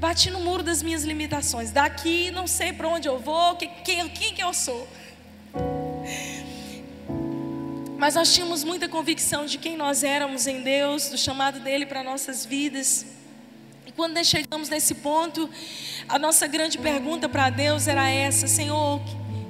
Bati 0.00 0.30
no 0.30 0.40
muro 0.40 0.62
das 0.62 0.82
minhas 0.82 1.04
limitações. 1.04 1.70
Daqui 1.70 2.32
não 2.32 2.48
sei 2.48 2.72
para 2.72 2.88
onde 2.88 3.08
eu 3.08 3.20
vou, 3.20 3.54
quem, 3.56 3.70
quem, 3.84 4.08
quem 4.08 4.34
que 4.34 4.42
eu 4.42 4.52
sou. 4.52 4.88
Mas 7.98 8.14
nós 8.14 8.32
tínhamos 8.32 8.62
muita 8.62 8.88
convicção 8.88 9.44
de 9.44 9.58
quem 9.58 9.76
nós 9.76 10.04
éramos 10.04 10.46
em 10.46 10.62
Deus, 10.62 11.08
do 11.08 11.18
chamado 11.18 11.58
dele 11.58 11.84
para 11.84 12.04
nossas 12.04 12.46
vidas. 12.46 13.04
E 13.84 13.90
quando 13.90 14.14
nós 14.14 14.28
chegamos 14.28 14.68
nesse 14.68 14.94
ponto, 14.94 15.50
a 16.08 16.16
nossa 16.16 16.46
grande 16.46 16.78
pergunta 16.78 17.28
para 17.28 17.50
Deus 17.50 17.88
era 17.88 18.08
essa: 18.08 18.46
Senhor, 18.46 19.00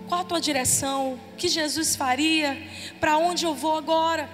qual 0.08 0.22
a 0.22 0.24
tua 0.24 0.40
direção? 0.40 1.20
O 1.34 1.36
que 1.36 1.46
Jesus 1.46 1.94
faria? 1.94 2.56
Para 2.98 3.18
onde 3.18 3.44
eu 3.44 3.54
vou 3.54 3.76
agora? 3.76 4.30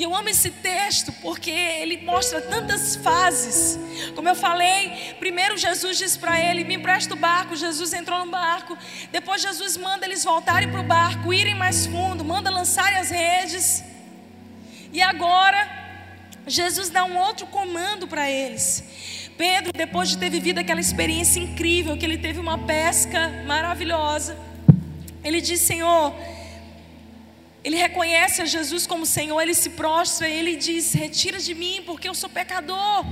E 0.00 0.02
eu 0.02 0.16
amo 0.16 0.30
esse 0.30 0.50
texto 0.50 1.12
porque 1.20 1.50
ele 1.50 1.98
mostra 1.98 2.40
tantas 2.40 2.96
fases. 2.96 3.78
Como 4.14 4.26
eu 4.26 4.34
falei, 4.34 5.14
primeiro 5.18 5.58
Jesus 5.58 5.98
diz 5.98 6.16
para 6.16 6.40
ele: 6.40 6.64
Me 6.64 6.76
empresta 6.76 7.12
o 7.12 7.18
barco. 7.18 7.54
Jesus 7.54 7.92
entrou 7.92 8.24
no 8.24 8.30
barco. 8.30 8.78
Depois 9.12 9.42
Jesus 9.42 9.76
manda 9.76 10.06
eles 10.06 10.24
voltarem 10.24 10.70
para 10.70 10.80
o 10.80 10.82
barco, 10.82 11.34
irem 11.34 11.54
mais 11.54 11.84
fundo, 11.84 12.24
manda 12.24 12.48
lançarem 12.48 12.96
as 12.96 13.10
redes. 13.10 13.84
E 14.90 15.02
agora, 15.02 15.68
Jesus 16.46 16.88
dá 16.88 17.04
um 17.04 17.18
outro 17.18 17.46
comando 17.48 18.08
para 18.08 18.26
eles. 18.30 18.82
Pedro, 19.36 19.70
depois 19.70 20.08
de 20.08 20.16
ter 20.16 20.30
vivido 20.30 20.60
aquela 20.60 20.80
experiência 20.80 21.40
incrível, 21.40 21.94
que 21.98 22.06
ele 22.06 22.16
teve 22.16 22.40
uma 22.40 22.56
pesca 22.56 23.44
maravilhosa, 23.46 24.34
ele 25.22 25.42
diz: 25.42 25.60
Senhor, 25.60 26.14
ele 27.62 27.76
reconhece 27.76 28.40
a 28.40 28.46
Jesus 28.46 28.86
como 28.86 29.04
Senhor, 29.04 29.40
ele 29.40 29.54
se 29.54 29.70
prostra 29.70 30.28
e 30.28 30.38
ele 30.38 30.56
diz: 30.56 30.92
Retira 30.92 31.38
de 31.38 31.54
mim, 31.54 31.82
porque 31.84 32.08
eu 32.08 32.14
sou 32.14 32.28
pecador. 32.28 33.04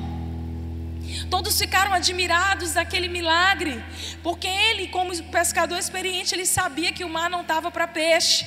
Todos 1.30 1.58
ficaram 1.58 1.92
admirados 1.92 2.74
daquele 2.74 3.08
milagre, 3.08 3.82
porque 4.22 4.46
ele, 4.46 4.88
como 4.88 5.14
pescador 5.24 5.78
experiente, 5.78 6.34
ele 6.34 6.46
sabia 6.46 6.92
que 6.92 7.04
o 7.04 7.08
mar 7.08 7.28
não 7.28 7.42
estava 7.42 7.70
para 7.70 7.86
peixe. 7.86 8.46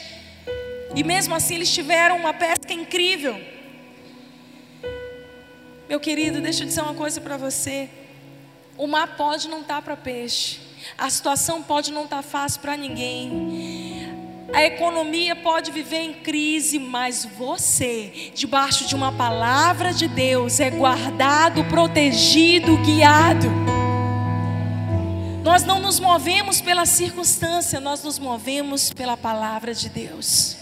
E 0.95 1.03
mesmo 1.03 1.33
assim 1.33 1.55
eles 1.55 1.73
tiveram 1.73 2.17
uma 2.17 2.33
pesca 2.33 2.73
incrível. 2.73 3.39
Meu 5.87 5.99
querido, 5.99 6.41
deixa 6.41 6.63
eu 6.63 6.67
dizer 6.67 6.81
uma 6.81 6.93
coisa 6.93 7.21
para 7.21 7.37
você. 7.37 7.89
O 8.77 8.87
mar 8.87 9.15
pode 9.15 9.47
não 9.47 9.61
estar 9.61 9.75
tá 9.75 9.81
para 9.81 9.97
peixe. 9.97 10.59
A 10.97 11.09
situação 11.09 11.61
pode 11.61 11.91
não 11.91 12.05
estar 12.05 12.17
tá 12.17 12.23
fácil 12.23 12.61
para 12.61 12.75
ninguém. 12.75 13.29
A 14.53 14.63
economia 14.63 15.35
pode 15.35 15.71
viver 15.71 15.99
em 15.99 16.13
crise, 16.13 16.77
mas 16.77 17.25
você, 17.37 18.31
debaixo 18.35 18.85
de 18.85 18.93
uma 18.93 19.11
palavra 19.11 19.93
de 19.93 20.07
Deus, 20.09 20.59
é 20.59 20.69
guardado, 20.69 21.63
protegido, 21.65 22.75
guiado. 22.77 23.47
Nós 25.41 25.63
não 25.63 25.79
nos 25.79 25.99
movemos 25.99 26.59
pela 26.59 26.85
circunstância, 26.85 27.79
nós 27.79 28.03
nos 28.03 28.19
movemos 28.19 28.91
pela 28.93 29.15
palavra 29.15 29.73
de 29.73 29.89
Deus. 29.89 30.57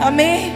Amém? 0.00 0.52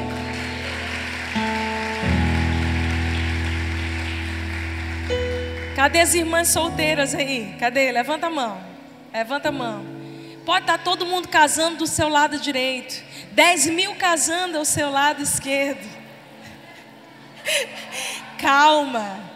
Cadê 5.76 6.01
as 6.01 6.14
irmãs 6.14 6.49
solteiras 6.49 7.14
aí? 7.14 7.55
Cadê? 7.59 7.92
Levanta 7.92 8.26
a 8.26 8.30
mão. 8.30 8.59
Levanta 9.12 9.49
a 9.51 9.53
mão. 9.53 9.95
Pode 10.47 10.62
estar 10.62 10.78
todo 10.78 11.05
mundo 11.05 11.26
casando 11.26 11.78
do 11.78 11.88
seu 11.88 12.09
lado 12.09 12.38
direito, 12.38 13.03
10 13.32 13.66
mil 13.66 13.97
casando 13.97 14.57
ao 14.57 14.64
seu 14.64 14.88
lado 14.92 15.20
esquerdo. 15.20 15.84
Calma, 18.38 19.28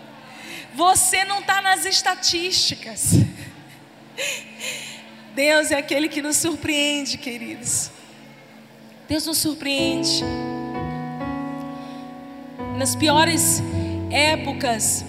você 0.73 1.25
não 1.25 1.41
está 1.41 1.61
nas 1.61 1.85
estatísticas. 1.85 3.15
Deus 5.35 5.73
é 5.73 5.79
aquele 5.79 6.09
que 6.09 6.23
nos 6.23 6.37
surpreende, 6.37 7.19
queridos. 7.19 7.91
Deus 9.09 9.27
nos 9.27 9.39
surpreende. 9.39 10.23
Nas 12.79 12.95
piores 12.95 13.61
épocas 14.13 15.05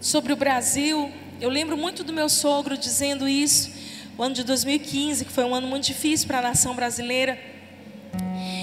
sobre 0.00 0.32
o 0.32 0.36
Brasil, 0.36 1.12
eu 1.40 1.50
lembro 1.50 1.76
muito 1.76 2.04
do 2.04 2.12
meu 2.12 2.28
sogro 2.28 2.78
dizendo 2.78 3.28
isso 3.28 3.81
o 4.16 4.22
ano 4.22 4.34
de 4.34 4.44
2015, 4.44 5.24
que 5.24 5.32
foi 5.32 5.44
um 5.44 5.54
ano 5.54 5.66
muito 5.66 5.84
difícil 5.84 6.26
para 6.26 6.38
a 6.38 6.42
nação 6.42 6.74
brasileira. 6.74 7.38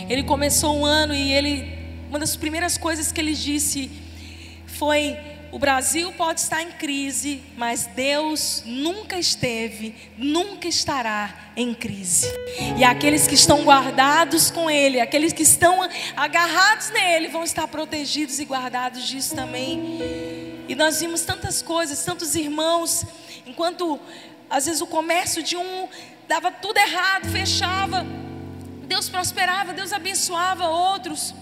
Ele 0.10 0.24
começou 0.24 0.76
um 0.76 0.86
ano 0.86 1.14
e 1.14 1.32
ele, 1.32 1.78
uma 2.10 2.20
das 2.20 2.36
primeiras 2.36 2.78
coisas 2.78 3.12
que 3.12 3.20
ele 3.20 3.34
disse 3.34 3.90
foi: 4.66 5.18
o 5.52 5.58
Brasil 5.58 6.12
pode 6.14 6.42
estar 6.42 6.62
em 6.62 6.72
crise, 6.72 7.42
mas 7.58 7.88
Deus 7.88 8.62
nunca 8.66 9.18
esteve, 9.18 9.96
nunca 10.16 10.68
estará 10.68 11.52
em 11.56 11.74
crise. 11.74 12.28
E 12.78 12.84
aqueles 12.84 13.26
que 13.26 13.34
estão 13.34 13.64
guardados 13.64 14.52
com 14.52 14.70
Ele, 14.70 15.00
aqueles 15.00 15.34
que 15.34 15.42
estão 15.42 15.90
agarrados 16.16 16.92
nele, 16.92 17.30
vão 17.30 17.44
estar 17.44 17.68
protegidos 17.68 18.40
e 18.40 18.46
guardados 18.46 19.08
disso 19.08 19.36
também. 19.36 20.00
E 20.68 20.76
nós 20.76 21.00
vimos 21.00 21.22
tantas 21.22 21.64
coisas, 21.64 22.04
tantos 22.04 22.36
irmãos, 22.36 23.04
enquanto 23.48 24.00
às 24.50 24.66
vezes 24.66 24.82
o 24.82 24.88
comércio 24.88 25.44
de 25.44 25.56
um 25.56 25.88
dava 26.28 26.52
tudo 26.52 26.78
errado, 26.78 27.30
fechava. 27.30 28.06
Deus 28.88 29.08
prosperava, 29.08 29.74
Deus 29.74 29.94
abençoava 29.94 30.68
outros. 30.68 31.34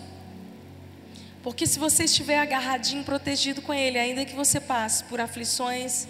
Porque 1.41 1.65
se 1.65 1.79
você 1.79 2.03
estiver 2.03 2.39
agarradinho, 2.39 3.03
protegido 3.03 3.61
com 3.61 3.73
Ele, 3.73 3.97
ainda 3.97 4.25
que 4.25 4.35
você 4.35 4.59
passe 4.59 5.03
por 5.05 5.21
aflições, 5.21 6.07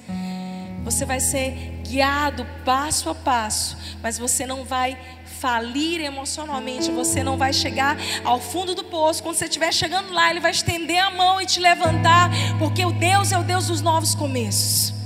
você 0.84 1.06
vai 1.06 1.20
ser 1.20 1.82
guiado 1.88 2.48
passo 2.66 3.10
a 3.10 3.16
passo, 3.16 3.78
mas 4.02 4.18
você 4.18 4.48
não 4.48 4.64
vai 4.64 4.98
falir 5.40 6.02
emocionalmente, 6.02 6.90
você 6.90 7.22
não 7.24 7.38
vai 7.38 7.54
chegar 7.54 7.98
ao 8.24 8.40
fundo 8.40 8.74
do 8.74 8.84
poço. 8.84 9.22
Quando 9.22 9.36
você 9.36 9.46
estiver 9.46 9.72
chegando 9.72 10.12
lá, 10.12 10.32
Ele 10.32 10.40
vai 10.40 10.52
estender 10.52 10.98
a 10.98 11.12
mão 11.12 11.40
e 11.40 11.46
te 11.46 11.60
levantar, 11.60 12.32
porque 12.58 12.84
o 12.84 12.92
Deus 12.92 13.32
é 13.32 13.38
o 13.38 13.44
Deus 13.44 13.68
dos 13.68 13.82
novos 13.82 14.16
começos. 14.16 14.97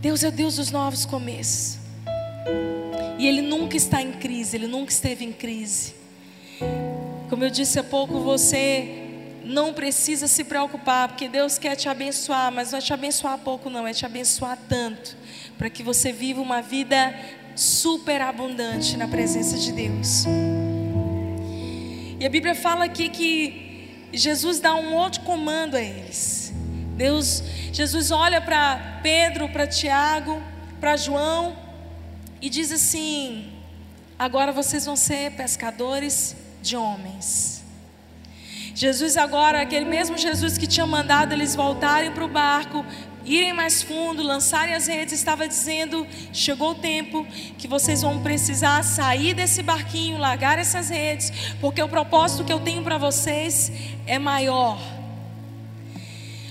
Deus 0.00 0.22
é 0.22 0.28
o 0.28 0.32
Deus 0.32 0.56
dos 0.56 0.70
novos 0.70 1.04
começos. 1.04 1.76
E 3.18 3.26
Ele 3.26 3.42
nunca 3.42 3.76
está 3.76 4.00
em 4.00 4.12
crise, 4.12 4.56
Ele 4.56 4.68
nunca 4.68 4.92
esteve 4.92 5.24
em 5.24 5.32
crise. 5.32 5.94
Como 7.28 7.44
eu 7.44 7.50
disse 7.50 7.80
há 7.80 7.84
pouco, 7.84 8.20
você 8.20 9.06
não 9.44 9.74
precisa 9.74 10.28
se 10.28 10.44
preocupar, 10.44 11.08
porque 11.08 11.28
Deus 11.28 11.58
quer 11.58 11.74
te 11.74 11.88
abençoar, 11.88 12.52
mas 12.52 12.70
não 12.70 12.78
é 12.78 12.82
te 12.82 12.92
abençoar 12.92 13.38
pouco, 13.38 13.68
não, 13.68 13.86
é 13.86 13.92
te 13.92 14.06
abençoar 14.06 14.56
tanto, 14.68 15.16
para 15.56 15.68
que 15.68 15.82
você 15.82 16.12
viva 16.12 16.40
uma 16.40 16.62
vida 16.62 17.14
super 17.56 18.20
abundante 18.20 18.96
na 18.96 19.08
presença 19.08 19.58
de 19.58 19.72
Deus. 19.72 20.26
E 22.20 22.24
a 22.24 22.28
Bíblia 22.28 22.54
fala 22.54 22.84
aqui 22.84 23.08
que 23.08 23.88
Jesus 24.12 24.60
dá 24.60 24.76
um 24.76 24.94
outro 24.94 25.22
comando 25.22 25.76
a 25.76 25.82
eles. 25.82 26.47
Deus, 26.98 27.44
Jesus 27.72 28.10
olha 28.10 28.40
para 28.40 28.98
Pedro, 29.04 29.48
para 29.48 29.68
Tiago, 29.68 30.42
para 30.80 30.96
João 30.96 31.56
e 32.42 32.50
diz 32.50 32.72
assim: 32.72 33.52
agora 34.18 34.50
vocês 34.50 34.84
vão 34.84 34.96
ser 34.96 35.30
pescadores 35.32 36.36
de 36.60 36.76
homens. 36.76 37.64
Jesus 38.74 39.16
agora, 39.16 39.62
aquele 39.62 39.84
mesmo 39.84 40.18
Jesus 40.18 40.58
que 40.58 40.66
tinha 40.66 40.86
mandado 40.86 41.32
eles 41.32 41.54
voltarem 41.54 42.10
para 42.10 42.24
o 42.24 42.28
barco, 42.28 42.84
irem 43.24 43.52
mais 43.52 43.80
fundo, 43.80 44.20
lançarem 44.20 44.74
as 44.74 44.88
redes, 44.88 45.14
estava 45.14 45.46
dizendo: 45.46 46.04
chegou 46.32 46.72
o 46.72 46.74
tempo 46.74 47.24
que 47.56 47.68
vocês 47.68 48.02
vão 48.02 48.20
precisar 48.24 48.82
sair 48.82 49.34
desse 49.34 49.62
barquinho, 49.62 50.18
largar 50.18 50.58
essas 50.58 50.88
redes, 50.88 51.32
porque 51.60 51.80
o 51.80 51.88
propósito 51.88 52.44
que 52.44 52.52
eu 52.52 52.58
tenho 52.58 52.82
para 52.82 52.98
vocês 52.98 53.70
é 54.04 54.18
maior. 54.18 54.97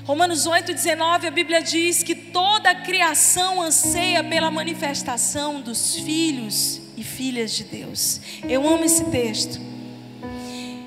Romanos 0.08 0.48
8,19, 0.48 1.28
a 1.28 1.32
Bíblia 1.32 1.62
diz 1.62 2.02
que 2.02 2.16
toda 2.16 2.70
a 2.70 2.76
criação 2.76 3.62
anseia 3.62 4.24
pela 4.24 4.50
manifestação 4.50 5.60
dos 5.60 5.96
filhos 5.96 6.80
e 6.96 7.04
filhas 7.04 7.52
de 7.52 7.66
Deus. 7.66 8.22
Eu 8.48 8.66
amo 8.66 8.86
esse 8.86 9.04
texto. 9.12 9.60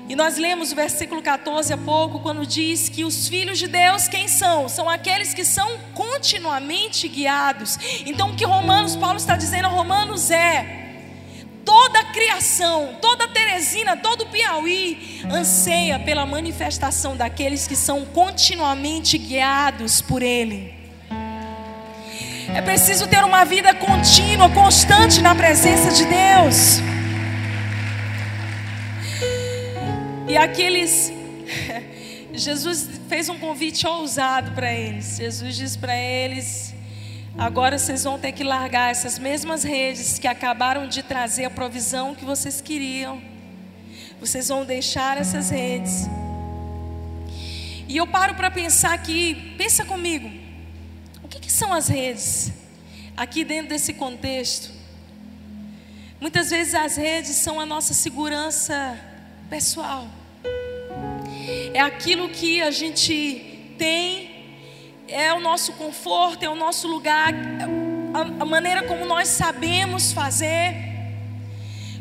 E 0.09 0.15
nós 0.15 0.37
lemos 0.37 0.71
o 0.71 0.75
versículo 0.75 1.21
14 1.21 1.71
há 1.71 1.77
pouco, 1.77 2.19
quando 2.21 2.47
diz 2.47 2.89
que 2.89 3.05
os 3.05 3.27
filhos 3.27 3.59
de 3.59 3.67
Deus, 3.67 4.07
quem 4.07 4.27
são? 4.27 4.67
São 4.67 4.89
aqueles 4.89 5.35
que 5.35 5.45
são 5.45 5.77
continuamente 5.93 7.07
guiados. 7.07 7.77
Então, 8.07 8.31
o 8.31 8.35
que 8.35 8.43
Romanos, 8.43 8.95
Paulo 8.95 9.17
está 9.17 9.37
dizendo 9.37 9.65
a 9.65 9.69
Romanos 9.69 10.31
é: 10.31 10.80
toda 11.65 11.99
a 11.99 12.05
criação, 12.05 12.97
toda 13.01 13.25
a 13.25 13.27
Teresina, 13.27 13.97
todo 13.97 14.21
o 14.21 14.25
Piauí 14.27 15.21
anseia 15.31 15.99
pela 15.99 16.25
manifestação 16.25 17.15
daqueles 17.15 17.67
que 17.67 17.75
são 17.75 18.05
continuamente 18.05 19.17
guiados 19.17 20.01
por 20.01 20.21
Ele. 20.21 20.73
É 22.53 22.61
preciso 22.61 23.07
ter 23.07 23.23
uma 23.23 23.45
vida 23.45 23.73
contínua, 23.73 24.49
constante 24.49 25.21
na 25.21 25.33
presença 25.33 25.91
de 25.91 26.05
Deus. 26.05 26.81
E 30.27 30.37
aqueles. 30.37 31.11
Jesus 32.33 32.89
fez 33.09 33.27
um 33.29 33.37
convite 33.37 33.85
ousado 33.85 34.51
para 34.51 34.73
eles. 34.73 35.17
Jesus 35.17 35.55
diz 35.55 35.75
para 35.75 35.95
eles: 35.95 36.70
Agora 37.37 37.79
vocês 37.79 38.03
vão 38.03 38.19
ter 38.19 38.33
que 38.33 38.43
largar 38.43 38.91
essas 38.91 39.17
mesmas 39.17 39.63
redes 39.63 40.19
que 40.19 40.27
acabaram 40.27 40.87
de 40.87 41.01
trazer 41.01 41.45
a 41.45 41.49
provisão 41.49 42.13
que 42.13 42.25
vocês 42.25 42.59
queriam. 42.59 43.21
Vocês 44.19 44.49
vão 44.49 44.65
deixar 44.65 45.17
essas 45.17 45.49
redes. 45.49 46.07
E 47.87 47.95
eu 47.97 48.05
paro 48.05 48.35
para 48.35 48.51
pensar 48.51 48.93
aqui, 48.93 49.55
pensa 49.57 49.85
comigo. 49.85 50.29
O 51.23 51.27
que, 51.27 51.39
que 51.39 51.51
são 51.51 51.73
as 51.73 51.87
redes? 51.87 52.51
Aqui 53.15 53.45
dentro 53.45 53.69
desse 53.69 53.93
contexto. 53.93 54.71
Muitas 56.19 56.49
vezes 56.49 56.75
as 56.75 56.97
redes 56.97 57.37
são 57.37 57.59
a 57.59 57.65
nossa 57.65 57.93
segurança 57.93 58.99
pessoal. 59.49 60.05
É 61.73 61.79
aquilo 61.79 62.29
que 62.29 62.61
a 62.61 62.71
gente 62.71 63.73
tem 63.77 64.30
é 65.11 65.33
o 65.33 65.39
nosso 65.39 65.73
conforto, 65.73 66.43
é 66.43 66.49
o 66.49 66.55
nosso 66.55 66.87
lugar, 66.87 67.33
a, 68.13 68.43
a 68.43 68.45
maneira 68.45 68.83
como 68.83 69.05
nós 69.05 69.27
sabemos 69.27 70.11
fazer. 70.13 70.75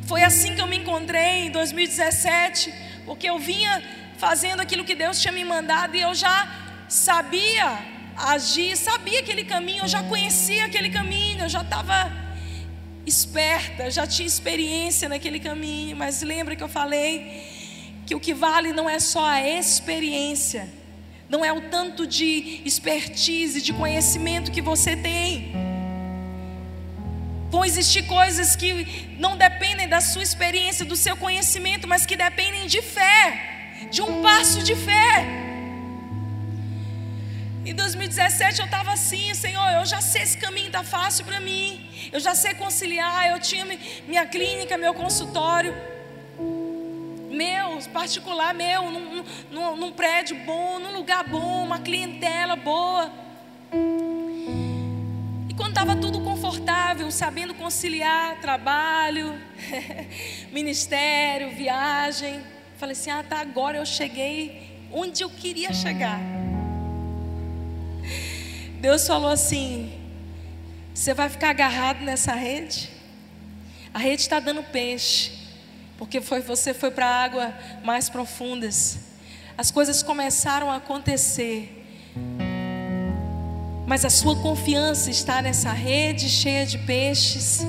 Foi 0.06 0.22
assim 0.22 0.54
que 0.54 0.60
eu 0.60 0.66
me 0.66 0.76
encontrei 0.76 1.46
em 1.46 1.50
2017, 1.50 2.72
porque 3.04 3.28
eu 3.28 3.38
vinha 3.38 3.82
fazendo 4.16 4.60
aquilo 4.60 4.84
que 4.84 4.94
Deus 4.94 5.20
tinha 5.20 5.32
me 5.32 5.44
mandado 5.44 5.96
e 5.96 6.00
eu 6.00 6.14
já 6.14 6.48
sabia 6.88 7.78
agir, 8.16 8.76
sabia 8.76 9.20
aquele 9.20 9.44
caminho, 9.44 9.84
eu 9.84 9.88
já 9.88 10.02
conhecia 10.02 10.66
aquele 10.66 10.90
caminho, 10.90 11.44
eu 11.44 11.48
já 11.48 11.62
estava 11.62 12.12
esperta, 13.06 13.90
já 13.90 14.06
tinha 14.06 14.26
experiência 14.26 15.08
naquele 15.08 15.40
caminho, 15.40 15.96
mas 15.96 16.22
lembra 16.22 16.54
que 16.54 16.62
eu 16.62 16.68
falei 16.68 17.48
que 18.06 18.14
o 18.14 18.20
que 18.20 18.34
vale 18.34 18.72
não 18.72 18.88
é 18.88 18.98
só 18.98 19.24
a 19.24 19.40
experiência, 19.40 20.68
não 21.30 21.44
é 21.44 21.52
o 21.52 21.60
tanto 21.74 22.08
de 22.08 22.60
expertise, 22.64 23.62
de 23.62 23.72
conhecimento 23.72 24.50
que 24.50 24.60
você 24.60 24.96
tem. 24.96 25.52
Vão 27.48 27.64
existir 27.64 28.02
coisas 28.02 28.56
que 28.56 29.16
não 29.16 29.36
dependem 29.36 29.88
da 29.88 30.00
sua 30.00 30.24
experiência, 30.24 30.84
do 30.84 30.96
seu 30.96 31.16
conhecimento, 31.16 31.86
mas 31.86 32.04
que 32.04 32.16
dependem 32.16 32.66
de 32.66 32.82
fé, 32.82 33.86
de 33.92 34.02
um 34.02 34.20
passo 34.22 34.60
de 34.64 34.74
fé. 34.74 35.24
Em 37.64 37.74
2017 37.74 38.58
eu 38.58 38.64
estava 38.64 38.92
assim, 38.92 39.32
Senhor, 39.32 39.70
eu 39.78 39.86
já 39.86 40.00
sei 40.00 40.22
esse 40.22 40.36
caminho 40.36 40.66
está 40.66 40.82
fácil 40.82 41.24
para 41.24 41.38
mim. 41.38 41.88
Eu 42.12 42.18
já 42.18 42.34
sei 42.34 42.54
conciliar, 42.54 43.30
eu 43.30 43.38
tinha 43.38 43.64
minha 44.08 44.26
clínica, 44.26 44.76
meu 44.76 44.94
consultório. 44.94 45.72
Meu, 47.30 47.78
particular 47.92 48.52
meu, 48.52 48.90
num, 48.90 49.24
num, 49.52 49.76
num 49.76 49.92
prédio 49.92 50.36
bom, 50.44 50.80
num 50.80 50.96
lugar 50.96 51.22
bom, 51.22 51.62
uma 51.64 51.78
clientela 51.78 52.56
boa. 52.56 53.12
E 55.48 55.54
quando 55.54 55.68
estava 55.68 55.94
tudo 55.94 56.20
confortável, 56.22 57.08
sabendo 57.12 57.54
conciliar 57.54 58.40
trabalho, 58.40 59.40
ministério, 60.50 61.54
viagem, 61.54 62.42
falei 62.76 62.94
assim: 62.94 63.10
ah, 63.10 63.22
tá, 63.22 63.38
agora 63.38 63.78
eu 63.78 63.86
cheguei 63.86 64.88
onde 64.92 65.22
eu 65.22 65.30
queria 65.30 65.72
chegar. 65.72 66.20
Deus 68.80 69.06
falou 69.06 69.30
assim: 69.30 69.92
você 70.92 71.14
vai 71.14 71.28
ficar 71.28 71.50
agarrado 71.50 72.00
nessa 72.02 72.32
rede? 72.34 72.90
A 73.94 73.98
rede 73.98 74.22
está 74.22 74.40
dando 74.40 74.62
peixe, 74.64 75.39
porque 76.00 76.18
foi, 76.22 76.40
você 76.40 76.72
foi 76.72 76.90
para 76.90 77.06
água 77.06 77.54
mais 77.84 78.08
profundas. 78.08 79.00
As 79.56 79.70
coisas 79.70 80.02
começaram 80.02 80.70
a 80.70 80.76
acontecer, 80.76 81.84
mas 83.86 84.06
a 84.06 84.08
sua 84.08 84.34
confiança 84.40 85.10
está 85.10 85.42
nessa 85.42 85.70
rede 85.72 86.30
cheia 86.30 86.64
de 86.64 86.78
peixes 86.78 87.60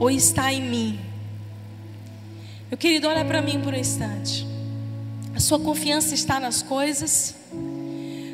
ou 0.00 0.10
está 0.10 0.52
em 0.52 0.62
mim? 0.62 1.00
Meu 2.68 2.76
querido, 2.76 3.06
olha 3.06 3.24
para 3.24 3.40
mim 3.40 3.60
por 3.60 3.72
um 3.72 3.76
instante. 3.76 4.44
A 5.32 5.38
sua 5.38 5.60
confiança 5.60 6.12
está 6.12 6.40
nas 6.40 6.62
coisas? 6.62 7.36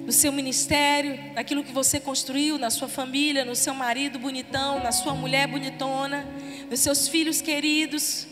no 0.05 0.11
seu 0.11 0.33
ministério, 0.33 1.17
naquilo 1.33 1.63
que 1.63 1.73
você 1.73 2.01
construiu, 2.01 2.59
na 2.59 2.71
sua 2.71 2.89
família, 2.89 3.45
no 3.45 3.55
seu 3.55 3.73
marido 3.73 4.19
bonitão, 4.19 4.83
na 4.83 4.91
sua 4.91 5.15
mulher 5.15 5.47
bonitona, 5.47 6.27
nos 6.69 6.81
seus 6.81 7.07
filhos 7.07 7.41
queridos, 7.41 8.27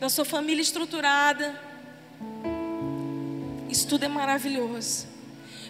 na 0.00 0.08
sua 0.08 0.24
família 0.24 0.62
estruturada. 0.62 1.54
Isso 3.68 3.86
tudo 3.86 4.04
é 4.04 4.08
maravilhoso. 4.08 5.06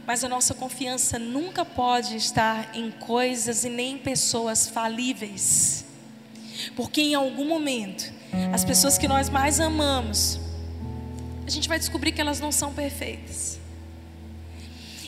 Mas 0.06 0.24
a 0.24 0.28
nossa 0.28 0.54
confiança 0.54 1.18
nunca 1.18 1.64
pode 1.64 2.16
estar 2.16 2.74
em 2.74 2.90
coisas 2.90 3.64
e 3.64 3.68
nem 3.68 3.94
em 3.94 3.98
pessoas 3.98 4.68
falíveis. 4.68 5.84
Porque 6.74 7.00
em 7.02 7.14
algum 7.14 7.46
momento, 7.46 8.10
as 8.52 8.64
pessoas 8.64 8.96
que 8.96 9.06
nós 9.06 9.28
mais 9.28 9.60
amamos, 9.60 10.40
a 11.46 11.50
gente 11.50 11.68
vai 11.68 11.78
descobrir 11.78 12.12
que 12.12 12.20
elas 12.20 12.40
não 12.40 12.50
são 12.50 12.72
perfeitas. 12.72 13.59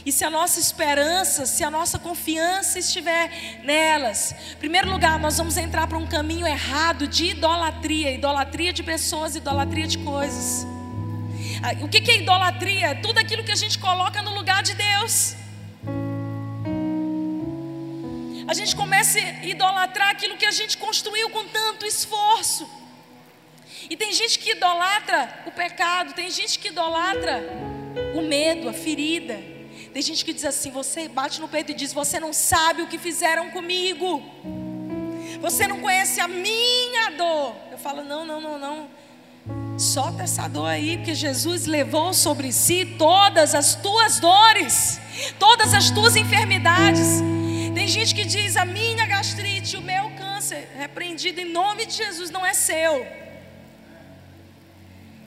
E 0.04 0.10
se 0.10 0.24
a 0.24 0.30
nossa 0.30 0.58
esperança, 0.58 1.46
se 1.46 1.62
a 1.62 1.70
nossa 1.70 1.98
confiança 1.98 2.78
estiver 2.78 3.60
nelas, 3.62 4.34
em 4.52 4.56
primeiro 4.56 4.90
lugar, 4.90 5.18
nós 5.18 5.38
vamos 5.38 5.56
entrar 5.56 5.86
para 5.86 5.96
um 5.96 6.06
caminho 6.06 6.46
errado 6.46 7.06
de 7.06 7.26
idolatria 7.26 8.10
idolatria 8.10 8.72
de 8.72 8.82
pessoas, 8.82 9.36
idolatria 9.36 9.86
de 9.86 9.98
coisas. 9.98 10.66
O 11.80 11.88
que 11.88 12.10
é 12.10 12.16
idolatria? 12.16 12.88
É 12.88 12.94
tudo 12.94 13.18
aquilo 13.18 13.44
que 13.44 13.52
a 13.52 13.56
gente 13.56 13.78
coloca 13.78 14.20
no 14.22 14.34
lugar 14.34 14.62
de 14.62 14.74
Deus. 14.74 15.36
A 18.48 18.54
gente 18.54 18.74
começa 18.74 19.18
a 19.18 19.44
idolatrar 19.44 20.10
aquilo 20.10 20.36
que 20.36 20.44
a 20.44 20.50
gente 20.50 20.76
construiu 20.76 21.30
com 21.30 21.46
tanto 21.46 21.86
esforço. 21.86 22.68
E 23.88 23.96
tem 23.96 24.12
gente 24.12 24.38
que 24.38 24.50
idolatra 24.50 25.42
o 25.46 25.52
pecado, 25.52 26.12
tem 26.12 26.28
gente 26.30 26.58
que 26.58 26.68
idolatra 26.68 27.42
o 28.14 28.22
medo, 28.22 28.68
a 28.68 28.72
ferida. 28.72 29.51
Tem 29.92 30.00
gente 30.00 30.24
que 30.24 30.32
diz 30.32 30.44
assim: 30.44 30.70
você 30.70 31.06
bate 31.08 31.40
no 31.40 31.48
peito 31.48 31.72
e 31.72 31.74
diz: 31.74 31.92
Você 31.92 32.18
não 32.18 32.32
sabe 32.32 32.82
o 32.82 32.86
que 32.86 32.98
fizeram 32.98 33.50
comigo. 33.50 34.22
Você 35.40 35.66
não 35.66 35.80
conhece 35.80 36.20
a 36.20 36.26
minha 36.26 37.10
dor. 37.10 37.54
Eu 37.70 37.78
falo: 37.78 38.02
Não, 38.02 38.24
não, 38.24 38.40
não, 38.40 38.58
não. 38.58 38.88
Solta 39.78 40.22
essa 40.22 40.48
dor 40.48 40.66
aí, 40.66 40.96
porque 40.96 41.14
Jesus 41.14 41.66
levou 41.66 42.14
sobre 42.14 42.52
si 42.52 42.94
todas 42.98 43.54
as 43.54 43.74
tuas 43.74 44.18
dores, 44.18 45.00
todas 45.38 45.74
as 45.74 45.90
tuas 45.90 46.16
enfermidades. 46.16 47.20
Tem 47.74 47.86
gente 47.86 48.14
que 48.14 48.24
diz: 48.24 48.56
A 48.56 48.64
minha 48.64 49.04
gastrite, 49.04 49.76
o 49.76 49.82
meu 49.82 50.10
câncer, 50.16 50.70
repreendido 50.74 51.40
em 51.40 51.52
nome 51.52 51.84
de 51.84 51.94
Jesus, 51.94 52.30
não 52.30 52.46
é 52.46 52.54
seu. 52.54 53.21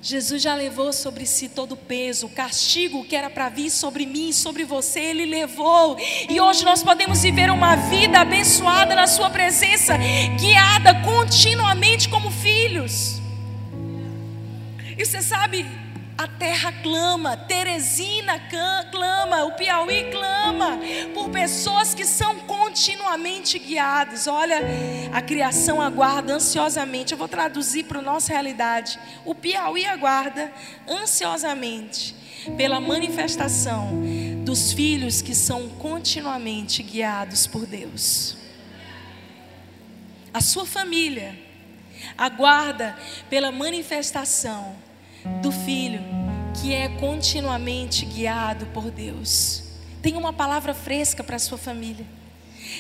Jesus 0.06 0.40
já 0.40 0.54
levou 0.54 0.94
sobre 0.94 1.26
si 1.26 1.50
todo 1.50 1.72
o 1.72 1.76
peso, 1.76 2.28
o 2.28 2.30
castigo 2.30 3.04
que 3.04 3.16
era 3.16 3.28
para 3.28 3.50
vir 3.50 3.72
sobre 3.72 4.06
mim, 4.06 4.32
sobre 4.32 4.64
você, 4.64 5.00
Ele 5.00 5.26
levou. 5.26 5.98
E 6.30 6.40
hoje 6.40 6.64
nós 6.64 6.84
podemos 6.84 7.24
viver 7.24 7.50
uma 7.50 7.76
vida 7.76 8.20
abençoada 8.20 8.94
na 8.94 9.08
Sua 9.08 9.32
presença, 9.32 9.98
guiada 10.40 11.02
continuamente 11.02 12.08
como 12.08 12.30
filhos. 12.30 13.20
E 14.96 15.04
você 15.04 15.24
sabe, 15.24 15.66
a 16.18 16.28
terra 16.28 16.72
clama, 16.82 17.36
Teresina 17.36 18.40
clama, 18.90 19.44
o 19.44 19.52
Piauí 19.52 20.10
clama 20.12 20.80
por 21.14 21.30
pessoas 21.30 21.94
que 21.94 22.06
são 22.06 22.40
continuamente 22.40 23.60
guiadas. 23.60 24.26
Olha, 24.26 24.62
a 25.12 25.22
criação 25.22 25.82
aguarda 25.82 26.34
ansiosamente. 26.34 27.12
Eu 27.12 27.18
vou 27.18 27.28
traduzir 27.28 27.84
para 27.84 28.00
a 28.00 28.02
nossa 28.02 28.32
realidade. 28.32 28.98
O 29.26 29.36
Piauí 29.36 29.86
aguarda 29.86 30.54
ansiosamente 30.88 32.16
pela 32.56 32.80
manifestação 32.80 34.02
dos 34.46 34.72
filhos 34.72 35.22
que 35.22 35.36
são 35.36 35.68
continuamente 35.70 36.82
guiados 36.82 37.46
por 37.46 37.66
Deus. 37.66 38.38
A 40.34 40.40
sua 40.40 40.66
família 40.66 41.38
aguarda 42.18 42.96
pela 43.30 43.52
manifestação 43.52 44.76
do 45.42 45.52
filho 45.52 46.02
que 46.62 46.74
é 46.74 46.88
continuamente 46.88 48.06
guiado 48.06 48.66
por 48.68 48.90
Deus. 48.90 49.64
Tenha 50.02 50.18
uma 50.18 50.34
palavra 50.34 50.74
fresca 50.74 51.24
para 51.24 51.36
a 51.36 51.40
sua 51.40 51.58
família. 51.58 52.06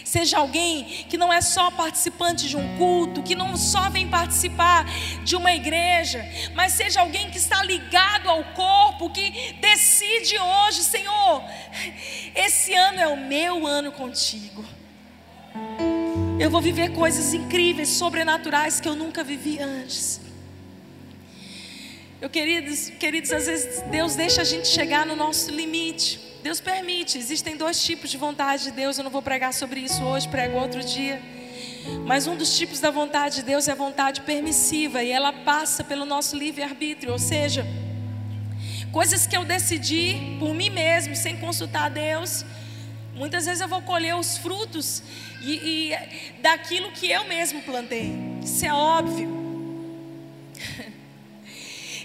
Seja 0.03 0.37
alguém 0.37 0.83
que 1.09 1.17
não 1.17 1.31
é 1.31 1.41
só 1.41 1.69
participante 1.71 2.47
de 2.47 2.57
um 2.57 2.77
culto, 2.77 3.21
que 3.21 3.35
não 3.35 3.55
só 3.55 3.89
vem 3.89 4.07
participar 4.07 4.85
de 5.23 5.35
uma 5.35 5.51
igreja, 5.51 6.25
mas 6.55 6.73
seja 6.73 7.01
alguém 7.01 7.29
que 7.29 7.37
está 7.37 7.63
ligado 7.63 8.29
ao 8.29 8.43
corpo, 8.45 9.09
que 9.11 9.53
decide 9.61 10.37
hoje, 10.37 10.81
Senhor, 10.83 11.43
esse 12.35 12.73
ano 12.73 12.99
é 12.99 13.07
o 13.07 13.17
meu 13.17 13.67
ano 13.67 13.91
contigo. 13.91 14.65
Eu 16.39 16.49
vou 16.49 16.61
viver 16.61 16.89
coisas 16.89 17.33
incríveis, 17.33 17.89
sobrenaturais 17.89 18.79
que 18.79 18.89
eu 18.89 18.95
nunca 18.95 19.23
vivi 19.23 19.59
antes. 19.59 20.24
Eu, 22.25 22.29
queridos, 22.31 22.89
queridos, 22.99 23.31
às 23.31 23.45
vezes 23.45 23.83
Deus 23.83 24.15
deixa 24.15 24.41
a 24.41 24.43
gente 24.43 24.67
chegar 24.67 25.05
no 25.05 25.15
nosso 25.15 25.51
limite. 25.51 26.19
Deus 26.41 26.59
permite. 26.59 27.19
Existem 27.19 27.55
dois 27.55 27.83
tipos 27.83 28.09
de 28.09 28.17
vontade 28.17 28.63
de 28.63 28.71
Deus. 28.71 28.97
Eu 28.97 29.03
não 29.03 29.11
vou 29.11 29.21
pregar 29.21 29.53
sobre 29.53 29.81
isso 29.81 30.03
hoje, 30.03 30.27
prego 30.27 30.57
outro 30.57 30.83
dia. 30.83 31.21
Mas 32.03 32.25
um 32.25 32.35
dos 32.35 32.57
tipos 32.57 32.79
da 32.79 32.89
vontade 32.89 33.35
de 33.35 33.43
Deus 33.43 33.67
é 33.67 33.73
a 33.73 33.75
vontade 33.75 34.21
permissiva 34.21 35.03
e 35.03 35.11
ela 35.11 35.31
passa 35.31 35.83
pelo 35.83 36.03
nosso 36.03 36.35
livre-arbítrio, 36.35 37.11
ou 37.11 37.19
seja, 37.19 37.63
coisas 38.91 39.27
que 39.27 39.37
eu 39.37 39.45
decidi 39.45 40.35
por 40.39 40.51
mim 40.51 40.71
mesmo, 40.71 41.15
sem 41.15 41.37
consultar 41.37 41.83
a 41.83 41.89
Deus. 41.89 42.43
Muitas 43.13 43.45
vezes 43.45 43.61
eu 43.61 43.67
vou 43.67 43.83
colher 43.83 44.15
os 44.15 44.35
frutos 44.39 45.03
e, 45.43 45.91
e 45.91 46.41
daquilo 46.41 46.91
que 46.91 47.07
eu 47.07 47.23
mesmo 47.25 47.61
plantei. 47.61 48.11
Isso 48.43 48.65
é 48.65 48.73
óbvio. 48.73 49.29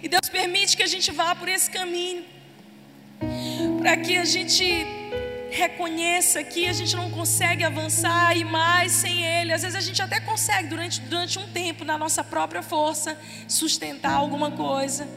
E 0.02 0.08
Deus 0.08 0.28
permite 0.30 0.76
que 0.76 0.82
a 0.82 0.86
gente 0.86 1.10
vá 1.12 1.34
por 1.34 1.48
esse 1.48 1.70
caminho, 1.70 2.24
para 3.80 3.96
que 3.96 4.16
a 4.16 4.24
gente 4.24 4.64
reconheça 5.50 6.44
que 6.44 6.66
a 6.66 6.72
gente 6.72 6.94
não 6.94 7.10
consegue 7.10 7.64
avançar 7.64 8.36
e 8.36 8.44
mais 8.44 8.92
sem 8.92 9.24
Ele. 9.24 9.52
Às 9.52 9.62
vezes 9.62 9.76
a 9.76 9.80
gente 9.80 10.00
até 10.00 10.20
consegue 10.20 10.68
durante, 10.68 11.00
durante 11.00 11.38
um 11.38 11.46
tempo, 11.48 11.84
na 11.84 11.98
nossa 11.98 12.22
própria 12.22 12.62
força, 12.62 13.18
sustentar 13.48 14.12
alguma 14.12 14.52
coisa. 14.52 15.08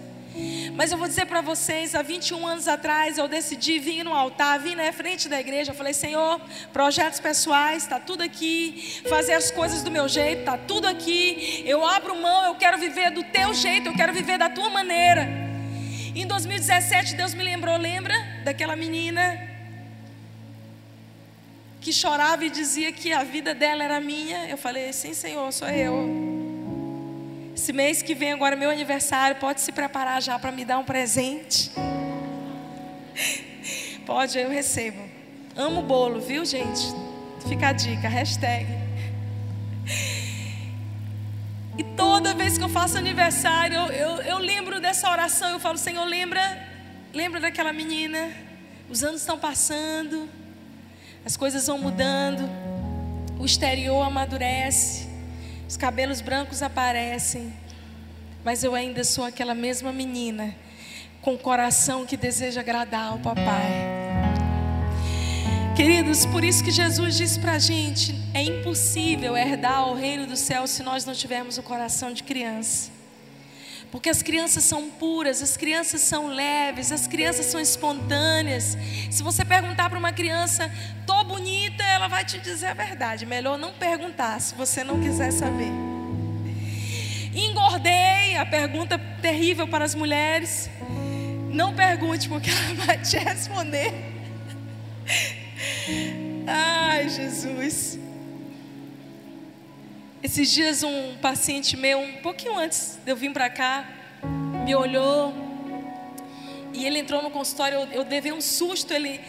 Mas 0.76 0.92
eu 0.92 0.98
vou 0.98 1.08
dizer 1.08 1.26
para 1.26 1.42
vocês, 1.42 1.94
há 1.94 2.02
21 2.02 2.48
anos 2.48 2.68
atrás 2.68 3.18
eu 3.18 3.28
decidi 3.28 3.78
vir 3.78 4.04
no 4.04 4.14
altar, 4.14 4.60
vir 4.60 4.76
na 4.76 4.92
frente 4.92 5.30
da 5.30 5.40
igreja, 5.40 5.72
eu 5.72 5.76
falei, 5.76 5.94
Senhor, 5.94 6.42
projetos 6.72 7.20
pessoais, 7.20 7.84
está 7.84 8.00
tudo 8.00 8.24
aqui, 8.24 9.02
fazer 9.08 9.34
as 9.34 9.52
coisas 9.52 9.84
do 9.84 9.92
meu 9.92 10.08
jeito, 10.08 10.40
está 10.40 10.58
tudo 10.58 10.88
aqui, 10.88 11.64
eu 11.66 11.86
abro 11.86 12.16
mão, 12.16 12.46
eu 12.46 12.56
quero 12.56 12.78
viver 12.78 13.12
do 13.12 13.24
teu 13.24 13.54
jeito, 13.54 13.90
eu 13.90 13.96
quero 13.96 14.14
viver 14.14 14.38
da 14.38 14.50
tua 14.50 14.70
maneira. 14.70 15.28
Em 16.16 16.26
2017 16.26 17.16
Deus 17.16 17.34
me 17.34 17.44
lembrou, 17.44 17.78
lembra 17.78 18.16
daquela 18.44 18.76
menina 18.76 19.50
que 21.80 21.92
chorava 21.92 22.46
e 22.46 22.50
dizia 22.50 22.92
que 22.92 23.12
a 23.12 23.24
vida 23.24 23.54
dela 23.54 23.84
era 23.84 24.00
minha? 24.00 24.48
Eu 24.48 24.58
falei, 24.58 24.92
sim 24.94 25.14
Senhor, 25.14 25.52
sou 25.52 25.68
eu. 25.68 26.33
Esse 27.56 27.72
mês 27.72 28.02
que 28.02 28.16
vem 28.16 28.32
agora 28.32 28.56
é 28.56 28.58
meu 28.58 28.70
aniversário, 28.70 29.38
pode 29.38 29.62
se 29.62 29.72
preparar 29.72 30.22
já 30.22 30.40
para 30.40 30.52
me 30.52 30.66
dar 30.66 30.80
um 30.80 30.84
presente. 30.84 31.72
Pode, 34.06 34.38
eu 34.38 34.50
recebo. 34.50 35.02
Amo 35.56 35.82
bolo, 35.82 36.20
viu, 36.20 36.44
gente? 36.44 36.82
Fica 37.48 37.70
a 37.70 37.74
dica, 37.74 38.10
hashtag. 38.10 38.68
E 41.78 41.84
toda 41.96 42.34
vez 42.34 42.58
que 42.58 42.64
eu 42.64 42.70
faço 42.70 42.98
aniversário, 42.98 43.76
eu, 43.76 43.88
eu, 43.88 44.22
eu 44.24 44.38
lembro 44.40 44.82
dessa 44.82 45.10
oração. 45.10 45.52
Eu 45.52 45.60
falo, 45.60 45.78
Senhor, 45.78 46.06
lembra, 46.06 46.42
lembra 47.14 47.40
daquela 47.40 47.72
menina. 47.72 48.30
Os 48.90 49.04
anos 49.04 49.22
estão 49.22 49.40
passando, 49.40 50.28
as 51.26 51.38
coisas 51.38 51.68
vão 51.68 51.78
mudando, 51.78 52.44
o 53.40 53.46
exterior 53.46 54.06
amadurece. 54.06 55.13
Os 55.68 55.78
cabelos 55.78 56.22
brancos 56.22 56.62
aparecem, 56.62 57.54
mas 58.44 58.64
eu 58.64 58.76
ainda 58.76 59.04
sou 59.04 59.24
aquela 59.24 59.56
mesma 59.56 59.92
menina 59.92 60.56
com 61.22 61.34
o 61.34 61.38
coração 61.38 62.06
que 62.06 62.18
deseja 62.18 62.62
agradar 62.62 63.14
ao 63.14 63.20
papai. 63.20 64.04
Queridos, 65.76 66.26
por 66.28 66.44
isso 66.44 66.64
que 66.64 66.70
Jesus 66.70 67.18
disse 67.18 67.40
para 67.40 67.54
a 67.54 67.60
gente: 67.60 68.14
é 68.34 68.44
impossível 68.44 69.36
herdar 69.36 69.90
o 69.90 69.96
reino 69.96 70.28
do 70.28 70.38
céu 70.38 70.68
se 70.68 70.84
nós 70.84 71.06
não 71.06 71.14
tivermos 71.14 71.58
o 71.58 71.64
coração 71.64 72.14
de 72.14 72.22
criança. 72.22 72.93
Porque 73.94 74.10
as 74.10 74.24
crianças 74.24 74.64
são 74.64 74.90
puras, 74.90 75.40
as 75.40 75.56
crianças 75.56 76.02
são 76.02 76.26
leves, 76.26 76.92
as 76.92 77.06
crianças 77.06 77.46
são 77.46 77.62
espontâneas. 77.62 78.76
Se 79.12 79.22
você 79.22 79.46
perguntar 79.46 79.88
para 79.88 80.00
uma 80.00 80.12
criança, 80.12 80.68
tô 81.06 81.24
bonita, 81.24 81.84
ela 81.84 82.08
vai 82.08 82.26
te 82.26 82.40
dizer 82.40 82.66
a 82.66 82.74
verdade. 82.74 83.24
Melhor 83.24 83.56
não 83.56 83.72
perguntar 83.74 84.42
se 84.42 84.56
você 84.56 84.84
não 84.84 85.00
quiser 85.00 85.30
saber. 85.30 85.72
Engordei, 87.36 88.36
a 88.36 88.48
pergunta 88.48 88.98
terrível 89.22 89.68
para 89.68 89.86
as 89.86 89.94
mulheres. 89.94 90.72
Não 91.52 91.76
pergunte, 91.76 92.28
porque 92.28 92.50
ela 92.50 92.74
vai 92.88 92.98
te 92.98 93.20
responder. 93.20 93.94
Ai, 96.48 97.10
Jesus. 97.10 98.00
Esses 100.24 100.50
dias 100.50 100.84
um 100.84 101.18
paciente 101.18 101.76
meu, 101.76 102.00
um 102.00 102.14
pouquinho 102.22 102.58
antes 102.58 102.98
de 103.04 103.12
eu 103.12 103.16
vir 103.16 103.34
para 103.34 103.50
cá, 103.50 103.86
me 104.64 104.74
olhou 104.74 105.34
e 106.74 106.86
ele 106.86 107.00
entrou 107.00 107.22
no 107.22 107.30
consultório, 107.30 107.80
eu, 107.80 107.88
eu 107.88 108.10
levei 108.10 108.32
um 108.32 108.40
susto, 108.40 108.94
ele 108.94 109.20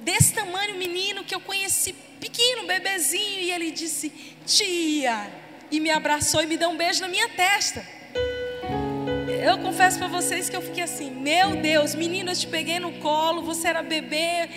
desse 0.00 0.32
tamanho, 0.32 0.78
menino 0.78 1.24
que 1.24 1.34
eu 1.34 1.40
conheci, 1.40 1.92
pequeno, 2.18 2.66
bebezinho, 2.66 3.40
e 3.40 3.50
ele 3.52 3.70
disse: 3.70 4.08
"Tia", 4.46 5.30
e 5.70 5.78
me 5.78 5.90
abraçou 5.90 6.42
e 6.42 6.46
me 6.46 6.56
deu 6.56 6.70
um 6.70 6.76
beijo 6.76 7.02
na 7.02 7.08
minha 7.08 7.28
testa. 7.28 7.86
Eu 9.44 9.58
confesso 9.58 9.98
para 9.98 10.08
vocês 10.08 10.48
que 10.48 10.56
eu 10.56 10.62
fiquei 10.62 10.84
assim: 10.84 11.10
"Meu 11.10 11.56
Deus, 11.56 11.94
menino, 11.94 12.30
eu 12.30 12.34
te 12.34 12.46
peguei 12.46 12.80
no 12.80 12.92
colo, 12.92 13.42
você 13.42 13.68
era 13.68 13.82
bebê, 13.82 14.48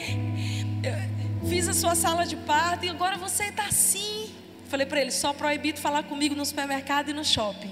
fiz 1.50 1.68
a 1.68 1.74
sua 1.74 1.94
sala 1.94 2.26
de 2.26 2.38
parto 2.38 2.86
e 2.86 2.90
agora 2.90 3.18
você 3.18 3.44
está 3.48 3.66
assim". 3.66 4.43
Falei 4.74 4.88
para 4.88 5.02
ele: 5.02 5.12
só 5.12 5.32
proibido 5.34 5.80
falar 5.80 6.02
comigo 6.02 6.34
no 6.34 6.44
supermercado 6.44 7.10
e 7.10 7.14
no 7.14 7.24
shopping. 7.24 7.72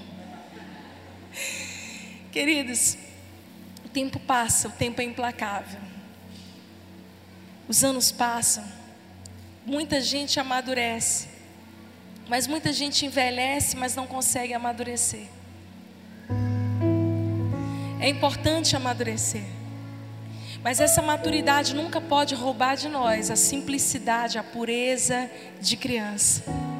Queridos, 2.30 2.96
o 3.84 3.88
tempo 3.88 4.20
passa, 4.20 4.68
o 4.68 4.70
tempo 4.70 5.00
é 5.00 5.04
implacável. 5.04 5.80
Os 7.66 7.82
anos 7.82 8.12
passam, 8.12 8.64
muita 9.66 10.00
gente 10.00 10.38
amadurece, 10.38 11.26
mas 12.28 12.46
muita 12.46 12.72
gente 12.72 13.04
envelhece, 13.04 13.76
mas 13.76 13.96
não 13.96 14.06
consegue 14.06 14.54
amadurecer. 14.54 15.26
É 17.98 18.08
importante 18.08 18.76
amadurecer, 18.76 19.42
mas 20.62 20.78
essa 20.78 21.02
maturidade 21.02 21.74
nunca 21.74 22.00
pode 22.00 22.36
roubar 22.36 22.76
de 22.76 22.88
nós 22.88 23.28
a 23.28 23.34
simplicidade, 23.34 24.38
a 24.38 24.44
pureza 24.44 25.28
de 25.60 25.76
criança. 25.76 26.71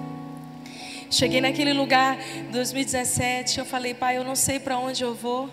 Cheguei 1.12 1.42
naquele 1.42 1.74
lugar 1.74 2.16
2017, 2.50 3.58
eu 3.58 3.66
falei, 3.66 3.92
pai, 3.92 4.16
eu 4.16 4.24
não 4.24 4.34
sei 4.34 4.58
para 4.58 4.78
onde 4.78 5.04
eu 5.04 5.14
vou, 5.14 5.50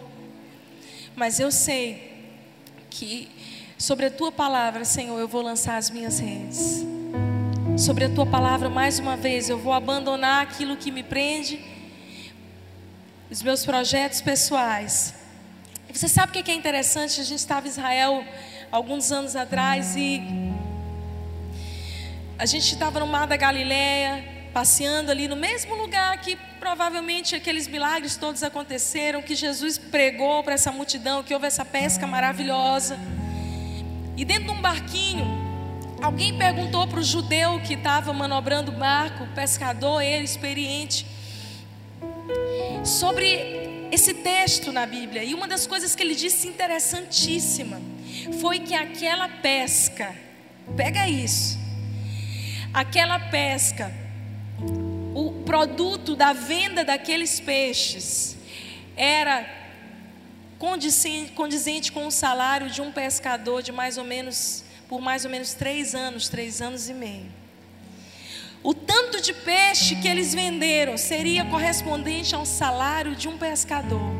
mas 1.18 1.38
eu 1.38 1.51
sei 1.51 2.14
que 2.89 3.30
sobre 3.78 4.05
a 4.05 4.10
tua 4.10 4.32
palavra, 4.32 4.86
Senhor, 4.86 5.20
eu 5.20 5.28
vou 5.28 5.41
lançar 5.41 5.76
as 5.76 5.89
minhas 5.89 6.18
redes. 6.18 6.86
Sobre 7.78 8.05
a 8.05 8.10
tua 8.10 8.26
palavra, 8.26 8.70
mais 8.70 8.99
uma 8.99 9.18
vez, 9.18 9.49
eu 9.49 9.60
vou 9.60 9.74
abandonar 9.74 10.43
aquilo 10.43 10.78
que 10.78 10.91
me 10.91 11.03
prende, 11.03 11.60
os 13.30 13.43
meus 13.43 13.66
projetos 13.66 14.22
pessoais. 14.22 15.14
E 15.89 15.97
você 15.97 16.07
sabe 16.07 16.39
o 16.39 16.41
que 16.41 16.49
é 16.49 16.55
interessante? 16.55 17.20
A 17.20 17.24
gente 17.26 17.39
estava 17.39 17.68
em 17.68 17.70
Israel 17.70 18.24
alguns 18.72 19.12
anos 19.12 19.36
atrás 19.36 19.93
e 19.97 20.22
a 22.38 22.45
gente 22.45 22.72
estava 22.74 23.01
no 23.01 23.07
mar 23.07 23.28
da 23.28 23.36
Galileia 23.36 24.38
passeando 24.53 25.11
ali 25.11 25.27
no 25.27 25.35
mesmo 25.35 25.75
lugar 25.75 26.19
que 26.21 26.35
provavelmente 26.59 27.35
aqueles 27.35 27.67
milagres 27.67 28.17
todos 28.17 28.43
aconteceram, 28.43 29.21
que 29.21 29.35
Jesus 29.35 29.77
pregou 29.77 30.43
para 30.43 30.53
essa 30.53 30.71
multidão, 30.71 31.23
que 31.23 31.33
houve 31.33 31.47
essa 31.47 31.63
pesca 31.63 32.05
maravilhosa. 32.05 32.99
E 34.17 34.25
dentro 34.25 34.45
de 34.45 34.51
um 34.51 34.61
barquinho, 34.61 35.25
alguém 36.01 36.37
perguntou 36.37 36.87
para 36.87 36.99
o 36.99 37.03
judeu 37.03 37.61
que 37.61 37.75
estava 37.75 38.11
manobrando 38.11 38.71
o 38.71 38.75
barco, 38.75 39.25
pescador, 39.33 40.01
ele 40.01 40.25
experiente, 40.25 41.05
sobre 42.83 43.87
esse 43.91 44.13
texto 44.13 44.71
na 44.71 44.85
Bíblia. 44.85 45.23
E 45.23 45.33
uma 45.33 45.47
das 45.47 45.65
coisas 45.65 45.95
que 45.95 46.03
ele 46.03 46.15
disse 46.15 46.47
interessantíssima 46.47 47.81
foi 48.41 48.59
que 48.59 48.73
aquela 48.73 49.29
pesca, 49.29 50.13
pega 50.75 51.07
isso, 51.07 51.57
aquela 52.73 53.19
pesca 53.19 54.09
o 55.14 55.32
produto 55.45 56.16
da 56.16 56.34
venda 56.34 56.84
daqueles 56.84 57.39
peixes 57.39 58.38
era 58.95 59.45
condizente 61.36 61.91
com 61.91 62.07
o 62.07 62.12
salário 62.12 62.70
de 62.70 62.82
um 62.82 62.91
pescador 62.91 63.64
de 63.64 63.72
mais 63.72 63.97
ou 63.97 64.03
menos, 64.03 64.64
por 64.88 65.01
mais 65.01 65.24
ou 65.26 65.32
menos 65.32 65.53
três 65.53 65.95
anos, 65.95 66.28
três 66.28 66.62
anos 66.62 66.89
e 66.89 66.93
meio. 66.93 67.39
O 68.62 68.74
tanto 68.74 69.22
de 69.22 69.34
peixe 69.34 69.95
que 69.95 70.07
eles 70.07 70.34
venderam 70.34 70.97
seria 70.97 71.45
correspondente 71.45 72.36
a 72.36 72.39
um 72.39 72.45
salário 72.45 73.16
de 73.16 73.28
um 73.28 73.38
pescador 73.38 74.12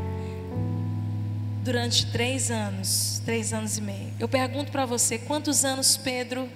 durante 1.62 2.10
três 2.10 2.50
anos, 2.50 3.22
três 3.26 3.52
anos 3.52 3.78
e 3.78 3.82
meio. 3.82 4.14
Eu 4.18 4.30
pergunto 4.30 4.72
para 4.72 4.86
você, 4.86 5.18
quantos 5.18 5.66
anos 5.66 5.98
Pedro 5.98 6.50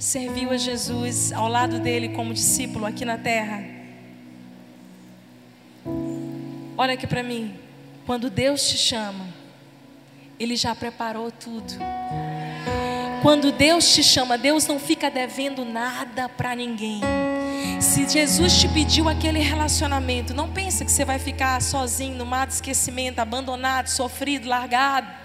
serviu 0.00 0.50
a 0.50 0.56
Jesus 0.56 1.30
ao 1.30 1.46
lado 1.46 1.78
dele 1.78 2.08
como 2.08 2.32
discípulo 2.32 2.86
aqui 2.86 3.04
na 3.04 3.18
terra? 3.18 3.62
Olha 6.76 6.94
aqui 6.94 7.06
para 7.06 7.22
mim. 7.22 7.54
Quando 8.06 8.30
Deus 8.30 8.66
te 8.66 8.78
chama, 8.78 9.26
Ele 10.38 10.56
já 10.56 10.74
preparou 10.74 11.30
tudo. 11.30 11.74
Quando 13.20 13.52
Deus 13.52 13.94
te 13.94 14.02
chama, 14.02 14.38
Deus 14.38 14.66
não 14.66 14.80
fica 14.80 15.10
devendo 15.10 15.66
nada 15.66 16.30
para 16.30 16.56
ninguém. 16.56 17.02
Se 17.78 18.08
Jesus 18.08 18.58
te 18.58 18.68
pediu 18.68 19.06
aquele 19.06 19.40
relacionamento, 19.40 20.32
não 20.32 20.50
pensa 20.50 20.82
que 20.82 20.90
você 20.90 21.04
vai 21.04 21.18
ficar 21.18 21.60
sozinho 21.60 22.16
no 22.16 22.24
mar 22.24 22.46
de 22.46 22.54
esquecimento, 22.54 23.18
abandonado, 23.18 23.88
sofrido, 23.88 24.48
largado. 24.48 25.19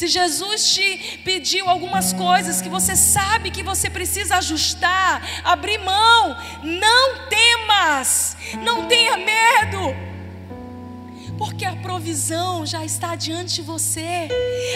Se 0.00 0.06
Jesus 0.06 0.72
te 0.72 1.20
pediu 1.26 1.68
algumas 1.68 2.14
coisas 2.14 2.62
que 2.62 2.70
você 2.70 2.96
sabe 2.96 3.50
que 3.50 3.62
você 3.62 3.90
precisa 3.90 4.36
ajustar, 4.36 5.20
abrir 5.44 5.76
mão, 5.76 6.38
não 6.62 7.28
temas, 7.28 8.34
não 8.64 8.88
tenha 8.88 9.18
medo 9.18 9.94
porque 11.36 11.66
a 11.66 11.76
provisão 11.76 12.64
já 12.64 12.82
está 12.82 13.14
diante 13.14 13.56
de 13.56 13.62
você. 13.62 14.28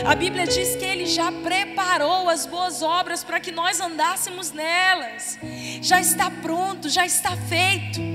A 0.04 0.14
Bíblia 0.14 0.46
diz 0.46 0.76
que 0.76 0.84
Ele 0.84 1.06
já 1.06 1.32
preparou 1.32 2.28
as 2.28 2.44
boas 2.44 2.82
obras 2.82 3.24
para 3.24 3.40
que 3.40 3.50
nós 3.50 3.80
andássemos 3.80 4.52
nelas. 4.52 5.38
Já 5.80 6.00
está 6.00 6.30
pronto, 6.30 6.88
já 6.90 7.06
está 7.06 7.34
feito. 7.34 8.13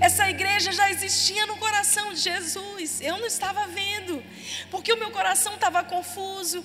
Essa 0.00 0.28
igreja 0.28 0.72
já 0.72 0.90
existia 0.90 1.46
no 1.46 1.56
coração 1.56 2.12
de 2.12 2.20
Jesus. 2.20 3.00
Eu 3.00 3.18
não 3.18 3.26
estava 3.26 3.66
vendo, 3.66 4.22
porque 4.70 4.92
o 4.92 4.98
meu 4.98 5.10
coração 5.10 5.54
estava 5.54 5.82
confuso, 5.82 6.64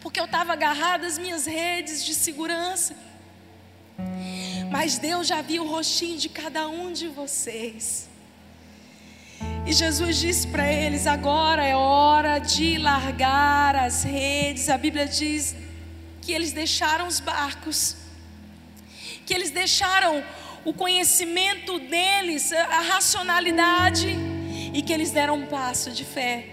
porque 0.00 0.20
eu 0.20 0.24
estava 0.24 0.52
agarrado 0.52 1.04
às 1.04 1.18
minhas 1.18 1.46
redes 1.46 2.04
de 2.04 2.14
segurança. 2.14 2.96
Mas 4.70 4.98
Deus 4.98 5.26
já 5.26 5.40
viu 5.40 5.64
o 5.64 5.68
rostinho 5.68 6.18
de 6.18 6.28
cada 6.28 6.68
um 6.68 6.92
de 6.92 7.08
vocês. 7.08 8.08
E 9.66 9.72
Jesus 9.72 10.16
disse 10.16 10.46
para 10.48 10.70
eles: 10.70 11.06
agora 11.06 11.64
é 11.64 11.74
hora 11.74 12.38
de 12.38 12.78
largar 12.78 13.76
as 13.76 14.02
redes. 14.02 14.68
A 14.68 14.76
Bíblia 14.76 15.06
diz 15.06 15.54
que 16.20 16.32
eles 16.32 16.52
deixaram 16.52 17.06
os 17.06 17.20
barcos, 17.20 17.96
que 19.24 19.32
eles 19.32 19.50
deixaram 19.50 20.24
o 20.64 20.72
conhecimento 20.72 21.78
deles, 21.78 22.52
a 22.52 22.80
racionalidade, 22.80 24.08
e 24.72 24.82
que 24.82 24.92
eles 24.92 25.10
deram 25.10 25.36
um 25.36 25.46
passo 25.46 25.90
de 25.90 26.04
fé 26.04 26.48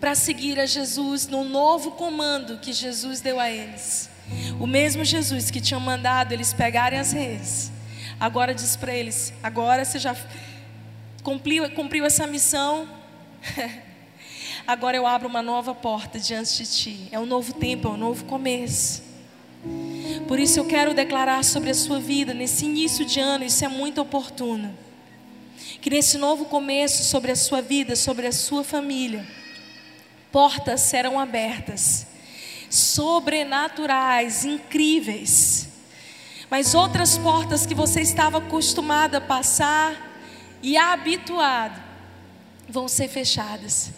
para 0.00 0.14
seguir 0.14 0.60
a 0.60 0.66
Jesus 0.66 1.26
no 1.26 1.44
novo 1.44 1.92
comando 1.92 2.58
que 2.58 2.72
Jesus 2.72 3.20
deu 3.20 3.40
a 3.40 3.50
eles. 3.50 4.10
O 4.60 4.66
mesmo 4.66 5.04
Jesus 5.04 5.50
que 5.50 5.60
tinha 5.60 5.80
mandado 5.80 6.32
eles 6.32 6.52
pegarem 6.52 6.98
as 6.98 7.12
redes, 7.12 7.72
agora 8.18 8.54
diz 8.54 8.76
para 8.76 8.94
eles: 8.94 9.32
agora 9.42 9.84
você 9.84 9.98
já 9.98 10.14
cumpriu, 11.22 11.70
cumpriu 11.70 12.04
essa 12.04 12.26
missão. 12.26 12.88
Agora 14.66 14.96
eu 14.96 15.06
abro 15.06 15.28
uma 15.28 15.42
nova 15.42 15.74
porta 15.74 16.18
diante 16.18 16.56
de 16.56 16.70
ti. 16.70 17.08
É 17.12 17.18
um 17.18 17.26
novo 17.26 17.52
tempo, 17.52 17.86
é 17.88 17.90
um 17.90 17.98
novo 17.98 18.24
começo. 18.24 19.02
Por 20.26 20.38
isso 20.38 20.58
eu 20.58 20.64
quero 20.64 20.94
declarar 20.94 21.44
sobre 21.44 21.70
a 21.70 21.74
sua 21.74 22.00
vida, 22.00 22.32
nesse 22.32 22.64
início 22.64 23.04
de 23.04 23.20
ano, 23.20 23.44
isso 23.44 23.64
é 23.64 23.68
muito 23.68 24.00
oportuno. 24.00 24.76
Que 25.80 25.90
nesse 25.90 26.18
novo 26.18 26.46
começo 26.46 27.04
sobre 27.04 27.30
a 27.30 27.36
sua 27.36 27.60
vida, 27.60 27.94
sobre 27.94 28.26
a 28.26 28.32
sua 28.32 28.64
família, 28.64 29.26
portas 30.32 30.80
serão 30.80 31.20
abertas, 31.20 32.06
sobrenaturais, 32.70 34.44
incríveis. 34.44 35.68
Mas 36.50 36.74
outras 36.74 37.18
portas 37.18 37.66
que 37.66 37.74
você 37.74 38.00
estava 38.00 38.38
acostumado 38.38 39.16
a 39.16 39.20
passar, 39.20 40.12
e 40.64 40.78
habituado 40.78 41.78
vão 42.66 42.88
ser 42.88 43.06
fechadas. 43.06 43.90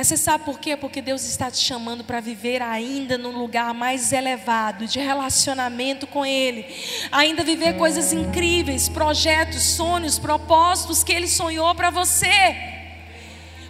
Mas 0.00 0.06
você 0.06 0.16
sabe 0.16 0.46
por 0.46 0.58
quê? 0.58 0.78
Porque 0.78 1.02
Deus 1.02 1.24
está 1.24 1.50
te 1.50 1.58
chamando 1.58 2.02
para 2.02 2.20
viver 2.20 2.62
ainda 2.62 3.18
num 3.18 3.36
lugar 3.38 3.74
mais 3.74 4.14
elevado, 4.14 4.86
de 4.86 4.98
relacionamento 4.98 6.06
com 6.06 6.24
Ele. 6.24 6.64
Ainda 7.12 7.44
viver 7.44 7.76
coisas 7.76 8.10
incríveis, 8.10 8.88
projetos, 8.88 9.62
sonhos, 9.62 10.18
propósitos 10.18 11.04
que 11.04 11.12
Ele 11.12 11.28
sonhou 11.28 11.74
para 11.74 11.90
você. 11.90 12.56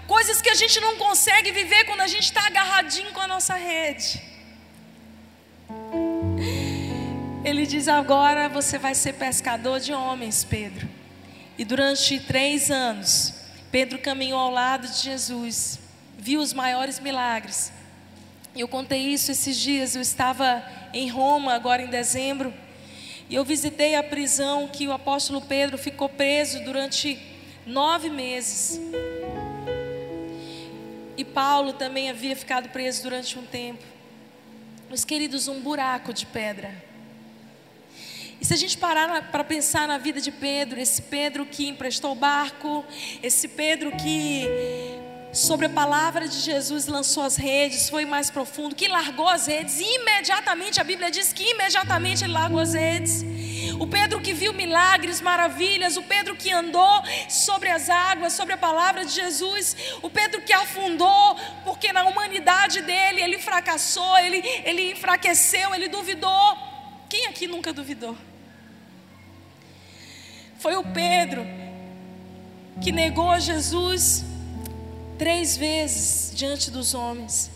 Coisas 0.06 0.40
que 0.40 0.48
a 0.48 0.54
gente 0.54 0.78
não 0.78 0.96
consegue 0.98 1.50
viver 1.50 1.82
quando 1.86 2.02
a 2.02 2.06
gente 2.06 2.22
está 2.22 2.46
agarradinho 2.46 3.10
com 3.10 3.20
a 3.20 3.26
nossa 3.26 3.54
rede. 3.54 4.22
Ele 7.44 7.66
diz: 7.66 7.88
agora 7.88 8.48
você 8.48 8.78
vai 8.78 8.94
ser 8.94 9.14
pescador 9.14 9.80
de 9.80 9.92
homens, 9.92 10.44
Pedro. 10.44 10.88
E 11.58 11.64
durante 11.64 12.20
três 12.20 12.70
anos, 12.70 13.34
Pedro 13.72 13.98
caminhou 13.98 14.38
ao 14.38 14.52
lado 14.52 14.86
de 14.86 15.02
Jesus, 15.02 15.89
viu 16.20 16.40
os 16.40 16.52
maiores 16.52 17.00
milagres. 17.00 17.72
Eu 18.54 18.68
contei 18.68 19.00
isso 19.00 19.32
esses 19.32 19.56
dias. 19.56 19.96
Eu 19.96 20.02
estava 20.02 20.62
em 20.92 21.08
Roma, 21.08 21.54
agora 21.54 21.82
em 21.82 21.86
dezembro, 21.86 22.52
e 23.28 23.34
eu 23.34 23.44
visitei 23.44 23.94
a 23.94 24.02
prisão 24.02 24.68
que 24.68 24.86
o 24.86 24.92
apóstolo 24.92 25.40
Pedro 25.40 25.78
ficou 25.78 26.08
preso 26.08 26.62
durante 26.64 27.18
nove 27.64 28.10
meses. 28.10 28.80
E 31.16 31.24
Paulo 31.24 31.72
também 31.72 32.10
havia 32.10 32.34
ficado 32.34 32.68
preso 32.70 33.04
durante 33.04 33.38
um 33.38 33.46
tempo. 33.46 33.84
Meus 34.88 35.04
queridos, 35.04 35.46
um 35.46 35.60
buraco 35.60 36.12
de 36.12 36.26
pedra. 36.26 36.74
E 38.40 38.44
se 38.44 38.52
a 38.52 38.56
gente 38.56 38.76
parar 38.76 39.30
para 39.30 39.44
pensar 39.44 39.86
na 39.86 39.98
vida 39.98 40.20
de 40.20 40.32
Pedro, 40.32 40.80
esse 40.80 41.02
Pedro 41.02 41.46
que 41.46 41.68
emprestou 41.68 42.14
barco, 42.14 42.84
esse 43.22 43.46
Pedro 43.48 43.92
que 43.92 44.48
sobre 45.32 45.66
a 45.66 45.70
palavra 45.70 46.26
de 46.26 46.40
Jesus 46.40 46.86
lançou 46.86 47.22
as 47.22 47.36
redes, 47.36 47.88
foi 47.88 48.04
mais 48.04 48.30
profundo, 48.30 48.74
que 48.74 48.88
largou 48.88 49.28
as 49.28 49.46
redes, 49.46 49.80
e 49.80 49.84
imediatamente 49.84 50.80
a 50.80 50.84
Bíblia 50.84 51.10
diz 51.10 51.32
que 51.32 51.52
imediatamente 51.52 52.24
ele 52.24 52.32
largou 52.32 52.58
as 52.58 52.74
redes. 52.74 53.24
O 53.78 53.86
Pedro 53.86 54.20
que 54.20 54.32
viu 54.32 54.52
milagres, 54.52 55.20
maravilhas, 55.20 55.96
o 55.96 56.02
Pedro 56.02 56.34
que 56.34 56.50
andou 56.50 57.02
sobre 57.28 57.68
as 57.68 57.88
águas, 57.88 58.32
sobre 58.32 58.54
a 58.54 58.56
palavra 58.58 59.04
de 59.04 59.12
Jesus, 59.12 59.76
o 60.02 60.10
Pedro 60.10 60.42
que 60.42 60.52
afundou, 60.52 61.36
porque 61.64 61.92
na 61.92 62.04
humanidade 62.04 62.82
dele 62.82 63.22
ele 63.22 63.38
fracassou, 63.38 64.18
ele, 64.18 64.42
ele 64.64 64.92
enfraqueceu, 64.92 65.74
ele 65.74 65.88
duvidou. 65.88 66.58
Quem 67.08 67.26
aqui 67.26 67.46
nunca 67.46 67.72
duvidou? 67.72 68.16
Foi 70.58 70.76
o 70.76 70.84
Pedro 70.84 71.46
que 72.82 72.92
negou 72.92 73.30
a 73.30 73.38
Jesus 73.38 74.24
três 75.20 75.54
vezes 75.54 76.32
diante 76.34 76.70
dos 76.70 76.94
homens, 76.94 77.50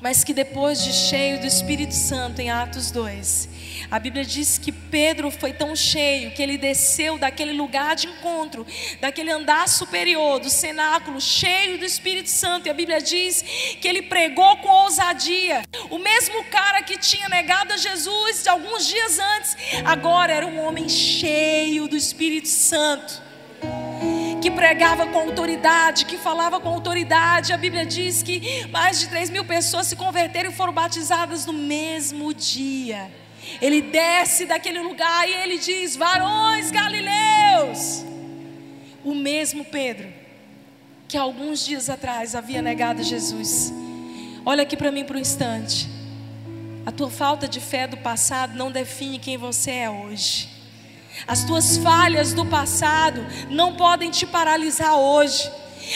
mas 0.00 0.24
que 0.24 0.32
depois 0.32 0.82
de 0.82 0.94
cheio 0.94 1.38
do 1.38 1.46
Espírito 1.46 1.92
Santo, 1.92 2.40
em 2.40 2.48
Atos 2.48 2.90
2, 2.90 3.48
a 3.90 3.98
Bíblia 3.98 4.24
diz 4.24 4.56
que 4.56 4.72
Pedro 4.72 5.30
foi 5.30 5.52
tão 5.52 5.76
cheio 5.76 6.30
que 6.30 6.42
ele 6.42 6.56
desceu 6.56 7.18
daquele 7.18 7.52
lugar 7.52 7.94
de 7.94 8.06
encontro, 8.06 8.66
daquele 8.98 9.30
andar 9.30 9.68
superior, 9.68 10.40
do 10.40 10.48
cenáculo, 10.48 11.20
cheio 11.20 11.76
do 11.76 11.84
Espírito 11.84 12.30
Santo. 12.30 12.66
E 12.66 12.70
a 12.70 12.74
Bíblia 12.74 12.98
diz 12.98 13.42
que 13.78 13.86
ele 13.86 14.00
pregou 14.00 14.56
com 14.56 14.68
ousadia. 14.70 15.64
O 15.90 15.98
mesmo 15.98 16.44
cara 16.44 16.82
que 16.82 16.96
tinha 16.96 17.28
negado 17.28 17.74
a 17.74 17.76
Jesus 17.76 18.46
alguns 18.46 18.86
dias 18.86 19.18
antes, 19.18 19.54
agora 19.84 20.32
era 20.32 20.46
um 20.46 20.64
homem 20.64 20.88
cheio 20.88 21.86
do 21.88 21.96
Espírito 21.96 22.48
Santo 22.48 23.23
que 24.44 24.50
pregava 24.50 25.06
com 25.06 25.20
autoridade, 25.20 26.04
que 26.04 26.18
falava 26.18 26.60
com 26.60 26.68
autoridade. 26.68 27.50
A 27.50 27.56
Bíblia 27.56 27.86
diz 27.86 28.22
que 28.22 28.66
mais 28.66 29.00
de 29.00 29.08
3 29.08 29.30
mil 29.30 29.42
pessoas 29.42 29.86
se 29.86 29.96
converteram 29.96 30.50
e 30.50 30.52
foram 30.52 30.70
batizadas 30.70 31.46
no 31.46 31.52
mesmo 31.54 32.34
dia. 32.34 33.10
Ele 33.58 33.80
desce 33.80 34.44
daquele 34.44 34.80
lugar 34.80 35.26
e 35.26 35.32
ele 35.32 35.56
diz: 35.56 35.96
Varões 35.96 36.70
galileus. 36.70 38.04
O 39.02 39.14
mesmo 39.14 39.64
Pedro, 39.64 40.12
que 41.08 41.16
alguns 41.16 41.64
dias 41.64 41.88
atrás 41.88 42.34
havia 42.34 42.60
negado 42.60 43.02
Jesus. 43.02 43.72
Olha 44.44 44.64
aqui 44.64 44.76
para 44.76 44.92
mim 44.92 45.06
por 45.06 45.16
um 45.16 45.20
instante. 45.20 45.88
A 46.84 46.92
tua 46.92 47.08
falta 47.08 47.48
de 47.48 47.60
fé 47.60 47.86
do 47.86 47.96
passado 47.96 48.58
não 48.58 48.70
define 48.70 49.18
quem 49.18 49.38
você 49.38 49.70
é 49.70 49.88
hoje. 49.88 50.53
As 51.26 51.44
tuas 51.44 51.76
falhas 51.78 52.32
do 52.32 52.44
passado 52.44 53.24
não 53.48 53.74
podem 53.74 54.10
te 54.10 54.26
paralisar 54.26 54.94
hoje. 54.96 55.50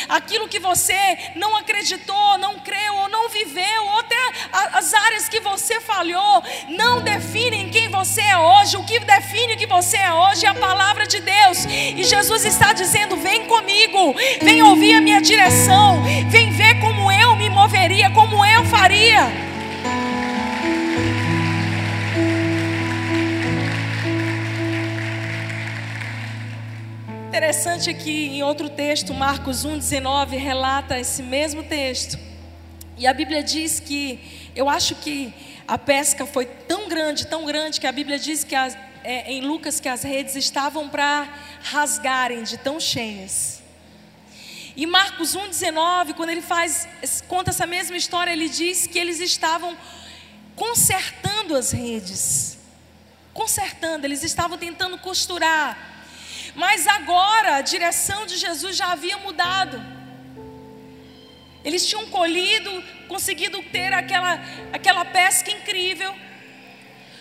Aquilo 0.09 0.49
que 0.49 0.59
você 0.59 0.95
não 1.35 1.57
acreditou, 1.57 2.39
não 2.39 2.59
creu 2.61 2.95
ou 2.97 3.09
não 3.09 3.29
viveu, 3.29 3.85
ou 3.85 3.99
até 4.01 4.17
as 4.75 4.93
áreas 4.93 5.29
que 5.29 5.41
você 5.41 5.81
falhou, 5.81 6.43
não 6.69 7.01
definem 7.01 7.71
quem 7.71 7.89
você 7.89 8.21
é 8.21 8.37
hoje. 8.37 8.77
O 8.77 8.85
que 8.85 8.99
define 9.01 9.57
que 9.57 9.67
você 9.67 9.97
é 9.97 10.13
hoje 10.13 10.45
é 10.45 10.49
a 10.49 10.55
palavra 10.55 11.07
de 11.07 11.21
Deus. 11.21 11.65
E 11.65 12.05
Jesus 12.05 12.45
está 12.45 12.73
dizendo: 12.73 13.17
vem 13.17 13.47
comigo, 13.47 14.15
vem 14.43 14.63
ouvir 14.63 14.95
a 14.95 15.01
minha 15.01 15.21
direção, 15.21 16.03
vem 16.29 16.51
ver 16.51 16.81
como 16.81 17.11
eu 17.11 17.35
me 17.37 17.49
moveria, 17.49 18.11
como 18.11 18.45
eu 18.45 18.65
faria. 18.67 19.48
Interessante 27.39 27.95
que 27.95 28.27
em 28.27 28.43
outro 28.43 28.69
texto, 28.69 29.15
Marcos 29.15 29.65
1,19, 29.65 30.37
relata 30.37 30.99
esse 30.99 31.23
mesmo 31.23 31.63
texto. 31.63 32.19
E 32.97 33.07
a 33.07 33.15
Bíblia 33.15 33.45
diz 33.45 33.79
que, 33.79 34.51
eu 34.57 34.69
acho 34.69 34.97
que 34.97 35.33
a 35.65 35.79
pesca 35.79 36.27
foi 36.27 36.47
tão 36.47 36.89
grande, 36.89 37.29
tão 37.29 37.47
grande, 37.47 37.79
que 37.79 37.87
a 37.87 37.93
Bíblia 37.93 38.19
diz 38.19 38.43
que 38.43 38.57
as, 38.57 38.77
é, 39.05 39.31
em 39.31 39.43
Lucas 39.43 39.79
que 39.79 39.89
as 39.89 40.03
redes 40.03 40.35
estavam 40.35 40.89
para 40.89 41.33
rasgarem 41.63 42.43
de 42.43 42.59
tão 42.59 42.81
cheias. 42.81 43.63
E 44.75 44.85
Marcos 44.85 45.37
1,19, 45.37 46.15
quando 46.15 46.31
ele 46.31 46.43
faz, 46.43 46.89
conta 47.29 47.51
essa 47.51 47.69
mesma 47.69 47.97
história, 47.97 48.33
ele 48.33 48.49
diz 48.49 48.89
que 48.89 48.99
eles 48.99 49.21
estavam 49.21 49.77
consertando 50.57 51.55
as 51.55 51.71
redes. 51.71 52.59
Consertando, 53.33 54.05
eles 54.09 54.25
estavam 54.25 54.59
tentando 54.59 54.99
costurar 54.99 55.88
mas 56.63 56.89
agora 56.89 57.55
a 57.55 57.61
direção 57.61 58.27
de 58.27 58.37
Jesus 58.37 58.77
já 58.77 58.89
havia 58.91 59.17
mudado. 59.19 59.81
Eles 61.65 61.87
tinham 61.87 62.07
colhido, 62.07 62.83
conseguido 63.07 63.63
ter 63.63 63.93
aquela, 63.95 64.41
aquela 64.73 65.05
pesca 65.05 65.53
incrível. 65.53 66.13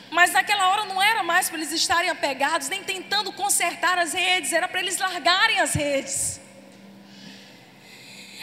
Mas 0.10 0.32
naquela 0.32 0.70
hora 0.70 0.86
não 0.86 1.00
era 1.00 1.22
mais 1.22 1.50
para 1.50 1.60
eles 1.60 1.72
estarem 1.72 2.10
apegados, 2.10 2.68
nem 2.68 2.84
tentando 2.84 3.32
consertar 3.32 4.00
as 4.00 4.12
redes, 4.12 4.54
era 4.54 4.68
para 4.68 4.80
eles 4.80 4.98
largarem 4.98 5.60
as 5.60 5.76
redes. 5.76 6.42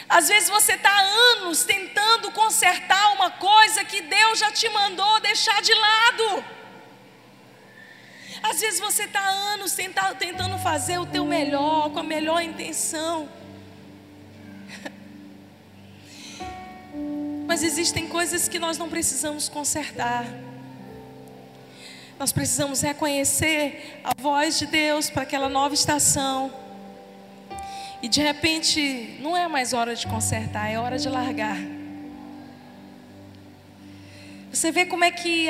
Às 0.07 0.29
vezes 0.29 0.47
você 0.47 0.75
está 0.75 0.91
há 0.91 1.01
anos 1.33 1.65
tentando 1.65 2.31
consertar 2.31 3.15
uma 3.15 3.31
coisa 3.31 3.83
que 3.83 3.99
Deus 3.99 4.39
já 4.39 4.49
te 4.49 4.69
mandou 4.69 5.19
deixar 5.19 5.61
de 5.61 5.73
lado. 5.73 6.45
Às 8.43 8.59
vezes 8.59 8.79
você 8.79 9.03
está 9.03 9.19
há 9.19 9.53
anos 9.53 9.73
tentando 9.73 10.57
fazer 10.59 10.97
o 10.97 11.05
teu 11.05 11.25
melhor, 11.25 11.89
com 11.91 11.99
a 11.99 12.03
melhor 12.03 12.41
intenção. 12.41 13.29
Mas 17.47 17.63
existem 17.63 18.07
coisas 18.07 18.47
que 18.47 18.59
nós 18.59 18.77
não 18.77 18.89
precisamos 18.89 19.49
consertar. 19.49 20.25
Nós 22.17 22.31
precisamos 22.31 22.81
reconhecer 22.81 23.99
a 24.03 24.13
voz 24.21 24.57
de 24.57 24.67
Deus 24.67 25.09
para 25.09 25.23
aquela 25.23 25.49
nova 25.49 25.73
estação. 25.73 26.53
E 28.01 28.07
de 28.07 28.21
repente, 28.21 29.17
não 29.19 29.35
é 29.35 29.47
mais 29.47 29.73
hora 29.73 29.95
de 29.95 30.07
consertar, 30.07 30.69
é 30.69 30.77
hora 30.77 30.97
de 30.97 31.09
largar. 31.09 31.57
Você 34.51 34.71
vê 34.71 34.85
como 34.85 35.03
é 35.03 35.11
que 35.11 35.49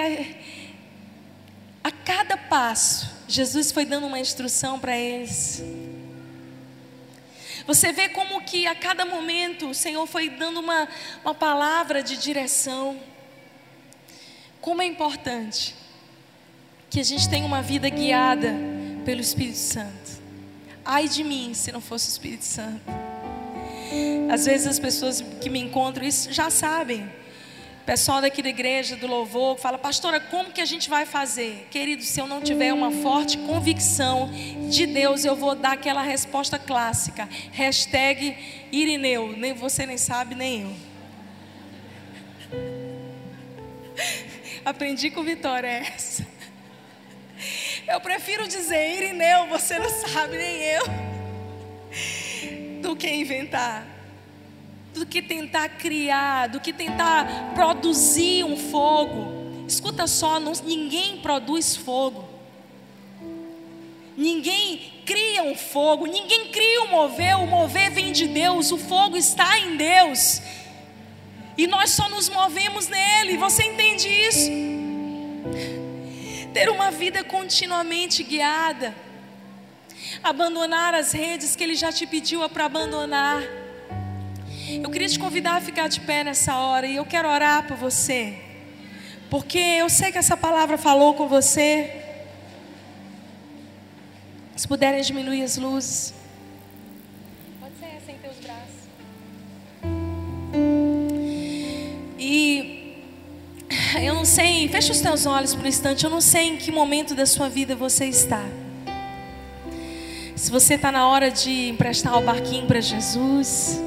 passo, 2.47 3.09
Jesus 3.27 3.71
foi 3.71 3.85
dando 3.85 4.07
uma 4.07 4.19
instrução 4.19 4.79
para 4.79 4.97
eles. 4.97 5.63
Você 7.65 7.91
vê 7.91 8.09
como 8.09 8.41
que 8.41 8.67
a 8.67 8.75
cada 8.75 9.05
momento 9.05 9.69
o 9.69 9.73
Senhor 9.73 10.05
foi 10.05 10.29
dando 10.29 10.59
uma, 10.59 10.87
uma 11.23 11.33
palavra 11.33 12.03
de 12.03 12.15
direção. 12.15 12.99
Como 14.61 14.81
é 14.81 14.85
importante 14.85 15.75
que 16.89 16.99
a 16.99 17.03
gente 17.03 17.27
tenha 17.29 17.45
uma 17.45 17.61
vida 17.61 17.89
guiada 17.89 18.53
pelo 19.03 19.19
Espírito 19.19 19.57
Santo. 19.57 20.21
Ai 20.83 21.07
de 21.07 21.23
mim 21.23 21.53
se 21.53 21.71
não 21.71 21.81
fosse 21.81 22.07
o 22.07 22.11
Espírito 22.11 22.45
Santo. 22.45 22.81
Às 24.31 24.45
vezes 24.45 24.67
as 24.67 24.79
pessoas 24.79 25.21
que 25.41 25.49
me 25.49 25.59
encontram 25.59 26.05
isso 26.05 26.31
já 26.31 26.49
sabem. 26.49 27.09
Pessoal 27.86 28.19
daqui 28.19 28.41
da 28.41 28.49
igreja, 28.49 28.95
do 28.95 29.05
louvor, 29.05 29.59
fala, 29.59 29.77
pastora, 29.77 30.19
como 30.19 30.51
que 30.51 30.59
a 30.59 30.65
gente 30.65 30.89
vai 30.89 31.05
fazer? 31.05 31.67
Querido, 31.69 32.01
se 32.01 32.19
eu 32.19 32.25
não 32.25 32.41
tiver 32.41 32.73
uma 32.73 32.89
forte 32.89 33.38
convicção 33.38 34.27
de 34.69 34.88
Deus, 34.88 35.23
eu 35.23 35.36
vou 35.36 35.53
dar 35.53 35.73
aquela 35.73 36.01
resposta 36.01 36.57
clássica. 36.57 37.29
Hashtag 37.51 38.36
Irineu. 38.71 39.38
Nem 39.38 39.53
você 39.53 39.86
nem 39.86 39.99
sabe, 39.99 40.33
nem 40.33 40.63
eu. 40.63 40.73
Aprendi 44.65 45.11
com 45.11 45.23
Vitória 45.23 45.67
essa. 45.67 46.25
Eu 47.88 48.01
prefiro 48.01 48.47
dizer, 48.47 48.95
Irineu, 48.95 49.45
você 49.45 49.77
não 49.77 49.89
sabe, 49.89 50.38
nem 50.38 50.61
eu, 50.63 50.83
do 52.81 52.95
que 52.95 53.07
inventar, 53.07 53.86
do 54.95 55.05
que 55.05 55.21
tentar 55.21 55.69
criar, 55.69 56.47
do 56.47 56.59
que 56.59 56.73
tentar 56.73 57.53
produzir 57.53 58.43
um 58.43 58.57
fogo. 58.57 59.65
Escuta 59.67 60.07
só, 60.07 60.39
não, 60.39 60.53
ninguém 60.63 61.17
produz 61.17 61.75
fogo. 61.75 62.27
Ninguém 64.17 64.93
cria 65.05 65.43
um 65.43 65.55
fogo, 65.55 66.05
ninguém 66.05 66.47
cria 66.47 66.83
um 66.83 66.87
mover, 66.87 67.37
o 67.37 67.45
mover 67.45 67.91
vem 67.91 68.11
de 68.11 68.27
Deus, 68.27 68.71
o 68.71 68.77
fogo 68.77 69.17
está 69.17 69.59
em 69.59 69.75
Deus. 69.75 70.41
E 71.57 71.67
nós 71.67 71.91
só 71.91 72.09
nos 72.09 72.29
movemos 72.29 72.87
nele. 72.87 73.37
Você 73.37 73.63
entende 73.63 74.07
isso? 74.07 74.49
ter 76.55 76.69
uma 76.69 76.89
vida 76.89 77.21
continuamente 77.21 78.23
guiada, 78.23 78.95
abandonar 80.23 80.93
as 80.93 81.11
redes 81.11 81.53
que 81.53 81.61
Ele 81.61 81.75
já 81.75 81.91
te 81.91 82.07
pediu 82.07 82.47
para 82.47 82.63
abandonar. 82.63 83.43
Eu 84.68 84.89
queria 84.89 85.07
te 85.07 85.20
convidar 85.20 85.57
a 85.57 85.61
ficar 85.61 85.88
de 85.88 85.99
pé 85.99 86.24
nessa 86.24 86.57
hora 86.57 86.88
e 86.88 86.95
eu 86.95 87.05
quero 87.05 87.30
orar 87.30 87.68
por 87.68 87.78
você, 87.78 88.36
porque 89.30 89.59
eu 89.59 89.88
sei 89.89 90.11
que 90.11 90.18
essa 90.18 90.36
palavra 90.36 90.76
falou 90.76 91.13
com 91.13 91.28
você. 91.28 92.01
Se 94.55 94.68
puderem 94.68 95.01
diminuir 95.01 95.43
as 95.43 95.57
luzes. 95.57 96.13
Pode 97.59 97.74
ser 97.78 98.01
sem 98.05 98.16
teus 98.18 98.38
braços. 98.38 98.89
E 102.18 103.03
eu 104.01 104.16
não 104.16 104.26
sei, 104.26 104.68
fecha 104.68 104.91
os 104.91 104.99
teus 104.99 105.28
olhos 105.28 105.53
por 105.53 105.63
um 105.63 105.68
instante. 105.68 106.05
Eu 106.05 106.09
não 106.09 106.22
sei 106.22 106.49
em 106.49 106.57
que 106.57 106.72
momento 106.72 107.13
da 107.13 107.28
sua 107.28 107.49
vida 107.49 107.76
você 107.76 108.05
está. 108.05 108.43
Se 110.36 110.49
você 110.49 110.74
está 110.74 110.91
na 110.91 111.07
hora 111.07 111.30
de 111.30 111.70
emprestar 111.70 112.18
o 112.18 112.22
barquinho 112.22 112.66
para 112.66 112.82
Jesus, 112.82 113.80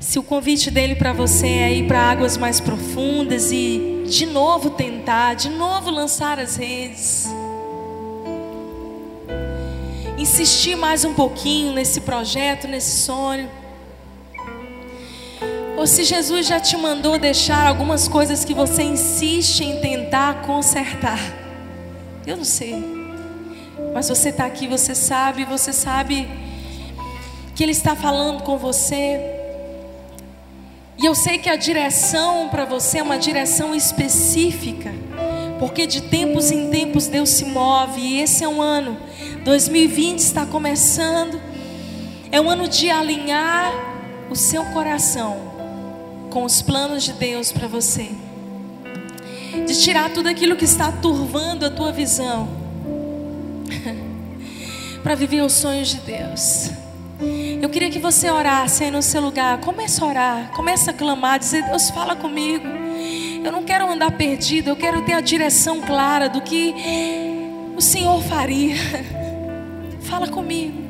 se 0.00 0.18
o 0.18 0.22
convite 0.22 0.70
dele 0.70 0.94
para 0.94 1.12
você 1.12 1.46
é 1.46 1.74
ir 1.74 1.86
para 1.86 2.00
águas 2.00 2.38
mais 2.38 2.58
profundas 2.58 3.52
e 3.52 4.04
de 4.06 4.24
novo 4.24 4.70
tentar, 4.70 5.34
de 5.34 5.50
novo 5.50 5.90
lançar 5.90 6.40
as 6.40 6.56
redes, 6.56 7.28
insistir 10.16 10.74
mais 10.74 11.04
um 11.04 11.12
pouquinho 11.12 11.74
nesse 11.74 12.00
projeto, 12.00 12.66
nesse 12.66 13.02
sonho. 13.02 13.48
Ou 15.76 15.86
se 15.86 16.02
Jesus 16.02 16.46
já 16.46 16.58
te 16.58 16.78
mandou 16.78 17.18
deixar 17.18 17.66
algumas 17.66 18.08
coisas 18.08 18.42
que 18.42 18.54
você 18.54 18.82
insiste 18.82 19.62
em 19.62 19.80
tentar 19.80 20.42
consertar. 20.42 21.20
Eu 22.26 22.38
não 22.38 22.44
sei. 22.44 22.74
Mas 23.92 24.08
você 24.08 24.30
está 24.30 24.46
aqui, 24.46 24.66
você 24.66 24.94
sabe, 24.94 25.44
você 25.44 25.72
sabe 25.72 26.28
que 27.54 27.62
Ele 27.62 27.72
está 27.72 27.94
falando 27.94 28.42
com 28.42 28.56
você. 28.56 29.39
E 31.00 31.06
eu 31.06 31.14
sei 31.14 31.38
que 31.38 31.48
a 31.48 31.56
direção 31.56 32.48
para 32.50 32.64
você 32.64 32.98
é 32.98 33.02
uma 33.02 33.18
direção 33.18 33.74
específica. 33.74 34.92
Porque 35.58 35.86
de 35.86 36.02
tempos 36.02 36.50
em 36.50 36.70
tempos 36.70 37.06
Deus 37.06 37.30
se 37.30 37.44
move. 37.44 38.00
E 38.00 38.20
esse 38.20 38.44
é 38.44 38.48
um 38.48 38.60
ano. 38.60 38.96
2020 39.44 40.18
está 40.18 40.44
começando. 40.44 41.40
É 42.32 42.40
um 42.40 42.50
ano 42.50 42.68
de 42.68 42.90
alinhar 42.90 43.72
o 44.30 44.36
seu 44.36 44.64
coração 44.66 45.50
com 46.30 46.44
os 46.44 46.62
planos 46.62 47.02
de 47.02 47.12
Deus 47.12 47.50
para 47.50 47.66
você, 47.66 48.08
de 49.66 49.82
tirar 49.82 50.10
tudo 50.10 50.28
aquilo 50.28 50.54
que 50.54 50.64
está 50.64 50.92
turvando 50.92 51.66
a 51.66 51.70
tua 51.70 51.90
visão, 51.90 52.48
para 55.02 55.16
viver 55.16 55.42
os 55.42 55.52
sonhos 55.52 55.88
de 55.88 55.96
Deus. 55.98 56.70
Eu 57.60 57.68
queria 57.68 57.90
que 57.90 57.98
você 57.98 58.30
orasse 58.30 58.84
aí 58.84 58.90
no 58.90 59.02
seu 59.02 59.20
lugar. 59.20 59.58
Comece 59.60 60.02
a 60.02 60.06
orar, 60.06 60.50
comece 60.52 60.88
a 60.88 60.92
clamar, 60.92 61.38
dizer: 61.38 61.62
Deus, 61.64 61.90
fala 61.90 62.16
comigo. 62.16 62.66
Eu 63.44 63.52
não 63.52 63.62
quero 63.62 63.90
andar 63.90 64.10
perdido, 64.12 64.70
eu 64.70 64.76
quero 64.76 65.02
ter 65.02 65.12
a 65.14 65.20
direção 65.20 65.80
clara 65.80 66.28
do 66.28 66.40
que 66.40 66.74
o 67.76 67.80
Senhor 67.80 68.22
faria. 68.22 68.76
Fala 70.02 70.28
comigo. 70.28 70.80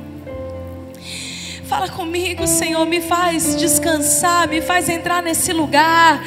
Fala 1.65 1.89
comigo, 1.89 2.49
Senhor, 2.49 2.85
me 2.85 3.01
faz 3.01 3.55
descansar, 3.55 4.49
me 4.49 4.61
faz 4.61 4.89
entrar 4.89 5.23
nesse 5.23 5.53
lugar 5.53 6.21